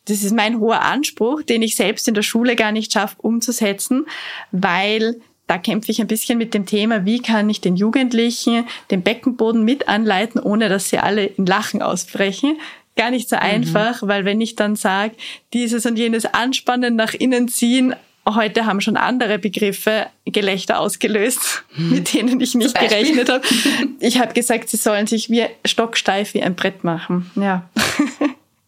das 0.07 0.23
ist 0.23 0.35
mein 0.35 0.59
hoher 0.59 0.81
Anspruch, 0.81 1.41
den 1.41 1.61
ich 1.61 1.75
selbst 1.75 2.07
in 2.07 2.13
der 2.13 2.21
Schule 2.21 2.55
gar 2.55 2.71
nicht 2.71 2.91
schaffe 2.91 3.15
umzusetzen, 3.21 4.05
weil 4.51 5.19
da 5.47 5.57
kämpfe 5.57 5.91
ich 5.91 6.01
ein 6.01 6.07
bisschen 6.07 6.37
mit 6.37 6.53
dem 6.53 6.65
Thema, 6.65 7.05
wie 7.05 7.21
kann 7.21 7.49
ich 7.49 7.61
den 7.61 7.77
Jugendlichen 7.77 8.65
den 8.91 9.01
Beckenboden 9.01 9.63
mit 9.63 9.87
anleiten, 9.87 10.41
ohne 10.41 10.69
dass 10.69 10.89
sie 10.89 10.99
alle 10.99 11.25
in 11.25 11.45
Lachen 11.45 11.81
ausbrechen. 11.81 12.59
Gar 12.97 13.11
nicht 13.11 13.29
so 13.29 13.37
mhm. 13.37 13.43
einfach, 13.43 14.01
weil 14.01 14.25
wenn 14.25 14.41
ich 14.41 14.55
dann 14.55 14.75
sage, 14.75 15.15
dieses 15.53 15.85
und 15.85 15.97
jenes 15.97 16.25
Anspannen 16.25 16.95
nach 16.95 17.13
innen 17.13 17.47
ziehen, 17.47 17.95
heute 18.25 18.65
haben 18.65 18.81
schon 18.81 18.97
andere 18.97 19.39
Begriffe 19.39 20.07
Gelächter 20.25 20.79
ausgelöst, 20.79 21.63
mhm. 21.77 21.91
mit 21.91 22.13
denen 22.13 22.41
ich 22.41 22.55
nicht 22.55 22.77
gerechnet 22.77 23.29
habe. 23.29 23.43
Ich 23.99 24.19
habe 24.19 24.33
gesagt, 24.33 24.69
sie 24.69 24.77
sollen 24.77 25.07
sich 25.07 25.29
wie 25.29 25.45
stocksteif 25.65 26.33
wie 26.33 26.43
ein 26.43 26.55
Brett 26.55 26.83
machen. 26.83 27.31
Ja. 27.35 27.67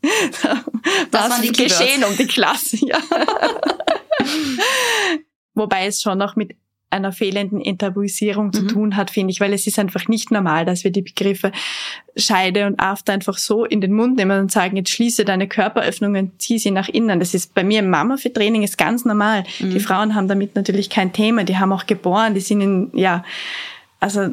Das 1.12 1.30
war 1.30 1.42
geschehen 1.42 2.04
um 2.04 2.16
die 2.16 2.28
Klasse, 2.28 2.78
ja. 2.82 2.98
Wobei 5.54 5.88
es 5.88 6.02
schon 6.02 6.18
noch 6.18 6.36
mit 6.36 6.56
einer 6.92 7.12
fehlenden 7.12 7.62
Enttabuisierung 7.62 8.48
mhm. 8.48 8.54
zu 8.54 8.68
tun 8.68 8.96
hat, 8.96 9.12
finde 9.12 9.32
ich, 9.32 9.40
weil 9.40 9.54
es 9.54 9.68
ist 9.68 9.78
einfach 9.78 10.08
nicht 10.08 10.32
normal, 10.32 10.66
dass 10.66 10.84
wir 10.84 10.92
die 10.92 11.02
Begriffe 11.02 11.52
Scheide 12.16 12.66
und 12.66 12.80
After 12.80 13.14
einfach 13.14 13.38
so 13.38 13.66
in 13.66 13.82
den 13.82 13.94
Mund 13.94 14.18
nehmen 14.18 14.40
und 14.40 14.52
sagen, 14.52 14.76
jetzt 14.76 14.90
schließe 14.90 15.26
deine 15.26 15.48
Körperöffnungen, 15.48 16.32
zieh 16.40 16.58
sie 16.58 16.72
nach 16.72 16.90
innen. 16.90 17.20
Das 17.20 17.34
ist 17.34 17.54
bei 17.54 17.64
mir 17.64 17.80
im 17.80 17.90
Mama 17.90 18.18
für 18.18 18.34
Training 18.34 18.64
ist 18.64 18.78
ganz 18.78 19.06
normal. 19.06 19.44
Mhm. 19.60 19.72
Die 19.72 19.80
Frauen 19.80 20.16
haben 20.16 20.28
damit 20.28 20.56
natürlich 20.56 20.90
kein 20.90 21.14
Thema, 21.14 21.44
die 21.44 21.58
haben 21.58 21.72
auch 21.72 21.86
geboren, 21.86 22.34
die 22.34 22.42
sind 22.42 22.62
in, 22.62 22.90
ja, 22.94 23.24
also 24.00 24.30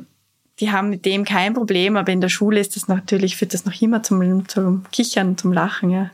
die 0.60 0.70
haben 0.72 0.90
mit 0.90 1.04
dem 1.04 1.24
kein 1.24 1.54
Problem, 1.54 1.96
aber 1.96 2.12
in 2.12 2.20
der 2.20 2.28
Schule 2.28 2.60
ist 2.60 2.76
das 2.76 2.88
natürlich, 2.88 3.36
führt 3.36 3.54
das 3.54 3.64
noch 3.64 3.80
immer 3.80 4.02
zum, 4.02 4.48
zum 4.48 4.84
Kichern, 4.90 5.36
zum 5.36 5.52
Lachen, 5.52 5.90
ja. 5.90 6.10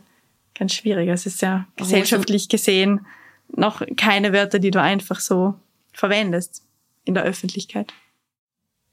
Ganz 0.54 0.74
schwierig. 0.74 1.08
Es 1.08 1.26
ist 1.26 1.40
ja 1.40 1.66
gesellschaftlich 1.76 2.48
gesehen 2.48 3.00
noch 3.54 3.82
keine 3.96 4.32
Wörter, 4.32 4.58
die 4.58 4.70
du 4.70 4.80
einfach 4.80 5.20
so 5.20 5.54
verwendest 5.92 6.62
in 7.04 7.14
der 7.14 7.24
Öffentlichkeit. 7.24 7.92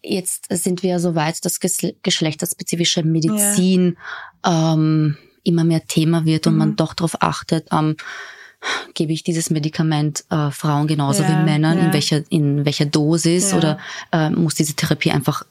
Jetzt 0.02 0.48
sind 0.50 0.84
wir 0.84 0.92
ja 0.92 1.00
so 1.00 1.16
weit, 1.16 1.44
dass 1.44 1.60
geschlechterspezifische 1.60 3.04
Medizin 3.04 3.98
ja. 4.46 4.74
ähm, 4.74 5.18
immer 5.44 5.64
mehr 5.64 5.86
Thema 5.86 6.26
wird 6.26 6.48
und 6.48 6.54
mhm. 6.54 6.60
man 6.60 6.76
doch 6.76 6.94
darauf 6.94 7.22
achtet, 7.22 7.68
ähm, 7.72 7.96
gebe 8.94 9.14
ich 9.14 9.24
dieses 9.24 9.50
Medikament 9.50 10.26
äh, 10.30 10.52
Frauen 10.52 10.88
genauso 10.88 11.24
ja, 11.24 11.30
wie 11.30 11.44
Männern, 11.44 11.78
ja. 11.78 11.86
in 11.86 11.94
welcher 11.94 12.24
in 12.30 12.66
welcher 12.66 12.86
Dosis 12.86 13.52
ja. 13.52 13.58
oder 13.58 13.80
äh, 14.12 14.30
muss 14.30 14.56
diese 14.56 14.74
Therapie 14.74 15.12
einfach 15.12 15.44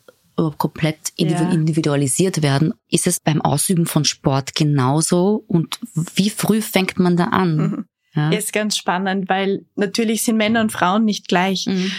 komplett 0.57 0.99
individualisiert 1.17 2.43
werden. 2.43 2.73
Ist 2.89 3.09
es 3.09 3.19
beim 3.19 3.43
Ausüben 3.43 3.87
von 3.87 4.05
Sport 4.05 4.55
genauso 4.55 5.43
und 5.49 5.81
wie 6.15 6.31
früh 6.31 6.63
fängt 6.63 7.01
man 7.01 7.17
da 7.17 7.25
an? 7.25 7.57
Mhm. 7.57 7.85
Ja. 8.15 8.31
Ist 8.31 8.53
ganz 8.53 8.77
spannend, 8.77 9.29
weil 9.29 9.65
natürlich 9.75 10.23
sind 10.23 10.37
Männer 10.37 10.61
und 10.61 10.73
Frauen 10.73 11.05
nicht 11.05 11.29
gleich. 11.29 11.67
Mhm. 11.67 11.91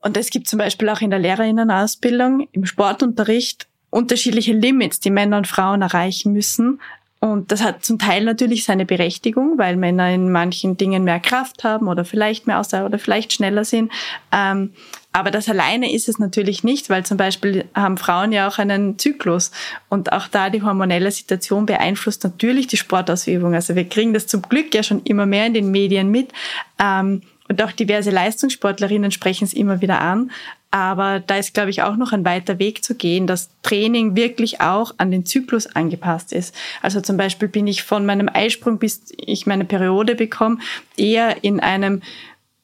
Und 0.00 0.16
es 0.16 0.30
gibt 0.30 0.48
zum 0.48 0.58
Beispiel 0.58 0.88
auch 0.88 1.00
in 1.00 1.10
der 1.10 1.18
Lehrerinnenausbildung, 1.18 2.48
im 2.52 2.64
Sportunterricht 2.66 3.66
unterschiedliche 3.90 4.52
Limits, 4.52 5.00
die 5.00 5.10
Männer 5.10 5.38
und 5.38 5.46
Frauen 5.46 5.82
erreichen 5.82 6.32
müssen. 6.32 6.80
Und 7.26 7.50
das 7.50 7.62
hat 7.62 7.84
zum 7.84 7.98
Teil 7.98 8.24
natürlich 8.24 8.64
seine 8.64 8.86
Berechtigung, 8.86 9.58
weil 9.58 9.76
Männer 9.76 10.12
in 10.12 10.30
manchen 10.30 10.76
Dingen 10.76 11.02
mehr 11.02 11.18
Kraft 11.18 11.64
haben 11.64 11.88
oder 11.88 12.04
vielleicht 12.04 12.46
mehr 12.46 12.60
Ausdauer 12.60 12.86
oder 12.86 13.00
vielleicht 13.00 13.32
schneller 13.32 13.64
sind. 13.64 13.90
Ähm, 14.32 14.72
aber 15.12 15.32
das 15.32 15.48
alleine 15.48 15.92
ist 15.92 16.08
es 16.08 16.18
natürlich 16.18 16.62
nicht, 16.62 16.88
weil 16.88 17.04
zum 17.04 17.16
Beispiel 17.16 17.64
haben 17.74 17.96
Frauen 17.96 18.30
ja 18.30 18.46
auch 18.46 18.58
einen 18.58 18.98
Zyklus 18.98 19.50
und 19.88 20.12
auch 20.12 20.28
da 20.28 20.50
die 20.50 20.62
hormonelle 20.62 21.10
Situation 21.10 21.66
beeinflusst 21.66 22.22
natürlich 22.22 22.68
die 22.68 22.76
Sportausübung. 22.76 23.54
Also 23.54 23.74
wir 23.74 23.88
kriegen 23.88 24.14
das 24.14 24.28
zum 24.28 24.42
Glück 24.42 24.72
ja 24.74 24.82
schon 24.82 25.02
immer 25.02 25.26
mehr 25.26 25.46
in 25.46 25.54
den 25.54 25.70
Medien 25.70 26.10
mit. 26.10 26.30
Ähm, 26.78 27.22
und 27.48 27.62
auch 27.62 27.72
diverse 27.72 28.10
Leistungssportlerinnen 28.10 29.10
sprechen 29.10 29.44
es 29.44 29.52
immer 29.52 29.80
wieder 29.80 30.00
an. 30.00 30.30
Aber 30.70 31.20
da 31.20 31.36
ist, 31.36 31.54
glaube 31.54 31.70
ich, 31.70 31.82
auch 31.82 31.96
noch 31.96 32.12
ein 32.12 32.24
weiter 32.24 32.58
Weg 32.58 32.84
zu 32.84 32.94
gehen, 32.94 33.26
dass 33.26 33.48
Training 33.62 34.16
wirklich 34.16 34.60
auch 34.60 34.92
an 34.98 35.10
den 35.10 35.24
Zyklus 35.24 35.66
angepasst 35.66 36.32
ist. 36.32 36.54
Also 36.82 37.00
zum 37.00 37.16
Beispiel 37.16 37.48
bin 37.48 37.66
ich 37.66 37.82
von 37.82 38.04
meinem 38.04 38.28
Eisprung, 38.32 38.78
bis 38.78 39.02
ich 39.16 39.46
meine 39.46 39.64
Periode 39.64 40.14
bekomme, 40.14 40.58
eher 40.96 41.44
in 41.44 41.60
einem 41.60 42.02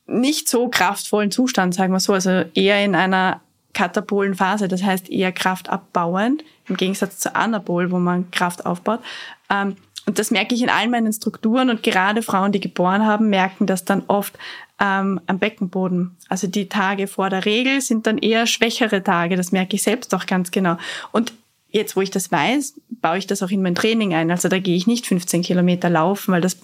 nicht 0.06 0.48
so 0.48 0.68
kraftvollen 0.68 1.30
Zustand, 1.30 1.74
sagen 1.74 1.92
wir 1.92 2.00
so, 2.00 2.12
also 2.12 2.44
eher 2.54 2.84
in 2.84 2.94
einer 2.94 3.40
katabolen 3.72 4.34
Phase, 4.34 4.68
das 4.68 4.82
heißt 4.82 5.08
eher 5.08 5.32
kraftabbauend, 5.32 6.44
im 6.68 6.76
Gegensatz 6.76 7.18
zu 7.18 7.34
Anabol, 7.34 7.90
wo 7.90 7.98
man 7.98 8.30
Kraft 8.30 8.66
aufbaut. 8.66 9.00
Ähm, 9.48 9.76
und 10.04 10.18
das 10.18 10.30
merke 10.30 10.54
ich 10.54 10.62
in 10.62 10.68
all 10.68 10.88
meinen 10.88 11.12
Strukturen 11.12 11.70
und 11.70 11.82
gerade 11.82 12.22
Frauen, 12.22 12.52
die 12.52 12.60
geboren 12.60 13.06
haben, 13.06 13.30
merken 13.30 13.66
das 13.66 13.84
dann 13.84 14.02
oft 14.08 14.36
ähm, 14.82 15.20
am 15.26 15.38
Beckenboden. 15.38 16.16
Also 16.28 16.48
die 16.48 16.68
Tage 16.68 17.06
vor 17.06 17.30
der 17.30 17.44
Regel 17.44 17.80
sind 17.80 18.06
dann 18.06 18.18
eher 18.18 18.46
schwächere 18.48 19.04
Tage. 19.04 19.36
Das 19.36 19.52
merke 19.52 19.76
ich 19.76 19.82
selbst 19.84 20.12
auch 20.14 20.26
ganz 20.26 20.50
genau. 20.50 20.76
Und 21.12 21.32
jetzt, 21.70 21.94
wo 21.94 22.00
ich 22.00 22.10
das 22.10 22.32
weiß, 22.32 22.74
baue 22.90 23.18
ich 23.18 23.28
das 23.28 23.42
auch 23.44 23.50
in 23.50 23.62
mein 23.62 23.76
Training 23.76 24.12
ein. 24.12 24.30
Also 24.32 24.48
da 24.48 24.58
gehe 24.58 24.74
ich 24.76 24.88
nicht 24.88 25.06
15 25.06 25.42
Kilometer 25.42 25.88
laufen, 25.88 26.32
weil 26.32 26.40
das 26.40 26.58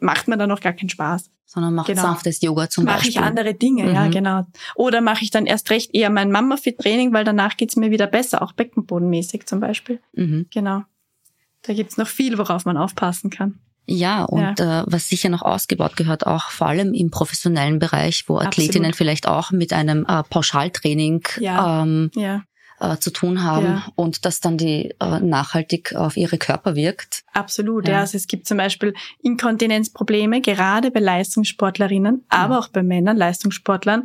macht 0.00 0.28
mir 0.28 0.36
dann 0.36 0.50
noch 0.50 0.60
gar 0.60 0.74
keinen 0.74 0.90
Spaß. 0.90 1.30
Sondern 1.46 1.74
macht 1.74 1.86
genau. 1.86 2.02
sanftes 2.02 2.42
Yoga 2.42 2.68
zum 2.68 2.84
mach 2.84 2.96
Beispiel. 2.96 3.14
Mache 3.14 3.24
ich 3.24 3.26
andere 3.26 3.54
Dinge, 3.54 3.84
mhm. 3.84 3.94
ja, 3.94 4.08
genau. 4.08 4.46
Oder 4.74 5.00
mache 5.00 5.24
ich 5.24 5.30
dann 5.30 5.46
erst 5.46 5.70
recht 5.70 5.94
eher 5.94 6.10
mein 6.10 6.30
Mama-Fit-Training, 6.30 7.14
weil 7.14 7.24
danach 7.24 7.56
geht's 7.56 7.76
mir 7.76 7.90
wieder 7.90 8.06
besser, 8.06 8.42
auch 8.42 8.52
beckenbodenmäßig 8.52 9.46
zum 9.46 9.60
Beispiel. 9.60 10.00
Mhm. 10.12 10.46
Genau. 10.52 10.82
Da 11.62 11.72
gibt's 11.72 11.96
noch 11.96 12.06
viel, 12.06 12.36
worauf 12.36 12.66
man 12.66 12.76
aufpassen 12.76 13.30
kann. 13.30 13.58
Ja, 13.90 14.24
und 14.24 14.58
ja. 14.58 14.82
Äh, 14.82 14.84
was 14.86 15.08
sicher 15.08 15.30
noch 15.30 15.40
ausgebaut 15.40 15.96
gehört, 15.96 16.26
auch 16.26 16.50
vor 16.50 16.66
allem 16.66 16.92
im 16.92 17.10
professionellen 17.10 17.78
Bereich, 17.78 18.24
wo 18.28 18.36
Athletinnen 18.36 18.90
Absolut. 18.90 18.96
vielleicht 18.96 19.26
auch 19.26 19.50
mit 19.50 19.72
einem 19.72 20.04
äh, 20.06 20.22
Pauschaltraining 20.24 21.26
ja. 21.40 21.82
Ähm, 21.82 22.10
ja. 22.14 22.42
Äh, 22.80 22.98
zu 22.98 23.10
tun 23.10 23.42
haben 23.42 23.66
ja. 23.66 23.86
und 23.96 24.26
das 24.26 24.40
dann 24.40 24.58
die 24.58 24.94
äh, 25.00 25.20
nachhaltig 25.20 25.96
auf 25.96 26.16
ihre 26.16 26.36
Körper 26.36 26.76
wirkt. 26.76 27.24
Absolut, 27.32 27.88
ja. 27.88 28.00
Also 28.00 28.16
es 28.16 28.26
gibt 28.26 28.46
zum 28.46 28.58
Beispiel 28.58 28.94
Inkontinenzprobleme, 29.22 30.42
gerade 30.42 30.90
bei 30.90 31.00
Leistungssportlerinnen, 31.00 32.24
aber 32.28 32.58
auch 32.58 32.68
bei 32.68 32.82
Männern, 32.82 33.16
Leistungssportlern, 33.16 34.04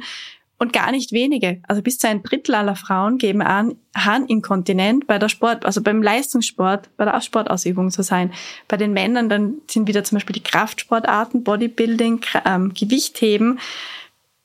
und 0.63 0.73
gar 0.73 0.91
nicht 0.91 1.12
wenige. 1.12 1.62
Also 1.67 1.82
bis 1.82 1.99
zu 1.99 2.08
ein 2.08 2.23
Drittel 2.23 2.56
aller 2.56 2.76
Frauen 2.76 3.17
geben 3.17 3.41
an, 3.41 3.76
Harninkontinent 3.95 5.06
bei 5.06 5.19
der 5.19 5.30
Sport, 5.30 5.65
also 5.65 5.82
beim 5.82 6.02
Leistungssport, 6.02 6.89
bei 6.97 7.06
der 7.06 7.19
Sportausübung 7.21 7.91
zu 7.91 8.02
sein. 8.02 8.34
Bei 8.67 8.78
den 8.78 8.93
Männern 8.93 9.30
dann 9.30 9.56
sind 9.69 9.88
wieder 9.88 10.04
zum 10.04 10.15
Beispiel 10.15 10.34
die 10.34 10.43
Kraftsportarten, 10.43 11.43
Bodybuilding, 11.43 12.21
ähm, 12.45 12.73
Gewichtheben. 12.73 13.60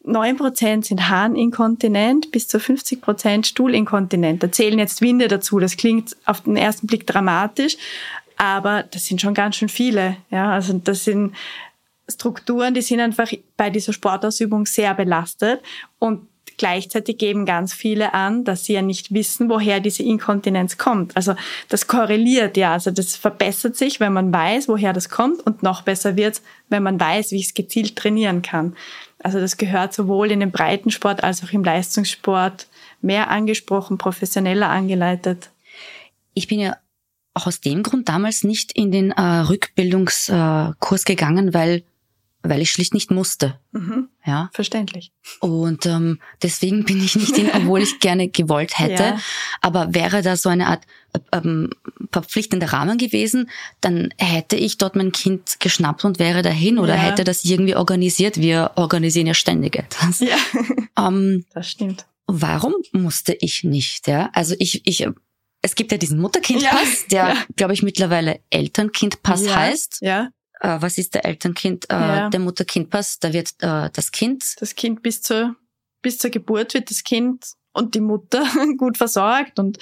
Neun 0.04 0.36
Prozent 0.36 0.86
sind 0.86 1.08
Harninkontinent, 1.08 2.32
bis 2.32 2.48
zu 2.48 2.58
50 2.58 3.00
Prozent 3.00 3.46
Stuhlinkontinent. 3.46 4.42
Da 4.42 4.50
zählen 4.50 4.78
jetzt 4.78 5.00
Winde 5.00 5.28
dazu. 5.28 5.60
Das 5.60 5.76
klingt 5.76 6.16
auf 6.24 6.40
den 6.40 6.56
ersten 6.56 6.88
Blick 6.88 7.06
dramatisch, 7.06 7.76
aber 8.36 8.82
das 8.82 9.06
sind 9.06 9.20
schon 9.20 9.34
ganz 9.34 9.56
schön 9.56 9.68
viele. 9.68 10.16
Ja, 10.30 10.50
also 10.50 10.72
das 10.82 11.04
sind 11.04 11.34
Strukturen, 12.08 12.74
die 12.74 12.82
sind 12.82 13.00
einfach 13.00 13.30
bei 13.56 13.70
dieser 13.70 13.92
Sportausübung 13.92 14.66
sehr 14.66 14.94
belastet 14.94 15.62
und 15.98 16.26
gleichzeitig 16.58 17.18
geben 17.18 17.46
ganz 17.46 17.72
viele 17.72 18.12
an, 18.12 18.44
dass 18.44 18.64
sie 18.64 18.74
ja 18.74 18.82
nicht 18.82 19.14
wissen, 19.14 19.48
woher 19.48 19.80
diese 19.80 20.02
Inkontinenz 20.02 20.76
kommt. 20.76 21.16
Also 21.16 21.34
das 21.68 21.86
korreliert 21.86 22.56
ja, 22.56 22.72
also 22.72 22.90
das 22.90 23.16
verbessert 23.16 23.76
sich, 23.76 24.00
wenn 24.00 24.12
man 24.12 24.32
weiß, 24.32 24.68
woher 24.68 24.92
das 24.92 25.08
kommt 25.08 25.46
und 25.46 25.62
noch 25.62 25.82
besser 25.82 26.16
wird, 26.16 26.42
wenn 26.68 26.82
man 26.82 27.00
weiß, 27.00 27.30
wie 27.30 27.36
ich 27.36 27.46
es 27.46 27.54
gezielt 27.54 27.96
trainieren 27.96 28.42
kann. 28.42 28.76
Also 29.22 29.40
das 29.40 29.56
gehört 29.56 29.94
sowohl 29.94 30.30
in 30.30 30.40
den 30.40 30.50
Breitensport 30.50 31.24
als 31.24 31.42
auch 31.42 31.52
im 31.52 31.64
Leistungssport 31.64 32.66
mehr 33.00 33.30
angesprochen, 33.30 33.98
professioneller 33.98 34.68
angeleitet. 34.68 35.50
Ich 36.34 36.48
bin 36.48 36.60
ja 36.60 36.76
auch 37.34 37.46
aus 37.46 37.60
dem 37.60 37.82
Grund 37.82 38.08
damals 38.08 38.44
nicht 38.44 38.72
in 38.72 38.90
den 38.90 39.12
äh, 39.12 39.20
Rückbildungskurs 39.20 41.04
gegangen, 41.04 41.54
weil 41.54 41.84
weil 42.48 42.60
ich 42.60 42.70
schlicht 42.70 42.94
nicht 42.94 43.10
musste. 43.10 43.58
Mhm. 43.72 44.08
Ja. 44.24 44.50
Verständlich. 44.52 45.12
Und 45.40 45.86
ähm, 45.86 46.18
deswegen 46.42 46.84
bin 46.84 47.02
ich 47.02 47.16
nicht 47.16 47.34
hin, 47.36 47.50
obwohl 47.54 47.80
ich 47.82 48.00
gerne 48.00 48.28
gewollt 48.28 48.78
hätte. 48.78 49.02
Ja. 49.02 49.20
Aber 49.60 49.94
wäre 49.94 50.22
da 50.22 50.36
so 50.36 50.48
eine 50.48 50.66
Art 50.68 50.84
ähm, 51.32 51.70
verpflichtender 52.12 52.72
Rahmen 52.72 52.98
gewesen, 52.98 53.48
dann 53.80 54.10
hätte 54.18 54.56
ich 54.56 54.78
dort 54.78 54.96
mein 54.96 55.12
Kind 55.12 55.60
geschnappt 55.60 56.04
und 56.04 56.18
wäre 56.18 56.42
dahin 56.42 56.78
oder 56.78 56.94
Ja. 56.96 57.00
hätte 57.02 57.24
das 57.24 57.44
irgendwie 57.44 57.76
organisiert. 57.76 58.38
Wir 58.38 58.72
organisieren 58.76 59.26
ja 59.26 59.34
ständig 59.34 59.76
etwas. 59.76 60.20
Ja, 60.20 60.36
Ähm, 60.98 61.44
das 61.54 61.70
stimmt. 61.70 62.06
warum 62.26 62.74
musste 62.92 63.36
ich 63.40 63.64
nicht? 63.64 64.08
Ja, 64.08 64.30
also 64.32 64.54
ich, 64.58 64.86
ich, 64.86 65.06
es 65.62 65.74
gibt 65.76 65.92
ja 65.92 65.98
diesen 65.98 66.20
Mutterkindpass, 66.20 67.06
der, 67.10 67.28
ja. 67.28 67.36
glaube 67.56 67.72
ich, 67.74 67.82
mittlerweile 67.82 68.40
Elternkindpass 68.50 69.44
ja. 69.46 69.56
heißt. 69.56 69.98
Ja, 70.00 70.28
Äh, 70.60 70.76
was 70.80 70.98
ist 70.98 71.14
der 71.14 71.24
Elternkind? 71.24 71.90
Äh, 71.90 71.94
Ja. 71.94 72.28
Der 72.30 72.40
Mutterkindpass, 72.40 73.18
da 73.18 73.32
wird 73.32 73.50
äh, 73.60 73.90
das 73.92 74.12
Kind 74.12 74.44
das 74.60 74.74
Kind 74.74 75.02
bis 75.02 75.22
zur, 75.22 75.56
bis 76.02 76.18
zur 76.18 76.30
Geburt 76.30 76.74
wird 76.74 76.90
das 76.90 77.04
Kind 77.04 77.46
und 77.72 77.94
die 77.94 78.00
Mutter 78.00 78.44
gut 78.76 78.96
versorgt 78.96 79.58
und 79.58 79.78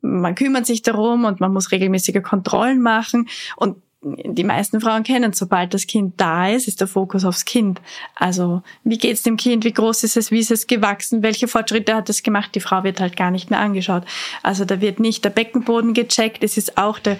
man 0.00 0.34
kümmert 0.34 0.66
sich 0.66 0.82
darum 0.82 1.24
und 1.24 1.40
man 1.40 1.52
muss 1.52 1.72
regelmäßige 1.72 2.22
Kontrollen 2.22 2.80
machen 2.80 3.28
und 3.56 3.76
die 4.02 4.44
meisten 4.44 4.80
Frauen 4.80 5.02
kennen, 5.02 5.32
sobald 5.32 5.74
das 5.74 5.86
Kind 5.86 6.20
da 6.20 6.48
ist, 6.48 6.68
ist 6.68 6.80
der 6.80 6.86
Fokus 6.86 7.24
aufs 7.24 7.44
Kind. 7.44 7.80
Also, 8.14 8.62
wie 8.84 8.98
geht's 8.98 9.22
dem 9.22 9.36
Kind? 9.36 9.64
Wie 9.64 9.72
groß 9.72 10.04
ist 10.04 10.16
es? 10.16 10.30
Wie 10.30 10.38
ist 10.38 10.52
es 10.52 10.68
gewachsen? 10.68 11.22
Welche 11.22 11.48
Fortschritte 11.48 11.94
hat 11.94 12.08
es 12.08 12.22
gemacht? 12.22 12.54
Die 12.54 12.60
Frau 12.60 12.84
wird 12.84 13.00
halt 13.00 13.16
gar 13.16 13.32
nicht 13.32 13.50
mehr 13.50 13.58
angeschaut. 13.58 14.04
Also, 14.44 14.64
da 14.64 14.80
wird 14.80 15.00
nicht 15.00 15.24
der 15.24 15.30
Beckenboden 15.30 15.92
gecheckt. 15.92 16.44
Es 16.44 16.56
ist 16.56 16.78
auch 16.78 17.00
der 17.00 17.18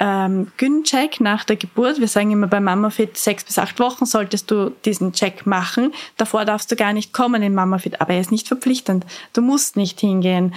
ähm, 0.00 0.50
Gyn-Check 0.56 1.20
nach 1.20 1.44
der 1.44 1.56
Geburt. 1.56 2.00
Wir 2.00 2.08
sagen 2.08 2.30
immer 2.30 2.46
bei 2.46 2.60
MamaFit, 2.60 3.16
sechs 3.16 3.44
bis 3.44 3.58
acht 3.58 3.78
Wochen 3.80 4.06
solltest 4.06 4.50
du 4.50 4.70
diesen 4.84 5.12
Check 5.12 5.46
machen. 5.46 5.92
Davor 6.16 6.44
darfst 6.44 6.70
du 6.70 6.76
gar 6.76 6.92
nicht 6.92 7.12
kommen 7.12 7.42
in 7.42 7.54
MamaFit, 7.54 8.00
aber 8.00 8.14
er 8.14 8.20
ist 8.20 8.30
nicht 8.30 8.48
verpflichtend. 8.48 9.04
Du 9.32 9.40
musst 9.42 9.76
nicht 9.76 10.00
hingehen. 10.00 10.54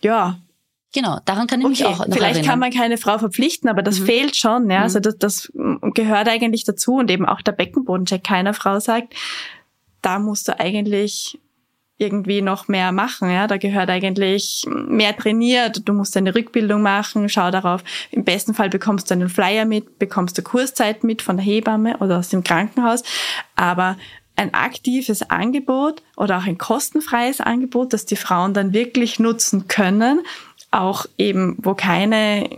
Ja, 0.00 0.38
Genau, 0.92 1.20
daran 1.24 1.46
kann 1.46 1.60
ich 1.60 1.68
mich 1.68 1.84
okay. 1.84 1.94
auch 1.94 1.98
noch 2.04 2.06
Vielleicht 2.16 2.38
erinnern. 2.38 2.50
kann 2.50 2.58
man 2.58 2.72
keine 2.72 2.98
Frau 2.98 3.16
verpflichten, 3.16 3.70
aber 3.70 3.80
das 3.80 4.00
Mhm. 4.00 4.06
fehlt 4.06 4.34
schon. 4.34 4.68
Ja, 4.68 4.78
Mhm. 4.78 4.82
also 4.82 4.98
das, 4.98 5.16
das 5.18 5.52
gehört 5.94 6.28
eigentlich 6.28 6.64
dazu 6.64 6.94
und 6.94 7.08
eben 7.12 7.26
auch 7.26 7.42
der 7.42 7.52
Beckenbodencheck. 7.52 8.24
Keiner 8.24 8.54
Frau 8.54 8.80
sagt, 8.80 9.14
da 10.02 10.18
musst 10.18 10.48
du 10.48 10.58
eigentlich 10.58 11.38
irgendwie 12.00 12.40
noch 12.40 12.66
mehr 12.66 12.92
machen. 12.92 13.30
Ja, 13.30 13.46
da 13.46 13.58
gehört 13.58 13.90
eigentlich 13.90 14.66
mehr 14.68 15.16
trainiert. 15.16 15.86
Du 15.86 15.92
musst 15.92 16.16
eine 16.16 16.34
Rückbildung 16.34 16.80
machen. 16.80 17.28
Schau 17.28 17.50
darauf. 17.50 17.84
Im 18.10 18.24
besten 18.24 18.54
Fall 18.54 18.70
bekommst 18.70 19.10
du 19.10 19.14
einen 19.14 19.28
Flyer 19.28 19.66
mit, 19.66 19.98
bekommst 19.98 20.38
du 20.38 20.42
Kurszeit 20.42 21.04
mit 21.04 21.20
von 21.20 21.36
der 21.36 21.44
Hebamme 21.44 21.98
oder 21.98 22.18
aus 22.18 22.30
dem 22.30 22.42
Krankenhaus. 22.42 23.02
Aber 23.54 23.96
ein 24.36 24.54
aktives 24.54 25.28
Angebot 25.28 26.02
oder 26.16 26.38
auch 26.38 26.46
ein 26.46 26.56
kostenfreies 26.56 27.42
Angebot, 27.42 27.92
das 27.92 28.06
die 28.06 28.16
Frauen 28.16 28.54
dann 28.54 28.72
wirklich 28.72 29.18
nutzen 29.18 29.68
können, 29.68 30.22
auch 30.70 31.04
eben, 31.18 31.56
wo 31.58 31.74
keine, 31.74 32.48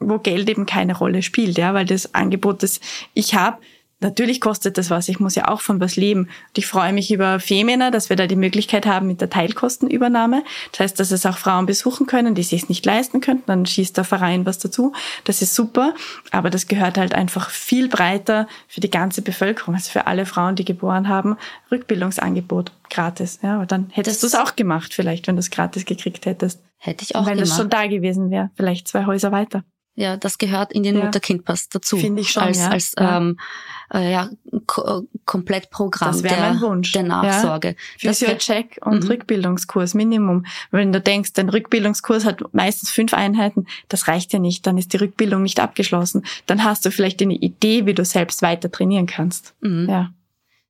wo 0.00 0.18
Geld 0.18 0.48
eben 0.48 0.64
keine 0.64 0.96
Rolle 0.96 1.22
spielt, 1.22 1.58
ja, 1.58 1.74
weil 1.74 1.84
das 1.84 2.14
Angebot, 2.14 2.62
das 2.62 2.80
ich 3.12 3.34
habe, 3.34 3.58
Natürlich 4.00 4.40
kostet 4.40 4.78
das 4.78 4.90
was. 4.90 5.08
Ich 5.08 5.18
muss 5.18 5.34
ja 5.34 5.48
auch 5.48 5.60
von 5.60 5.80
was 5.80 5.96
leben. 5.96 6.22
Und 6.22 6.58
ich 6.58 6.66
freue 6.66 6.92
mich 6.92 7.10
über 7.10 7.40
Femina, 7.40 7.90
dass 7.90 8.08
wir 8.08 8.16
da 8.16 8.28
die 8.28 8.36
Möglichkeit 8.36 8.86
haben 8.86 9.08
mit 9.08 9.20
der 9.20 9.28
Teilkostenübernahme. 9.28 10.44
Das 10.70 10.80
heißt, 10.80 11.00
dass 11.00 11.10
es 11.10 11.26
auch 11.26 11.36
Frauen 11.36 11.66
besuchen 11.66 12.06
können, 12.06 12.36
die 12.36 12.44
sich 12.44 12.62
es 12.62 12.68
nicht 12.68 12.86
leisten 12.86 13.20
könnten. 13.20 13.44
Dann 13.46 13.66
schießt 13.66 13.96
der 13.96 14.04
Verein 14.04 14.46
was 14.46 14.58
dazu. 14.58 14.92
Das 15.24 15.42
ist 15.42 15.54
super. 15.54 15.94
Aber 16.30 16.48
das 16.48 16.68
gehört 16.68 16.96
halt 16.96 17.12
einfach 17.14 17.50
viel 17.50 17.88
breiter 17.88 18.46
für 18.68 18.80
die 18.80 18.90
ganze 18.90 19.20
Bevölkerung, 19.20 19.74
also 19.74 19.90
für 19.90 20.06
alle 20.06 20.26
Frauen, 20.26 20.54
die 20.54 20.64
geboren 20.64 21.08
haben. 21.08 21.36
Rückbildungsangebot 21.72 22.70
gratis. 22.90 23.40
Ja, 23.42 23.56
aber 23.56 23.66
dann 23.66 23.90
hättest 23.90 24.22
du 24.22 24.28
es 24.28 24.36
auch 24.36 24.54
gemacht, 24.54 24.94
vielleicht, 24.94 25.26
wenn 25.26 25.34
du 25.36 25.40
es 25.40 25.50
gratis 25.50 25.84
gekriegt 25.84 26.24
hättest. 26.26 26.62
Hätte 26.76 27.04
ich 27.04 27.16
auch 27.16 27.26
wenn 27.26 27.38
das 27.38 27.48
gemacht. 27.48 27.60
schon 27.60 27.70
da 27.70 27.86
gewesen 27.88 28.30
wäre, 28.30 28.50
vielleicht 28.54 28.86
zwei 28.86 29.06
Häuser 29.06 29.32
weiter. 29.32 29.64
Ja, 30.00 30.16
das 30.16 30.38
gehört 30.38 30.72
in 30.72 30.84
den 30.84 30.96
Ja. 30.96 31.04
Mutterkindpass 31.06 31.68
dazu. 31.70 31.96
Finde 31.96 32.22
ich 32.22 32.30
schon, 32.30 32.44
Als, 32.44 32.58
ja. 32.58 32.68
als 32.68 32.94
Ja. 32.96 33.16
Ähm, 33.16 33.36
äh, 33.92 34.12
ja, 34.12 34.30
ko 34.66 35.02
Komplettprogramm 35.24 36.12
Das 36.12 36.22
wäre 36.22 36.36
der, 36.36 36.50
mein 36.52 36.60
Wunsch. 36.60 36.92
der 36.92 37.02
Nachsorge. 37.02 37.74
Das 38.02 38.20
wär- 38.20 38.28
Physio-Check 38.30 38.78
und 38.82 39.02
Mhm. 39.02 39.08
Rückbildungskurs 39.10 39.94
Minimum. 39.94 40.46
Wenn 40.70 40.92
du 40.92 41.00
denkst, 41.00 41.32
dein 41.32 41.48
Rückbildungskurs 41.48 42.24
hat 42.24 42.42
meistens 42.54 42.90
fünf 42.90 43.12
Einheiten, 43.12 43.66
das 43.88 44.06
reicht 44.06 44.32
ja 44.32 44.38
nicht, 44.38 44.66
dann 44.68 44.78
ist 44.78 44.92
die 44.92 44.98
Rückbildung 44.98 45.42
nicht 45.42 45.58
abgeschlossen. 45.58 46.24
Dann 46.46 46.62
hast 46.62 46.86
du 46.86 46.92
vielleicht 46.92 47.20
eine 47.20 47.34
Idee, 47.34 47.86
wie 47.86 47.94
du 47.94 48.04
selbst 48.04 48.40
weiter 48.40 48.70
trainieren 48.70 49.06
kannst. 49.06 49.54
Mhm. 49.62 49.86
Ja. 49.88 50.10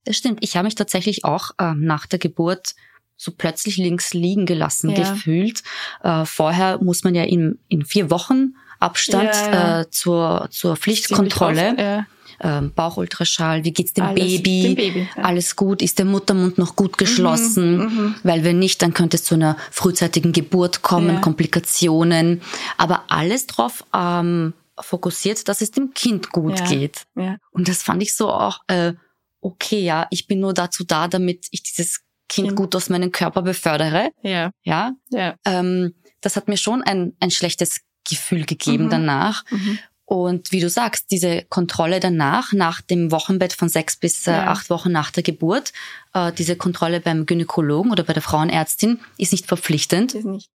Das 0.06 0.16
stimmt. 0.16 0.38
Ich 0.42 0.56
habe 0.56 0.64
mich 0.64 0.74
tatsächlich 0.74 1.24
auch 1.26 1.50
ähm, 1.60 1.84
nach 1.84 2.06
der 2.06 2.18
Geburt 2.18 2.74
so 3.16 3.32
plötzlich 3.36 3.76
links 3.76 4.14
liegen 4.14 4.46
gelassen 4.46 4.88
Ja. 4.90 5.10
gefühlt. 5.12 5.62
Äh, 6.02 6.24
vorher 6.24 6.78
muss 6.82 7.04
man 7.04 7.14
ja 7.14 7.24
in, 7.24 7.58
in 7.68 7.84
vier 7.84 8.10
Wochen 8.10 8.54
Abstand 8.80 9.24
Ja, 9.34 9.52
ja. 9.52 9.80
Äh, 9.80 9.90
zur, 9.90 10.48
zur 10.50 10.76
Pflichtkontrolle, 10.76 11.56
Ziemlich 11.76 11.86
oft, 11.88 12.06
Ja. 12.44 12.58
ähm, 12.58 12.72
Bauchultraschall, 12.74 13.64
wie 13.64 13.72
geht's 13.72 13.92
dem 13.92 14.04
Alles 14.04 14.22
Baby? 14.22 14.62
dem 14.62 14.74
Baby. 14.76 15.08
Alles 15.16 15.56
gut? 15.56 15.82
Ist 15.82 15.98
der 15.98 16.04
Muttermund 16.06 16.58
noch 16.58 16.76
gut 16.76 16.96
geschlossen? 16.98 17.78
mhm. 17.78 18.14
Weil 18.22 18.44
wenn 18.44 18.58
nicht, 18.58 18.80
dann 18.82 18.94
könnte 18.94 19.16
es 19.16 19.24
zu 19.24 19.34
einer 19.34 19.56
frühzeitigen 19.70 20.32
Geburt 20.32 20.82
kommen. 20.82 21.20
Komplikationen. 21.20 22.40
Aber 22.76 23.04
alles 23.08 23.46
drauf 23.46 23.84
ähm, 23.94 24.54
fokussiert, 24.80 25.48
dass 25.48 25.60
es 25.60 25.70
dem 25.72 25.92
Kind 25.94 26.30
gut 26.30 26.64
geht. 26.68 27.06
Ja. 27.16 27.36
Und 27.50 27.68
das 27.68 27.82
fand 27.82 28.02
ich 28.02 28.14
so 28.14 28.30
auch, 28.30 28.60
äh, 28.68 28.92
okay, 29.40 29.80
ja, 29.80 30.06
ich 30.10 30.26
bin 30.26 30.40
nur 30.40 30.54
dazu 30.54 30.84
da, 30.84 31.08
damit 31.08 31.46
ich 31.50 31.62
dieses 31.62 32.00
Kind 32.28 32.48
Kind. 32.48 32.56
gut 32.56 32.76
aus 32.76 32.90
meinem 32.90 33.10
Körper 33.10 33.42
befördere. 33.42 34.10
Ja. 34.22 34.50
Ja, 34.62 34.92
Ja. 35.10 35.34
ähm, 35.46 35.94
das 36.20 36.36
hat 36.36 36.46
mir 36.48 36.56
schon 36.56 36.82
ein, 36.82 37.14
ein 37.20 37.30
schlechtes 37.30 37.80
Gefühl 38.08 38.44
gegeben 38.44 38.86
Mhm. 38.86 38.90
danach. 38.90 39.44
Mhm. 39.50 39.78
Und 40.04 40.52
wie 40.52 40.60
du 40.60 40.70
sagst, 40.70 41.10
diese 41.10 41.42
Kontrolle 41.50 42.00
danach, 42.00 42.54
nach 42.54 42.80
dem 42.80 43.10
Wochenbett 43.12 43.52
von 43.52 43.68
sechs 43.68 43.96
bis 43.96 44.26
äh, 44.26 44.32
Ja. 44.32 44.46
acht 44.46 44.70
Wochen 44.70 44.90
nach 44.90 45.10
der 45.10 45.22
Geburt, 45.22 45.74
äh, 46.14 46.32
diese 46.32 46.56
Kontrolle 46.56 47.00
beim 47.00 47.26
Gynäkologen 47.26 47.92
oder 47.92 48.04
bei 48.04 48.14
der 48.14 48.22
Frauenärztin 48.22 49.00
ist 49.18 49.32
nicht 49.32 49.46
verpflichtend. 49.46 50.14
Ist 50.14 50.24
nicht. 50.24 50.48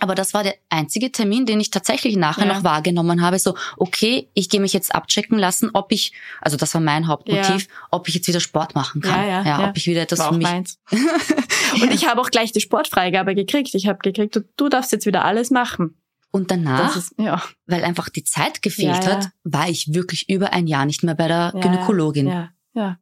Aber 0.00 0.14
das 0.16 0.34
war 0.34 0.42
der 0.42 0.54
einzige 0.70 1.12
Termin, 1.12 1.46
den 1.46 1.60
ich 1.60 1.70
tatsächlich 1.70 2.16
nachher 2.16 2.46
Ja. 2.46 2.54
noch 2.54 2.64
wahrgenommen 2.64 3.20
habe. 3.22 3.38
So, 3.38 3.54
okay, 3.76 4.28
ich 4.34 4.48
gehe 4.48 4.60
mich 4.60 4.72
jetzt 4.72 4.92
abchecken 4.94 5.38
lassen, 5.38 5.70
ob 5.74 5.92
ich, 5.92 6.12
also 6.40 6.56
das 6.56 6.72
war 6.74 6.80
mein 6.80 7.06
Hauptmotiv, 7.06 7.68
ob 7.92 8.08
ich 8.08 8.14
jetzt 8.16 8.26
wieder 8.26 8.40
Sport 8.40 8.74
machen 8.74 9.02
kann. 9.02 9.20
Ja, 9.20 9.42
ja, 9.42 9.44
ja. 9.44 9.68
ob 9.68 9.76
ich 9.76 9.86
wieder 9.86 10.00
etwas 10.02 10.18
War 10.20 10.30
für 10.32 10.38
mich. 10.38 10.48
meins. 10.48 10.78
Und 11.80 11.92
ich 11.92 12.08
habe 12.08 12.20
auch 12.20 12.30
gleich 12.30 12.52
die 12.52 12.60
Sportfreigabe 12.60 13.34
gekriegt. 13.34 13.74
Ich 13.74 13.86
habe 13.86 13.98
gekriegt, 14.02 14.34
du, 14.34 14.40
du 14.56 14.68
darfst 14.68 14.92
jetzt 14.92 15.06
wieder 15.06 15.24
alles 15.24 15.50
machen. 15.50 15.96
Und 16.34 16.50
danach, 16.50 16.96
ist, 16.96 17.14
ja. 17.16 17.40
weil 17.66 17.84
einfach 17.84 18.08
die 18.08 18.24
Zeit 18.24 18.60
gefehlt 18.60 19.04
Ja, 19.04 19.10
ja. 19.10 19.16
hat, 19.18 19.30
war 19.44 19.68
ich 19.68 19.94
wirklich 19.94 20.28
über 20.28 20.52
ein 20.52 20.66
Jahr 20.66 20.84
nicht 20.84 21.04
mehr 21.04 21.14
bei 21.14 21.28
der 21.28 21.52
Gynäkologin. 21.52 22.26
Ja, 22.26 22.50
ja. 22.72 22.98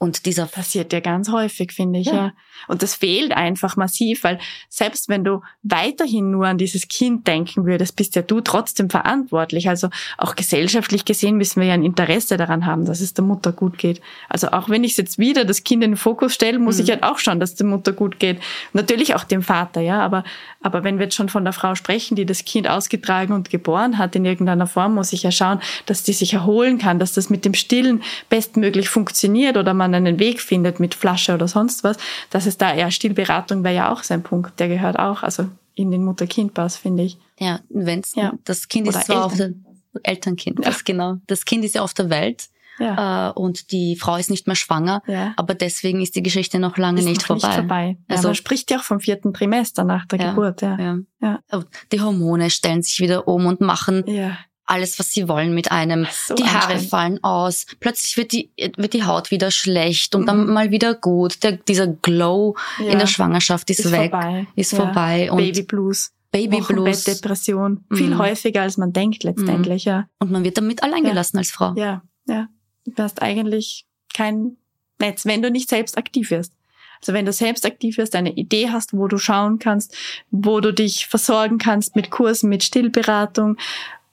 Und 0.00 0.26
dieser 0.26 0.46
Passiert 0.46 0.92
ja 0.92 1.00
ganz 1.00 1.28
häufig, 1.32 1.72
finde 1.72 1.98
ich, 1.98 2.06
Ja. 2.06 2.14
ja. 2.14 2.32
Und 2.68 2.82
das 2.82 2.94
fehlt 2.94 3.32
einfach 3.32 3.76
massiv, 3.76 4.22
weil 4.24 4.38
selbst 4.68 5.08
wenn 5.08 5.24
du 5.24 5.42
weiterhin 5.62 6.30
nur 6.30 6.46
an 6.46 6.56
dieses 6.58 6.86
Kind 6.88 7.26
denken 7.26 7.66
würdest, 7.66 7.96
bist 7.96 8.14
ja 8.14 8.22
du 8.22 8.40
trotzdem 8.40 8.90
verantwortlich. 8.90 9.68
Also 9.68 9.88
auch 10.16 10.36
gesellschaftlich 10.36 11.04
gesehen 11.04 11.36
müssen 11.36 11.60
wir 11.60 11.68
ja 11.68 11.74
ein 11.74 11.84
Interesse 11.84 12.36
daran 12.36 12.64
haben, 12.66 12.84
dass 12.84 13.00
es 13.00 13.14
der 13.14 13.24
Mutter 13.24 13.52
gut 13.52 13.78
geht. 13.78 14.00
Also 14.28 14.48
auch 14.52 14.68
wenn 14.68 14.84
ich 14.84 14.96
jetzt 14.96 15.18
wieder 15.18 15.44
das 15.44 15.64
Kind 15.64 15.82
in 15.82 15.92
den 15.92 15.96
Fokus 15.96 16.34
stelle, 16.34 16.58
muss 16.60 16.78
Mhm. 16.78 16.84
ich 16.84 16.90
halt 16.90 17.02
auch 17.02 17.18
schauen, 17.18 17.40
dass 17.40 17.54
der 17.56 17.66
Mutter 17.66 17.92
gut 17.92 18.18
geht. 18.20 18.40
Natürlich 18.72 19.14
auch 19.16 19.24
dem 19.24 19.42
Vater, 19.42 19.80
ja. 19.80 20.00
Aber, 20.00 20.22
aber 20.62 20.84
wenn 20.84 20.98
wir 20.98 21.04
jetzt 21.06 21.16
schon 21.16 21.28
von 21.28 21.42
der 21.44 21.52
Frau 21.52 21.74
sprechen, 21.74 22.14
die 22.16 22.26
das 22.26 22.44
Kind 22.44 22.68
ausgetragen 22.68 23.32
und 23.32 23.50
geboren 23.50 23.98
hat 23.98 24.14
in 24.14 24.24
irgendeiner 24.24 24.66
Form, 24.68 24.94
muss 24.94 25.12
ich 25.12 25.24
ja 25.24 25.32
schauen, 25.32 25.60
dass 25.86 26.04
die 26.04 26.12
sich 26.12 26.34
erholen 26.34 26.78
kann, 26.78 26.98
dass 27.00 27.12
das 27.14 27.30
mit 27.30 27.44
dem 27.44 27.54
Stillen 27.54 28.02
bestmöglich 28.28 28.88
funktioniert 28.88 29.56
oder 29.56 29.74
man 29.74 29.87
einen 29.94 30.18
Weg 30.18 30.40
findet 30.40 30.80
mit 30.80 30.94
Flasche 30.94 31.34
oder 31.34 31.48
sonst 31.48 31.84
was. 31.84 31.96
Das 32.30 32.46
ist 32.46 32.60
da, 32.60 32.74
ja, 32.74 32.90
Stillberatung 32.90 33.64
wäre 33.64 33.74
ja 33.74 33.92
auch 33.92 34.02
sein 34.02 34.22
Punkt. 34.22 34.58
Der 34.60 34.68
gehört 34.68 34.98
auch, 34.98 35.22
also 35.22 35.46
in 35.74 35.90
den 35.90 36.04
Mutter-Kind-Pass, 36.04 36.76
finde 36.76 37.04
ich. 37.04 37.18
Ja, 37.38 37.60
wenn's, 37.68 38.14
Ja. 38.16 38.32
das 38.44 38.68
Kind 38.68 38.88
Oder 38.88 38.98
ist 38.98 39.06
zwar 39.06 39.24
auf 39.24 39.34
der 39.34 39.46
Eltern. 39.46 39.64
Elternkind, 40.02 40.58
Ja. 40.60 40.64
das 40.70 40.84
genau. 40.84 41.16
Das 41.26 41.44
Kind 41.44 41.64
ist 41.64 41.74
ja 41.74 41.82
auf 41.82 41.94
der 41.94 42.10
Welt 42.10 42.48
Ja. 42.78 43.30
äh, 43.30 43.32
und 43.32 43.72
die 43.72 43.96
Frau 43.96 44.16
ist 44.16 44.30
nicht 44.30 44.46
mehr 44.46 44.54
schwanger, 44.56 45.02
ja. 45.06 45.32
aber 45.36 45.54
deswegen 45.54 46.00
ist 46.00 46.14
die 46.14 46.22
Geschichte 46.22 46.58
noch 46.60 46.76
lange 46.78 47.00
Ist 47.00 47.06
nicht 47.06 47.20
noch 47.22 47.26
vorbei. 47.40 47.46
Nicht 47.48 47.56
vorbei. 47.56 47.96
Also- 48.08 48.28
man 48.28 48.34
spricht 48.36 48.70
ja 48.70 48.78
auch 48.78 48.82
vom 48.84 49.00
vierten 49.00 49.32
Trimester 49.32 49.84
nach 49.84 50.06
der. 50.06 50.18
Geburt, 50.18 50.62
ja. 50.62 50.78
Ja. 50.78 50.98
Ja. 51.20 51.40
Oh, 51.52 51.62
Die 51.92 52.00
Hormone 52.00 52.50
stellen 52.50 52.82
sich 52.82 53.00
wieder 53.00 53.26
um 53.26 53.46
und 53.46 53.60
machen 53.60 54.04
Ja. 54.06 54.38
Alles, 54.68 54.98
was 54.98 55.10
sie 55.10 55.28
wollen 55.28 55.54
mit 55.54 55.72
einem. 55.72 56.06
So 56.26 56.34
die 56.34 56.44
Haare 56.44 56.78
fallen 56.78 57.22
aus. 57.24 57.66
Plötzlich 57.80 58.16
wird 58.16 58.32
die, 58.32 58.50
wird 58.76 58.92
die 58.92 59.04
Haut 59.04 59.30
wieder 59.30 59.50
schlecht 59.50 60.14
und 60.14 60.22
Mhm. 60.22 60.26
dann 60.26 60.46
mal 60.48 60.70
wieder 60.70 60.94
gut. 60.94 61.42
Der, 61.42 61.52
dieser 61.52 61.86
Glow 61.86 62.56
Ja. 62.78 62.92
in 62.92 62.98
der 62.98 63.06
Schwangerschaft 63.06 63.70
ist, 63.70 63.80
Ist 63.80 63.92
weg, 63.92 64.10
vorbei. 64.10 64.46
ist 64.56 64.72
Ja. 64.72 64.78
vorbei 64.78 65.30
und 65.32 65.38
Baby 65.38 65.62
Blues. 65.62 66.12
Baby 66.30 66.60
Blues. 66.60 67.04
Depression. 67.04 67.84
Viel 67.92 68.10
Mhm. 68.10 68.18
häufiger, 68.18 68.62
als 68.62 68.76
man 68.76 68.92
denkt 68.92 69.24
letztendlich, 69.24 69.84
ja. 69.86 70.06
Und 70.18 70.30
man 70.30 70.44
wird 70.44 70.58
damit 70.58 70.82
allein 70.82 71.04
Ja. 71.06 71.12
als 71.14 71.50
Frau. 71.50 71.72
Ja, 71.74 72.02
ja. 72.26 72.48
Du 72.84 73.02
hast 73.02 73.22
eigentlich 73.22 73.86
kein 74.12 74.56
Netz, 74.98 75.24
wenn 75.24 75.40
du 75.42 75.50
nicht 75.50 75.68
selbst 75.70 75.96
aktiv 75.96 76.30
wirst. 76.30 76.52
Also 77.00 77.12
wenn 77.12 77.24
du 77.24 77.32
selbst 77.32 77.64
aktiv 77.64 77.96
wirst, 77.96 78.16
eine 78.16 78.32
Idee 78.32 78.70
hast, 78.70 78.92
wo 78.92 79.06
du 79.06 79.18
schauen 79.18 79.58
kannst, 79.60 79.94
wo 80.30 80.60
du 80.60 80.72
dich 80.74 81.06
versorgen 81.06 81.58
kannst 81.58 81.94
mit 81.96 82.10
Kursen, 82.10 82.48
mit 82.48 82.64
Stillberatung. 82.64 83.56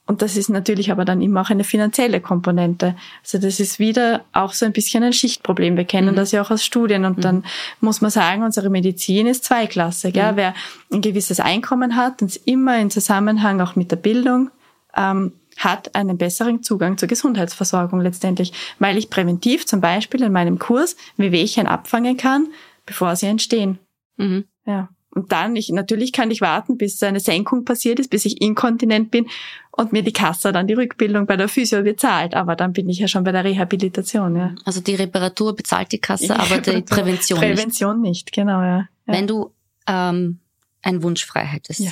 Und 0.08 0.22
das 0.22 0.38
ist 0.38 0.50
natürlich 0.50 0.92
aber 0.92 1.04
dann 1.04 1.22
immer 1.22 1.42
auch 1.42 1.50
eine 1.50 1.64
finanzielle 1.64 2.22
Komponente. 2.22 2.96
Also 3.24 3.40
das 3.40 3.60
ist 3.60 3.80
wieder 3.80 4.22
auch 4.34 4.54
so 4.54 4.66
ein 4.66 4.72
bisschen 4.72 5.04
ein 5.04 5.14
Schichtproblem. 5.14 5.78
Wir 5.78 5.86
kennen 5.86 6.12
mhm. 6.12 6.16
das 6.16 6.32
ja 6.32 6.44
auch 6.44 6.52
aus 6.52 6.64
Studien. 6.64 7.06
Und 7.06 7.18
mhm. 7.18 7.22
dann 7.22 7.46
muss 7.82 8.02
man 8.02 8.12
sagen, 8.12 8.44
unsere 8.44 8.70
Medizin 8.70 9.26
ist 9.26 9.46
zweiklassig. 9.46 10.14
Mhm. 10.14 10.20
Ja? 10.20 10.36
Wer 10.36 10.54
ein 10.94 11.02
gewisses 11.02 11.40
Einkommen 11.40 11.96
hat, 11.96 12.22
und 12.22 12.40
immer 12.46 12.78
in 12.78 12.92
Zusammenhang 12.92 13.62
auch 13.62 13.76
mit 13.76 13.90
der 13.90 13.96
Bildung, 13.96 14.52
ähm, 14.96 15.34
hat 15.58 15.96
einen 15.96 16.18
besseren 16.18 16.62
Zugang 16.62 16.98
zur 16.98 17.08
Gesundheitsversorgung 17.08 18.02
letztendlich, 18.02 18.54
weil 18.78 18.98
ich 18.98 19.10
präventiv 19.10 19.66
zum 19.66 19.82
Beispiel 19.82 20.22
in 20.22 20.32
meinem 20.32 20.60
Kurs 20.60 20.96
Wehwehchen 21.18 21.66
abfangen 21.66 22.18
kann, 22.18 22.48
bevor 22.86 23.16
sie 23.16 23.28
entstehen. 23.28 23.80
Mhm. 24.18 24.46
Ja. 24.66 24.90
Und 25.16 25.32
dann, 25.32 25.56
ich, 25.56 25.70
natürlich 25.70 26.12
kann 26.12 26.30
ich 26.30 26.42
warten, 26.42 26.78
bis 26.78 27.02
eine 27.02 27.22
Senkung 27.22 27.64
passiert 27.64 28.00
ist, 28.00 28.10
bis 28.10 28.26
ich 28.26 28.42
inkontinent 28.42 29.12
bin 29.12 29.28
und 29.72 29.94
mir 29.94 30.04
die 30.04 30.12
Kasse 30.12 30.52
dann 30.52 30.68
die 30.68 30.74
Rückbildung 30.74 31.26
bei 31.26 31.38
der 31.38 31.48
Physio 31.48 31.84
bezahlt. 31.84 32.34
Aber 32.34 32.58
dann 32.58 32.74
bin 32.74 32.90
ich 32.90 33.00
ja 33.00 33.08
schon 33.08 33.24
bei 33.24 33.32
der 33.32 33.46
Rehabilitation, 33.46 34.36
ja. 34.36 34.54
Also 34.66 34.82
die 34.82 34.96
Reparatur 34.96 35.56
bezahlt 35.56 35.94
die 35.94 36.00
Kasse, 36.00 36.38
aber 36.38 36.58
die 36.60 36.82
Prävention, 36.82 37.40
nicht. 37.40 37.50
Prävention 37.50 38.02
nicht, 38.02 38.32
genau, 38.34 38.62
ja. 38.62 38.78
ja. 38.78 38.88
Wenn 39.06 39.26
du 39.26 39.54
ähm, 39.88 40.40
ein 40.82 41.02
Wunsch 41.02 41.26
frei 41.26 41.46
hättest. 41.46 41.80
Ja. 41.80 41.92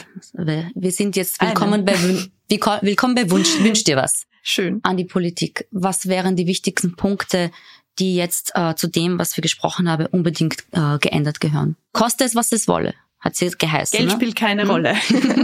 Wir 0.75 0.91
sind 0.91 1.15
jetzt 1.15 1.41
willkommen 1.41 1.85
bei, 1.85 1.95
willkommen 2.81 3.15
bei 3.15 3.31
Wunsch, 3.31 3.57
wünsch 3.59 3.85
dir 3.85 3.95
was. 3.95 4.25
Schön. 4.41 4.81
An 4.83 4.97
die 4.97 5.05
Politik. 5.05 5.67
Was 5.71 6.07
wären 6.07 6.35
die 6.35 6.45
wichtigsten 6.45 6.97
Punkte, 6.97 7.51
die 7.99 8.15
jetzt 8.15 8.51
äh, 8.55 8.75
zu 8.75 8.87
dem, 8.87 9.17
was 9.17 9.37
wir 9.37 9.41
gesprochen 9.41 9.89
haben, 9.89 10.07
unbedingt 10.07 10.65
äh, 10.71 10.97
geändert 10.99 11.39
gehören? 11.39 11.77
Koste 11.93 12.25
es, 12.25 12.35
was 12.35 12.51
es 12.51 12.67
wolle, 12.67 12.93
hat 13.23 13.35
sie 13.37 13.49
geheißen. 13.49 13.97
Geld 13.97 14.09
ne? 14.09 14.15
spielt 14.15 14.35
keine 14.35 14.65
mhm. 14.65 14.69
Rolle. 14.69 14.95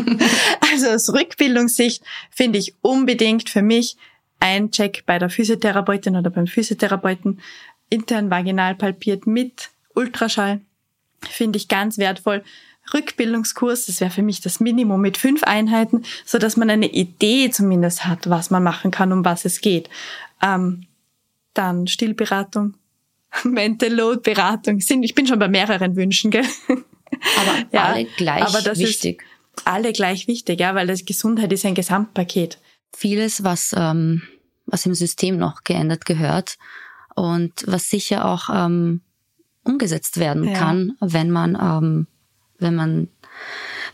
also 0.71 0.89
aus 0.89 1.13
Rückbildungssicht 1.13 2.03
finde 2.29 2.59
ich 2.59 2.75
unbedingt 2.81 3.49
für 3.49 3.61
mich 3.61 3.95
ein 4.39 4.71
Check 4.71 5.05
bei 5.05 5.17
der 5.17 5.29
Physiotherapeutin 5.29 6.15
oder 6.15 6.29
beim 6.29 6.45
Physiotherapeuten 6.45 7.39
intern 7.89 8.29
vaginal 8.29 8.75
palpiert 8.75 9.25
mit 9.25 9.69
Ultraschall. 9.95 10.61
Finde 11.21 11.57
ich 11.57 11.67
ganz 11.67 11.97
wertvoll. 11.97 12.43
Rückbildungskurs, 12.93 13.85
das 13.85 14.01
wäre 14.01 14.11
für 14.11 14.23
mich 14.23 14.41
das 14.41 14.59
Minimum 14.59 14.99
mit 14.99 15.17
fünf 15.17 15.43
Einheiten, 15.43 16.03
so 16.25 16.37
dass 16.37 16.57
man 16.57 16.69
eine 16.69 16.91
Idee 16.91 17.49
zumindest 17.49 18.05
hat, 18.05 18.29
was 18.29 18.49
man 18.49 18.63
machen 18.63 18.91
kann, 18.91 19.11
um 19.13 19.23
was 19.23 19.45
es 19.45 19.61
geht. 19.61 19.89
Ähm, 20.41 20.85
dann 21.53 21.87
Stillberatung, 21.87 22.73
Mental 23.43 23.93
Load 23.93 24.21
Beratung. 24.21 24.79
Sind, 24.81 25.03
ich 25.03 25.15
bin 25.15 25.27
schon 25.27 25.39
bei 25.39 25.47
mehreren 25.47 25.95
Wünschen, 25.95 26.31
gell? 26.31 26.45
Aber 27.37 27.65
ja, 27.71 27.85
alle 27.85 28.05
gleich 28.05 28.43
aber 28.43 28.61
das 28.61 28.79
wichtig. 28.79 29.21
Ist 29.55 29.67
alle 29.67 29.91
gleich 29.93 30.27
wichtig, 30.27 30.59
ja, 30.59 30.75
weil 30.75 30.87
das 30.87 31.05
Gesundheit 31.05 31.51
ist 31.51 31.65
ein 31.65 31.75
Gesamtpaket. 31.75 32.59
Vieles, 32.95 33.43
was, 33.43 33.73
ähm, 33.77 34.23
was 34.65 34.85
im 34.85 34.93
System 34.93 35.37
noch 35.37 35.63
geändert 35.63 36.05
gehört 36.05 36.57
und 37.15 37.63
was 37.67 37.89
sicher 37.89 38.25
auch 38.25 38.49
ähm, 38.53 39.01
umgesetzt 39.63 40.17
werden 40.19 40.45
ja. 40.45 40.53
kann, 40.53 40.93
wenn 40.99 41.29
man 41.29 41.55
ähm, 41.55 42.07
wenn 42.59 42.75
man 42.75 43.07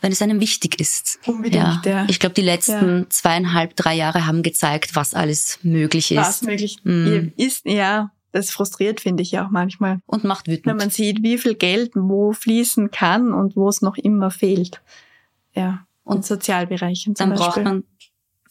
wenn 0.01 0.11
es 0.11 0.21
einem 0.21 0.39
wichtig 0.39 0.79
ist. 0.79 1.19
Unbedingt, 1.25 1.55
ja. 1.55 1.81
ja. 1.85 2.05
Ich 2.09 2.19
glaube, 2.19 2.35
die 2.35 2.41
letzten 2.41 2.99
ja. 2.99 3.09
zweieinhalb, 3.09 3.75
drei 3.75 3.95
Jahre 3.95 4.25
haben 4.25 4.43
gezeigt, 4.43 4.95
was 4.95 5.13
alles 5.13 5.59
möglich 5.63 6.11
ist. 6.11 6.17
Was 6.17 6.41
möglich 6.41 6.77
mm. 6.83 7.29
ist, 7.37 7.65
ja. 7.65 8.11
Das 8.35 8.51
frustriert, 8.51 8.99
finde 8.99 9.23
ich 9.23 9.31
ja 9.31 9.45
auch 9.45 9.49
manchmal. 9.49 9.99
Und 10.05 10.25
macht 10.25 10.47
wütend. 10.49 10.65
Wenn 10.65 10.75
man 10.75 10.89
sieht, 10.89 11.23
wie 11.23 11.37
viel 11.37 11.55
Geld 11.55 11.91
wo 11.95 12.33
fließen 12.33 12.91
kann 12.91 13.31
und 13.31 13.55
wo 13.55 13.69
es 13.69 13.81
noch 13.81 13.95
immer 13.95 14.29
fehlt. 14.29 14.81
Ja. 15.53 15.87
Und 16.03 16.17
in 16.17 16.23
Sozialbereichen 16.23 17.15
zum 17.15 17.29
dann 17.29 17.37
Beispiel. 17.37 17.63
braucht 17.63 17.63
man 17.63 17.83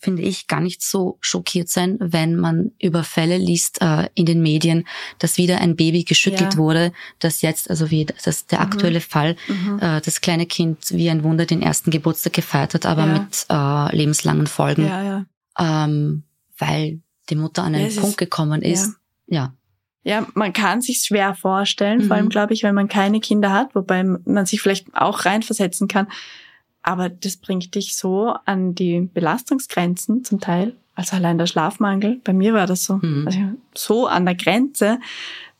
finde 0.04 0.22
ich, 0.22 0.46
gar 0.46 0.60
nicht 0.60 0.82
so 0.82 1.18
schockiert 1.20 1.68
sein, 1.68 1.96
wenn 1.98 2.36
man 2.36 2.72
über 2.80 3.04
Fälle 3.04 3.38
liest 3.38 3.80
äh, 3.80 4.08
in 4.14 4.26
den 4.26 4.42
Medien, 4.42 4.86
dass 5.18 5.38
wieder 5.38 5.60
ein 5.60 5.76
Baby 5.76 6.04
geschüttelt 6.04 6.54
ja. 6.54 6.58
wurde, 6.58 6.92
dass 7.18 7.42
jetzt, 7.42 7.70
also 7.70 7.90
wie 7.90 8.04
das 8.04 8.46
der 8.46 8.60
mhm. 8.60 8.64
aktuelle 8.66 9.00
Fall, 9.00 9.36
mhm. 9.48 9.78
äh, 9.80 10.00
das 10.02 10.20
kleine 10.20 10.46
Kind 10.46 10.90
wie 10.90 11.10
ein 11.10 11.24
Wunder 11.24 11.46
den 11.46 11.62
ersten 11.62 11.90
Geburtstag 11.90 12.34
gefeiert 12.34 12.74
hat, 12.74 12.86
aber 12.86 13.06
ja. 13.06 13.12
mit 13.12 13.46
äh, 13.48 13.96
lebenslangen 13.96 14.46
Folgen, 14.46 14.86
ja, 14.86 15.24
ähm, 15.58 16.24
weil 16.58 17.00
die 17.30 17.36
Mutter 17.36 17.64
an 17.64 17.74
einen 17.74 17.94
Punkt 17.96 18.18
gekommen 18.18 18.62
ist. 18.62 18.96
Ja. 19.26 19.54
Ja, 20.04 20.26
man 20.34 20.52
kann 20.52 20.80
sich 20.80 20.98
schwer 20.98 21.34
vorstellen, 21.34 21.98
mhm. 21.98 22.04
vor 22.04 22.16
allem 22.16 22.28
glaube 22.28 22.52
ich, 22.52 22.62
wenn 22.62 22.74
man 22.74 22.88
keine 22.88 23.20
Kinder 23.20 23.52
hat, 23.52 23.74
wobei 23.74 24.04
man 24.04 24.46
sich 24.46 24.60
vielleicht 24.60 24.94
auch 24.94 25.24
reinversetzen 25.24 25.88
kann 25.88 26.06
aber 26.84 27.08
das 27.08 27.38
bringt 27.38 27.74
dich 27.74 27.96
so 27.96 28.34
an 28.44 28.74
die 28.74 29.00
Belastungsgrenzen 29.00 30.22
zum 30.22 30.38
Teil. 30.38 30.76
Also 30.94 31.16
allein 31.16 31.38
der 31.38 31.46
Schlafmangel. 31.46 32.20
Bei 32.22 32.32
mir 32.32 32.52
war 32.52 32.66
das 32.66 32.84
so. 32.84 32.98
Mhm. 33.02 33.24
Also 33.26 33.38
so 33.74 34.06
an 34.06 34.26
der 34.26 34.34
Grenze, 34.36 35.00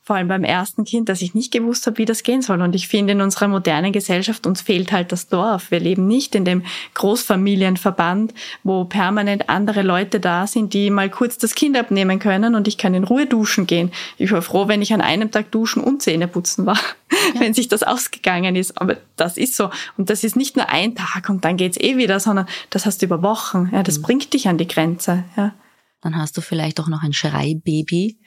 vor 0.04 0.16
allem 0.16 0.28
beim 0.28 0.44
ersten 0.44 0.84
Kind, 0.84 1.08
dass 1.08 1.22
ich 1.22 1.32
nicht 1.32 1.50
gewusst 1.50 1.86
habe, 1.86 1.96
wie 1.96 2.04
das 2.04 2.22
gehen 2.22 2.42
soll. 2.42 2.60
Und 2.60 2.74
ich 2.74 2.88
finde, 2.88 3.14
in 3.14 3.22
unserer 3.22 3.48
modernen 3.48 3.90
Gesellschaft, 3.90 4.46
uns 4.46 4.60
fehlt 4.60 4.92
halt 4.92 5.12
das 5.12 5.28
Dorf. 5.28 5.70
Wir 5.70 5.80
leben 5.80 6.06
nicht 6.06 6.34
in 6.34 6.44
dem 6.44 6.62
Großfamilienverband, 6.92 8.34
wo 8.64 8.84
permanent 8.84 9.48
andere 9.48 9.80
Leute 9.80 10.20
da 10.20 10.46
sind, 10.46 10.74
die 10.74 10.90
mal 10.90 11.08
kurz 11.08 11.38
das 11.38 11.54
Kind 11.54 11.74
abnehmen 11.78 12.18
können 12.18 12.54
und 12.54 12.68
ich 12.68 12.76
kann 12.76 12.92
in 12.92 13.04
Ruhe 13.04 13.24
duschen 13.24 13.66
gehen. 13.66 13.92
Ich 14.18 14.30
war 14.30 14.42
froh, 14.42 14.68
wenn 14.68 14.82
ich 14.82 14.92
an 14.92 15.00
einem 15.00 15.30
Tag 15.30 15.50
duschen 15.50 15.82
und 15.82 16.02
Zähne 16.02 16.28
putzen 16.28 16.66
war, 16.66 16.76
ja. 16.76 17.40
wenn 17.40 17.54
sich 17.54 17.68
das 17.68 17.82
ausgegangen 17.82 18.56
ist. 18.56 18.78
Aber 18.78 18.98
das 19.16 19.38
ist 19.38 19.56
so. 19.56 19.70
Und 19.96 20.10
das 20.10 20.22
ist 20.22 20.36
nicht 20.36 20.54
nur 20.54 20.68
ein 20.68 20.94
Tag 20.94 21.30
und 21.30 21.46
dann 21.46 21.56
geht's 21.56 21.78
eh 21.80 21.96
wieder, 21.96 22.20
sondern 22.20 22.46
das 22.68 22.84
hast 22.84 23.00
du 23.00 23.06
über 23.06 23.22
Wochen. 23.22 23.70
Ja, 23.72 23.82
das 23.82 23.98
mhm. 23.98 24.02
bringt 24.02 24.34
dich 24.34 24.48
an 24.48 24.58
die 24.58 24.68
Grenze. 24.68 25.24
Ja. 25.34 25.54
Dann 26.02 26.18
hast 26.18 26.36
du 26.36 26.42
vielleicht 26.42 26.78
auch 26.78 26.88
noch 26.88 27.02
ein 27.02 27.14
Schreibaby 27.14 28.18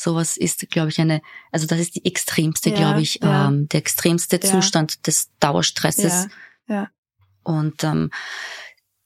Sowas 0.00 0.38
ist, 0.38 0.70
glaube 0.70 0.88
ich, 0.88 0.98
eine, 0.98 1.20
also 1.52 1.66
das 1.66 1.78
ist 1.78 1.94
die 1.94 2.06
extremste, 2.06 2.70
ja, 2.70 2.76
glaube 2.76 3.02
ich, 3.02 3.20
ja. 3.22 3.48
ähm, 3.48 3.68
der 3.68 3.80
extremste 3.80 4.40
ja. 4.42 4.48
Zustand 4.48 5.06
des 5.06 5.28
Dauerstresses. 5.40 6.28
Ja. 6.66 6.88
Und 7.42 7.84
ähm, 7.84 8.10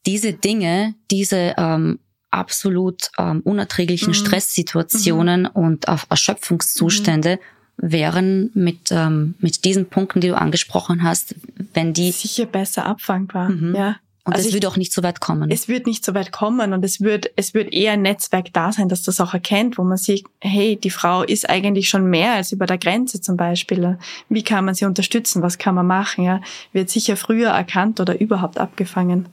diese 0.06 0.34
Dinge, 0.34 0.94
diese 1.10 1.54
ähm, 1.56 1.98
absolut 2.30 3.10
ähm, 3.18 3.40
unerträglichen 3.40 4.08
mhm. 4.08 4.14
Stresssituationen 4.14 5.42
mhm. 5.42 5.48
und 5.48 5.88
auf 5.88 6.06
Erschöpfungszustände 6.10 7.40
mhm. 7.76 7.90
wären 7.92 8.50
mit, 8.54 8.92
ähm, 8.92 9.34
mit 9.40 9.64
diesen 9.64 9.86
Punkten, 9.86 10.20
die 10.20 10.28
du 10.28 10.36
angesprochen 10.36 11.02
hast, 11.02 11.34
wenn 11.72 11.92
die 11.92 12.12
sicher 12.12 12.46
besser 12.46 12.86
abfangbar. 12.86 13.48
Mhm. 13.48 13.74
Ja. 13.74 13.96
Und 14.26 14.34
also 14.34 14.48
es 14.48 14.54
wird 14.54 14.64
auch 14.64 14.78
nicht 14.78 14.92
so 14.92 15.02
weit 15.02 15.20
kommen. 15.20 15.50
Es 15.50 15.68
wird 15.68 15.86
nicht 15.86 16.02
so 16.02 16.14
weit 16.14 16.32
kommen 16.32 16.72
und 16.72 16.82
es 16.82 17.02
wird, 17.02 17.30
es 17.36 17.52
wird 17.52 17.74
eher 17.74 17.92
ein 17.92 18.00
Netzwerk 18.02 18.54
da 18.54 18.72
sein, 18.72 18.88
das 18.88 19.02
das 19.02 19.20
auch 19.20 19.34
erkennt, 19.34 19.76
wo 19.76 19.84
man 19.84 19.98
sieht, 19.98 20.24
hey, 20.40 20.76
die 20.76 20.90
Frau 20.90 21.22
ist 21.22 21.48
eigentlich 21.50 21.90
schon 21.90 22.08
mehr 22.08 22.32
als 22.32 22.50
über 22.50 22.64
der 22.64 22.78
Grenze 22.78 23.20
zum 23.20 23.36
Beispiel. 23.36 23.98
Wie 24.30 24.42
kann 24.42 24.64
man 24.64 24.74
sie 24.74 24.86
unterstützen? 24.86 25.42
Was 25.42 25.58
kann 25.58 25.74
man 25.74 25.86
machen? 25.86 26.24
Ja, 26.24 26.40
wird 26.72 26.88
sicher 26.88 27.18
früher 27.18 27.50
erkannt 27.50 28.00
oder 28.00 28.18
überhaupt 28.18 28.56
abgefangen. 28.56 29.28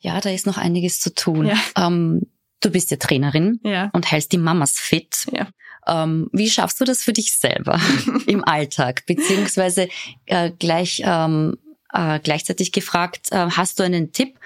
Ja, 0.00 0.20
da 0.20 0.30
ist 0.30 0.46
noch 0.46 0.58
einiges 0.58 0.98
zu 1.00 1.14
tun. 1.14 1.46
Ja. 1.46 1.56
Ähm, 1.76 2.22
du 2.60 2.70
bist 2.70 2.90
ja 2.90 2.96
Trainerin 2.96 3.60
ja. 3.62 3.90
und 3.92 4.10
hältst 4.10 4.32
die 4.32 4.38
Mamas 4.38 4.72
fit. 4.72 5.26
Ja. 5.32 5.46
Ähm, 5.86 6.28
wie 6.32 6.50
schaffst 6.50 6.80
du 6.80 6.84
das 6.84 7.02
für 7.02 7.12
dich 7.12 7.38
selber 7.38 7.80
im 8.26 8.42
Alltag? 8.42 9.04
Beziehungsweise 9.06 9.88
äh, 10.26 10.50
gleich 10.58 11.00
ähm, 11.04 11.58
äh, 11.96 12.20
gleichzeitig 12.22 12.72
gefragt, 12.72 13.32
äh, 13.32 13.46
hast 13.50 13.78
du 13.78 13.82
einen 13.82 14.12
Tipp, 14.12 14.38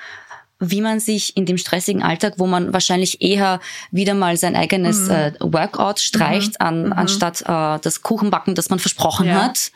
wie 0.60 0.82
man 0.82 1.00
sich 1.00 1.36
in 1.36 1.46
dem 1.46 1.56
stressigen 1.56 2.02
Alltag, 2.02 2.34
wo 2.36 2.46
man 2.46 2.72
wahrscheinlich 2.72 3.22
eher 3.22 3.60
wieder 3.90 4.14
mal 4.14 4.36
sein 4.36 4.56
eigenes 4.56 5.08
mhm. 5.08 5.10
äh, 5.10 5.32
Workout 5.40 6.00
streicht, 6.00 6.60
mhm. 6.60 6.66
an, 6.66 6.84
mhm. 6.86 6.92
anstatt 6.92 7.40
äh, 7.42 7.78
das 7.80 8.02
Kuchenbacken, 8.02 8.54
das 8.54 8.68
man 8.68 8.78
versprochen 8.78 9.26
ja. 9.26 9.44
hat, 9.44 9.72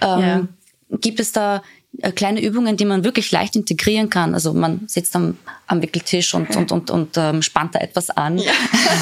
ähm, 0.00 0.20
ja. 0.90 0.98
gibt 0.98 1.18
es 1.18 1.32
da 1.32 1.62
kleine 2.14 2.40
Übungen, 2.40 2.76
die 2.76 2.84
man 2.84 3.04
wirklich 3.04 3.32
leicht 3.32 3.56
integrieren 3.56 4.08
kann. 4.08 4.34
Also 4.34 4.52
man 4.52 4.82
sitzt 4.86 5.16
am, 5.16 5.36
am 5.66 5.82
Wickeltisch 5.82 6.32
und, 6.32 6.54
und, 6.56 6.70
und, 6.70 6.90
und 6.90 7.16
ähm, 7.16 7.42
spannt 7.42 7.74
da 7.74 7.80
etwas 7.80 8.10
an. 8.10 8.38
Ja. 8.38 8.52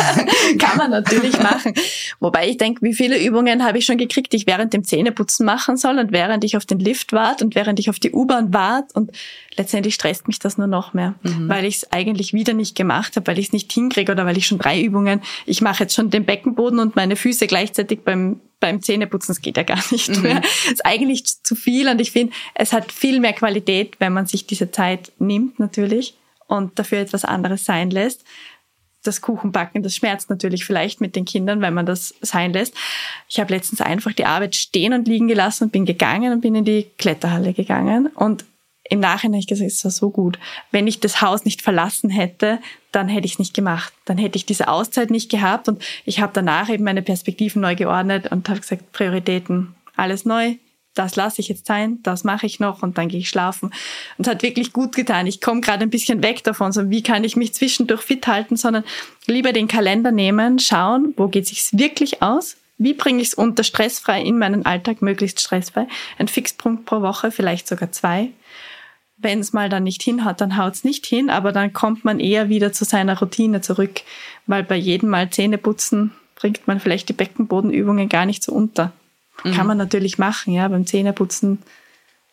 kann 0.58 0.78
man 0.78 0.90
natürlich 0.90 1.38
machen. 1.38 1.74
Wobei 2.20 2.48
ich 2.48 2.56
denke, 2.56 2.82
wie 2.82 2.94
viele 2.94 3.22
Übungen 3.22 3.64
habe 3.64 3.78
ich 3.78 3.84
schon 3.84 3.98
gekriegt, 3.98 4.32
die 4.32 4.38
ich 4.38 4.46
während 4.46 4.72
dem 4.72 4.82
Zähneputzen 4.82 5.44
machen 5.44 5.76
soll 5.76 5.98
und 5.98 6.12
während 6.12 6.42
ich 6.44 6.56
auf 6.56 6.64
den 6.64 6.78
Lift 6.78 7.12
warte 7.12 7.44
und 7.44 7.54
während 7.54 7.78
ich 7.78 7.90
auf 7.90 7.98
die 7.98 8.12
U-Bahn 8.12 8.54
warte 8.54 8.94
und 8.94 9.10
letztendlich 9.56 9.94
stresst 9.94 10.26
mich 10.28 10.38
das 10.38 10.58
nur 10.58 10.66
noch 10.66 10.92
mehr, 10.92 11.14
mhm. 11.22 11.48
weil 11.48 11.64
ich 11.64 11.76
es 11.76 11.92
eigentlich 11.92 12.32
wieder 12.32 12.52
nicht 12.52 12.76
gemacht 12.76 13.16
habe, 13.16 13.26
weil 13.26 13.38
ich 13.38 13.46
es 13.46 13.52
nicht 13.52 13.72
hinkriege 13.72 14.12
oder 14.12 14.26
weil 14.26 14.36
ich 14.36 14.46
schon 14.46 14.58
drei 14.58 14.80
Übungen, 14.80 15.22
ich 15.46 15.60
mache 15.60 15.84
jetzt 15.84 15.94
schon 15.94 16.10
den 16.10 16.24
Beckenboden 16.24 16.78
und 16.78 16.96
meine 16.96 17.16
Füße 17.16 17.46
gleichzeitig 17.46 18.00
beim 18.04 18.40
beim 18.58 18.80
Zähneputzen, 18.80 19.34
das 19.34 19.42
geht 19.42 19.58
ja 19.58 19.64
gar 19.64 19.82
nicht 19.90 20.16
mhm. 20.16 20.22
mehr. 20.22 20.42
ist 20.70 20.84
eigentlich 20.84 21.24
zu 21.42 21.54
viel 21.54 21.88
und 21.88 22.00
ich 22.00 22.10
finde, 22.10 22.32
es 22.54 22.72
hat 22.72 22.90
viel 22.90 23.20
mehr 23.20 23.34
Qualität, 23.34 23.96
wenn 23.98 24.12
man 24.12 24.26
sich 24.26 24.46
diese 24.46 24.70
Zeit 24.70 25.12
nimmt 25.18 25.58
natürlich 25.58 26.14
und 26.46 26.78
dafür 26.78 26.98
etwas 26.98 27.24
anderes 27.24 27.64
sein 27.64 27.90
lässt. 27.90 28.24
das 29.02 29.20
Kuchenbacken, 29.20 29.82
das 29.82 29.94
schmerzt 29.94 30.30
natürlich 30.30 30.64
vielleicht 30.64 31.00
mit 31.00 31.14
den 31.14 31.24
Kindern, 31.24 31.60
wenn 31.60 31.74
man 31.74 31.86
das 31.86 32.14
sein 32.22 32.52
lässt. 32.52 32.74
Ich 33.28 33.38
habe 33.38 33.54
letztens 33.54 33.80
einfach 33.80 34.12
die 34.12 34.24
Arbeit 34.24 34.56
stehen 34.56 34.92
und 34.94 35.06
liegen 35.06 35.28
gelassen 35.28 35.64
und 35.64 35.72
bin 35.72 35.84
gegangen 35.84 36.32
und 36.32 36.40
bin 36.40 36.54
in 36.56 36.64
die 36.64 36.86
Kletterhalle 36.98 37.52
gegangen. 37.52 38.08
Und 38.08 38.44
im 38.90 39.00
Nachhinein 39.00 39.34
habe 39.34 39.40
ich 39.40 39.46
gesagt, 39.46 39.70
es 39.70 39.84
war 39.84 39.90
so 39.90 40.10
gut. 40.10 40.38
Wenn 40.70 40.86
ich 40.86 41.00
das 41.00 41.20
Haus 41.20 41.44
nicht 41.44 41.62
verlassen 41.62 42.10
hätte, 42.10 42.60
dann 42.92 43.08
hätte 43.08 43.26
ich 43.26 43.34
es 43.34 43.38
nicht 43.38 43.54
gemacht. 43.54 43.92
Dann 44.04 44.18
hätte 44.18 44.36
ich 44.36 44.46
diese 44.46 44.68
Auszeit 44.68 45.10
nicht 45.10 45.30
gehabt. 45.30 45.68
Und 45.68 45.82
ich 46.04 46.20
habe 46.20 46.32
danach 46.34 46.68
eben 46.68 46.84
meine 46.84 47.02
Perspektiven 47.02 47.62
neu 47.62 47.74
geordnet 47.74 48.30
und 48.30 48.48
habe 48.48 48.60
gesagt, 48.60 48.92
Prioritäten, 48.92 49.74
alles 49.96 50.24
neu, 50.24 50.56
das 50.96 51.16
lasse 51.16 51.40
ich 51.40 51.48
jetzt 51.48 51.66
sein, 51.66 51.98
das 52.02 52.24
mache 52.24 52.46
ich 52.46 52.58
noch 52.58 52.82
und 52.82 52.98
dann 52.98 53.08
gehe 53.08 53.20
ich 53.20 53.28
schlafen. 53.28 53.70
Und 54.16 54.26
es 54.26 54.32
hat 54.32 54.42
wirklich 54.42 54.72
gut 54.72 54.94
getan. 54.94 55.26
Ich 55.26 55.40
komme 55.40 55.60
gerade 55.60 55.82
ein 55.82 55.90
bisschen 55.90 56.22
weg 56.22 56.42
davon, 56.44 56.72
so 56.72 56.90
wie 56.90 57.02
kann 57.02 57.24
ich 57.24 57.36
mich 57.36 57.54
zwischendurch 57.54 58.00
fit 58.00 58.26
halten, 58.26 58.56
sondern 58.56 58.84
lieber 59.26 59.52
den 59.52 59.68
Kalender 59.68 60.10
nehmen, 60.10 60.58
schauen, 60.58 61.12
wo 61.16 61.28
geht 61.28 61.46
sich's 61.46 61.76
wirklich 61.76 62.22
aus, 62.22 62.56
wie 62.78 62.94
bringe 62.94 63.22
ich 63.22 63.28
es 63.28 63.34
unter 63.34 63.62
stressfrei 63.62 64.22
in 64.22 64.38
meinen 64.38 64.66
Alltag, 64.66 65.02
möglichst 65.02 65.40
stressfrei. 65.40 65.86
Ein 66.18 66.28
Fixpunkt 66.28 66.84
pro 66.84 67.00
Woche, 67.00 67.30
vielleicht 67.30 67.68
sogar 67.68 67.92
zwei. 67.92 68.30
Wenn 69.18 69.40
es 69.40 69.52
mal 69.52 69.68
dann 69.68 69.84
nicht 69.84 70.02
hinhaut, 70.02 70.40
dann 70.40 70.56
haut 70.56 70.74
es 70.74 70.84
nicht 70.84 71.06
hin, 71.06 71.30
aber 71.30 71.52
dann 71.52 71.72
kommt 71.72 72.04
man 72.04 72.20
eher 72.20 72.48
wieder 72.48 72.72
zu 72.72 72.84
seiner 72.84 73.18
Routine 73.18 73.62
zurück, 73.62 74.02
weil 74.46 74.62
bei 74.62 74.76
jedem 74.76 75.08
Mal 75.08 75.30
Zähne 75.30 75.58
putzen 75.58 76.12
bringt 76.36 76.68
man 76.68 76.78
vielleicht 76.78 77.08
die 77.08 77.14
Beckenbodenübungen 77.14 78.08
gar 78.08 78.26
nicht 78.26 78.44
so 78.44 78.52
unter. 78.52 78.92
Mhm. 79.42 79.52
Kann 79.52 79.66
man 79.66 79.78
natürlich 79.78 80.18
machen, 80.18 80.52
ja, 80.52 80.68
beim 80.68 80.86
Zähneputzen 80.86 81.62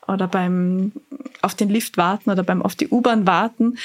oder 0.08 0.28
beim 0.28 0.92
auf 1.42 1.56
den 1.56 1.70
Lift 1.70 1.98
warten 1.98 2.30
oder 2.30 2.44
beim 2.44 2.62
auf 2.62 2.76
die 2.76 2.90
U-Bahn 2.90 3.26
warten. 3.26 3.78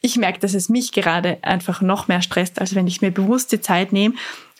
Ich 0.00 0.16
merke, 0.16 0.40
dass 0.40 0.54
es 0.54 0.68
mich 0.68 0.92
gerade 0.92 1.38
einfach 1.42 1.82
noch 1.82 2.08
mehr 2.08 2.22
stresst, 2.22 2.60
als 2.60 2.74
wenn 2.74 2.86
ich 2.86 3.02
mir 3.02 3.10
bewusst 3.10 3.52
die 3.52 3.60
Zeit 3.60 3.92
nehme. 3.92 4.14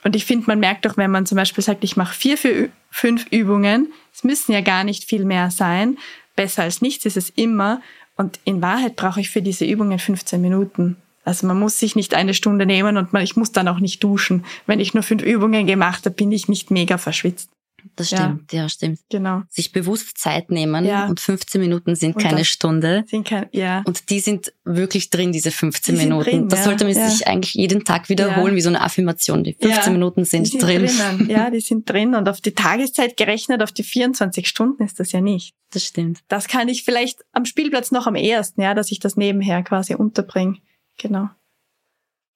Und 0.05 0.15
ich 0.15 0.27
finde, 0.27 0.47
man 0.47 0.61
merkt 0.61 0.87
auch, 0.87 0.97
wenn 0.97 1.11
man 1.11 1.27
zum 1.27 1.37
Beispiel 1.37 1.65
sagt, 1.65 1.83
ich 1.83 1.97
mache 1.97 2.15
vier, 2.15 2.37
vier, 2.37 2.69
fünf 2.91 3.27
Übungen, 3.31 3.93
es 4.15 4.23
müssen 4.25 4.53
ja 4.53 4.61
gar 4.61 4.85
nicht 4.85 5.05
viel 5.05 5.25
mehr 5.25 5.51
sein. 5.51 5.99
Besser 6.37 6.62
als 6.62 6.82
nichts 6.82 7.05
ist 7.07 7.16
es 7.16 7.30
immer. 7.30 7.80
Und 8.16 8.39
in 8.45 8.62
Wahrheit 8.62 8.97
brauche 8.97 9.20
ich 9.20 9.30
für 9.30 9.43
diese 9.43 9.64
Übungen 9.64 9.99
15 9.99 10.41
Minuten. 10.41 10.97
Also 11.24 11.47
man 11.47 11.59
muss 11.59 11.80
sich 11.80 11.97
nicht 11.97 12.14
eine 12.14 12.34
Stunde 12.34 12.66
nehmen 12.66 12.97
und 12.97 13.12
man, 13.12 13.22
ich 13.22 13.37
muss 13.37 13.51
dann 13.51 13.66
auch 13.66 13.80
nicht 13.80 14.03
duschen. 14.05 14.45
Wenn 14.66 14.78
ich 14.78 14.95
nur 14.95 15.03
fünf 15.03 15.22
Übungen 15.22 15.66
gemacht 15.66 16.05
habe, 16.07 16.14
bin 16.14 16.30
ich 16.30 16.49
nicht 16.49 16.70
mega 16.70 16.99
verschwitzt. 16.99 17.51
Das 17.97 18.09
stimmt, 18.09 18.53
ja, 18.53 18.63
ja 18.63 18.69
stimmt. 18.69 19.01
Genau. 19.09 19.43
Sich 19.49 19.73
bewusst 19.73 20.19
Zeit 20.19 20.51
nehmen 20.51 20.85
ja. 20.85 21.07
und 21.07 21.19
15 21.19 21.59
Minuten 21.59 21.97
sind 21.97 22.15
und 22.15 22.23
keine 22.23 22.45
Stunde. 22.45 23.05
Sind 23.09 23.27
kein, 23.27 23.47
ja. 23.53 23.83
Und 23.87 24.11
die 24.11 24.21
sind 24.21 24.53
wirklich 24.65 25.09
drin, 25.09 25.33
diese 25.33 25.51
15 25.51 25.95
die 25.95 26.03
Minuten. 26.03 26.25
Drin, 26.25 26.49
das 26.51 26.61
ja, 26.61 26.65
sollte 26.67 26.85
man 26.85 26.95
ja. 26.95 27.09
sich 27.09 27.27
eigentlich 27.27 27.55
jeden 27.55 27.85
Tag 27.85 28.11
wiederholen, 28.11 28.55
wie 28.55 28.61
so 28.61 28.69
eine 28.69 28.83
Affirmation. 28.83 29.45
Die 29.45 29.55
15 29.55 29.95
Minuten 29.95 30.27
sind, 30.27 30.47
sind 30.47 30.63
drin. 30.63 30.87
Drinnen. 30.87 31.31
Ja, 31.37 31.51
die 31.51 31.61
sind 31.61 31.89
drin. 31.89 32.15
Und 32.15 32.29
auf 32.29 32.41
die 32.41 32.53
Tageszeit 32.53 33.17
gerechnet, 33.17 33.63
auf 33.63 33.73
die 33.73 33.83
24 33.83 34.47
Stunden 34.47 34.83
ist 34.83 35.01
das 35.01 35.13
ja 35.13 35.23
nicht. 35.23 35.55
Das 35.71 35.85
stimmt. 35.85 36.21
Das 36.29 36.49
kann 36.49 36.69
ich 36.69 36.85
vielleicht 36.85 37.25
am 37.33 37.47
Spielplatz 37.47 37.93
noch 37.93 38.07
am 38.07 38.15
ersten, 38.15 38.61
ja, 38.61 38.75
dass 38.75 38.93
ich 38.93 39.01
das 39.01 39.17
nebenher 39.17 39.63
quasi 39.63 39.95
unterbringe. 39.95 40.59
Genau. 40.99 41.31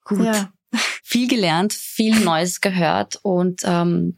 Gut. 0.05 0.25
Ja. 0.25 0.53
Viel 1.03 1.29
gelernt, 1.29 1.73
viel 1.73 2.19
Neues 2.21 2.61
gehört 2.61 3.19
und 3.23 3.63
ähm, 3.65 4.17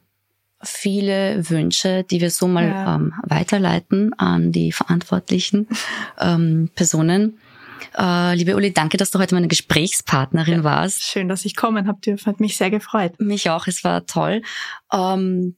viele 0.62 1.48
Wünsche, 1.48 2.04
die 2.04 2.20
wir 2.20 2.30
so 2.30 2.48
mal 2.48 2.68
ja. 2.68 2.96
ähm, 2.96 3.12
weiterleiten 3.24 4.12
an 4.14 4.52
die 4.52 4.72
verantwortlichen 4.72 5.68
ähm, 6.20 6.70
Personen. 6.74 7.38
Äh, 7.98 8.34
liebe 8.36 8.56
Uli, 8.56 8.72
danke, 8.72 8.96
dass 8.96 9.10
du 9.10 9.18
heute 9.18 9.34
meine 9.34 9.48
Gesprächspartnerin 9.48 10.58
ja, 10.58 10.64
warst. 10.64 11.02
Schön, 11.02 11.28
dass 11.28 11.44
ich 11.44 11.56
kommen 11.56 11.86
habe 11.86 12.00
dürfen. 12.00 12.26
Hat 12.26 12.40
mich 12.40 12.56
sehr 12.56 12.70
gefreut. 12.70 13.20
Mich 13.20 13.50
auch, 13.50 13.66
es 13.66 13.84
war 13.84 14.06
toll. 14.06 14.42
Ähm, 14.92 15.56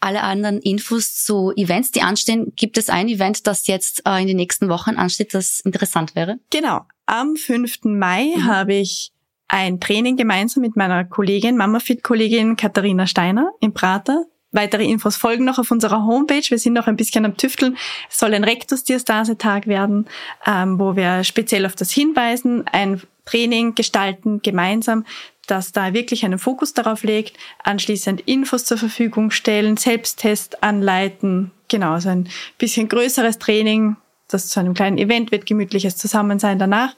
alle 0.00 0.22
anderen 0.22 0.60
Infos 0.60 1.24
zu 1.24 1.52
Events, 1.56 1.90
die 1.90 2.02
anstehen, 2.02 2.52
gibt 2.54 2.78
es 2.78 2.88
ein 2.88 3.08
Event, 3.08 3.46
das 3.46 3.66
jetzt 3.66 4.02
äh, 4.06 4.20
in 4.20 4.28
den 4.28 4.36
nächsten 4.36 4.68
Wochen 4.68 4.96
ansteht, 4.96 5.34
das 5.34 5.60
interessant 5.60 6.14
wäre? 6.14 6.38
Genau. 6.50 6.82
Am 7.06 7.36
5. 7.36 7.84
Mai 7.84 8.34
mhm. 8.36 8.44
habe 8.44 8.74
ich 8.74 9.12
ein 9.48 9.80
Training 9.80 10.16
gemeinsam 10.16 10.62
mit 10.62 10.76
meiner 10.76 11.04
Kollegin, 11.04 11.56
MamaFit-Kollegin 11.56 12.56
Katharina 12.56 13.06
Steiner 13.06 13.52
im 13.60 13.72
Prater. 13.72 14.26
Weitere 14.56 14.84
Infos 14.84 15.16
folgen 15.16 15.44
noch 15.44 15.58
auf 15.58 15.70
unserer 15.70 16.06
Homepage. 16.06 16.48
Wir 16.48 16.58
sind 16.58 16.72
noch 16.72 16.86
ein 16.86 16.96
bisschen 16.96 17.26
am 17.26 17.36
Tüfteln. 17.36 17.76
Es 18.10 18.18
soll 18.18 18.32
ein 18.32 18.42
Rektusdiastase-Tag 18.42 19.66
werden, 19.66 20.06
ähm, 20.46 20.78
wo 20.78 20.96
wir 20.96 21.24
speziell 21.24 21.66
auf 21.66 21.74
das 21.74 21.90
hinweisen, 21.90 22.64
ein 22.72 23.02
Training 23.26 23.74
gestalten 23.74 24.40
gemeinsam, 24.40 25.04
das 25.46 25.72
da 25.72 25.92
wirklich 25.92 26.24
einen 26.24 26.38
Fokus 26.38 26.72
darauf 26.72 27.02
legt, 27.02 27.36
anschließend 27.64 28.22
Infos 28.22 28.64
zur 28.64 28.78
Verfügung 28.78 29.30
stellen, 29.30 29.76
Selbsttest 29.76 30.62
anleiten. 30.62 31.50
Genau, 31.68 31.92
also 31.92 32.08
ein 32.08 32.26
bisschen 32.56 32.88
größeres 32.88 33.38
Training, 33.38 33.96
das 34.28 34.48
zu 34.48 34.58
einem 34.58 34.72
kleinen 34.72 34.96
Event 34.96 35.32
wird, 35.32 35.44
gemütliches 35.44 35.98
Zusammensein 35.98 36.58
danach. 36.58 36.96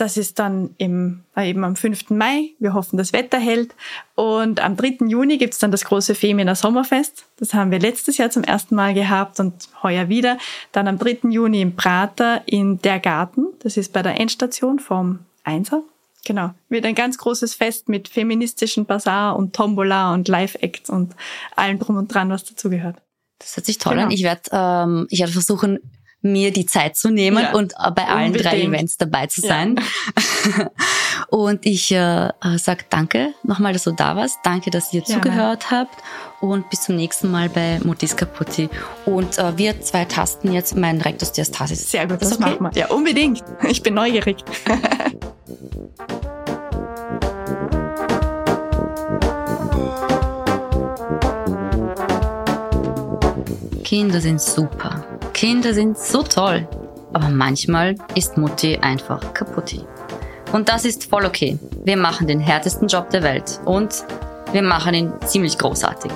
Das 0.00 0.16
ist 0.16 0.38
dann 0.38 0.74
im, 0.78 1.24
äh, 1.36 1.50
eben 1.50 1.62
am 1.62 1.76
5. 1.76 2.08
Mai. 2.08 2.54
Wir 2.58 2.72
hoffen, 2.72 2.96
das 2.96 3.12
Wetter 3.12 3.38
hält. 3.38 3.74
Und 4.14 4.58
am 4.58 4.74
3. 4.74 5.06
Juni 5.06 5.36
gibt's 5.36 5.58
dann 5.58 5.70
das 5.70 5.84
große 5.84 6.14
Femina 6.14 6.54
Sommerfest. 6.54 7.26
Das 7.38 7.52
haben 7.52 7.70
wir 7.70 7.80
letztes 7.80 8.16
Jahr 8.16 8.30
zum 8.30 8.42
ersten 8.42 8.74
Mal 8.74 8.94
gehabt 8.94 9.38
und 9.40 9.68
heuer 9.82 10.08
wieder. 10.08 10.38
Dann 10.72 10.88
am 10.88 10.96
3. 10.96 11.28
Juni 11.28 11.60
im 11.60 11.76
Prater 11.76 12.40
in 12.46 12.80
der 12.80 12.98
Garten. 12.98 13.48
Das 13.58 13.76
ist 13.76 13.92
bei 13.92 14.00
der 14.00 14.18
Endstation 14.18 14.78
vom 14.78 15.18
Einser. 15.44 15.82
Genau. 16.24 16.54
Wird 16.70 16.86
ein 16.86 16.94
ganz 16.94 17.18
großes 17.18 17.54
Fest 17.54 17.90
mit 17.90 18.08
feministischen 18.08 18.86
Bazar 18.86 19.36
und 19.36 19.54
Tombola 19.54 20.14
und 20.14 20.28
Live-Acts 20.28 20.88
und 20.88 21.14
allem 21.56 21.78
drum 21.78 21.98
und 21.98 22.08
dran, 22.08 22.30
was 22.30 22.44
dazugehört. 22.44 22.96
Das 23.38 23.54
hört 23.54 23.66
sich 23.66 23.76
toll 23.76 23.96
genau. 23.96 24.06
an. 24.06 24.10
Ich 24.12 24.22
werde 24.22 24.42
ähm, 24.50 25.06
ich 25.10 25.20
werde 25.20 25.32
versuchen, 25.32 25.78
mir 26.22 26.52
die 26.52 26.66
Zeit 26.66 26.96
zu 26.96 27.10
nehmen 27.10 27.42
ja, 27.42 27.54
und 27.54 27.72
bei 27.94 28.06
allen 28.06 28.26
unbedingt. 28.26 28.52
drei 28.52 28.60
Events 28.62 28.96
dabei 28.96 29.26
zu 29.26 29.40
sein. 29.40 29.76
Ja. 29.76 30.70
und 31.28 31.64
ich 31.64 31.90
äh, 31.92 32.30
sage 32.56 32.84
danke 32.90 33.34
nochmal, 33.42 33.72
dass 33.72 33.84
du 33.84 33.92
da 33.92 34.16
warst. 34.16 34.38
Danke, 34.42 34.70
dass 34.70 34.92
ihr 34.92 35.00
Gerne. 35.00 35.22
zugehört 35.22 35.70
habt. 35.70 35.96
Und 36.40 36.68
bis 36.70 36.82
zum 36.82 36.96
nächsten 36.96 37.30
Mal 37.30 37.48
bei 37.48 37.80
Mutis 37.84 38.16
Kaputti. 38.16 38.68
Und 39.06 39.38
äh, 39.38 39.56
wir 39.56 39.80
zwei 39.80 40.04
tasten 40.04 40.52
jetzt 40.52 40.76
meinen 40.76 41.00
Rectus 41.00 41.32
Diastasis. 41.32 41.90
Sehr 41.90 42.06
gut, 42.06 42.20
das, 42.20 42.30
das 42.30 42.38
okay? 42.40 42.50
machen 42.50 42.74
wir. 42.74 42.80
Ja, 42.80 42.88
unbedingt. 42.88 43.42
Ich 43.68 43.82
bin 43.82 43.94
neugierig. 43.94 44.44
Kinder 53.84 54.20
sind 54.20 54.40
super. 54.40 55.09
Kinder 55.40 55.72
sind 55.72 55.96
so 55.96 56.22
toll. 56.22 56.68
Aber 57.14 57.30
manchmal 57.30 57.94
ist 58.14 58.36
Mutti 58.36 58.76
einfach 58.76 59.32
kaputti. 59.32 59.80
Und 60.52 60.68
das 60.68 60.84
ist 60.84 61.08
voll 61.08 61.24
okay. 61.24 61.58
Wir 61.82 61.96
machen 61.96 62.26
den 62.26 62.40
härtesten 62.40 62.88
Job 62.88 63.08
der 63.08 63.22
Welt 63.22 63.58
und 63.64 64.04
wir 64.52 64.60
machen 64.60 64.92
ihn 64.92 65.12
ziemlich 65.24 65.56
großartig. 65.56 66.12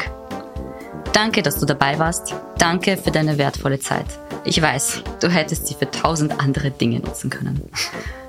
Danke, 1.15 1.41
dass 1.41 1.59
du 1.59 1.65
dabei 1.65 1.99
warst. 1.99 2.35
Danke 2.59 2.99
für 2.99 3.13
deine 3.13 3.39
wertvolle 3.39 3.79
Zeit. 3.79 4.05
Ich 4.45 4.61
weiß, 4.61 5.03
du 5.23 5.31
hättest 5.31 5.69
sie 5.69 5.75
für 5.75 5.91
tausend 5.91 6.39
andere 6.39 6.71
Dinge 6.71 7.01
nutzen 7.01 7.31
können. 7.31 7.63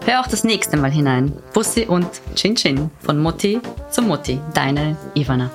Hör 0.05 0.21
auch 0.21 0.27
das 0.27 0.45
nächste 0.45 0.77
Mal 0.77 0.91
hinein. 0.91 1.33
Bussi 1.53 1.87
und 1.87 2.07
Chin 2.35 2.55
Chin 2.55 2.89
von 3.01 3.19
Mutti 3.19 3.59
zu 3.91 4.01
Mutti. 4.01 4.39
Deine 4.53 4.95
Ivana. 5.13 5.51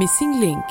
Missing 0.00 0.40
Link 0.40 0.64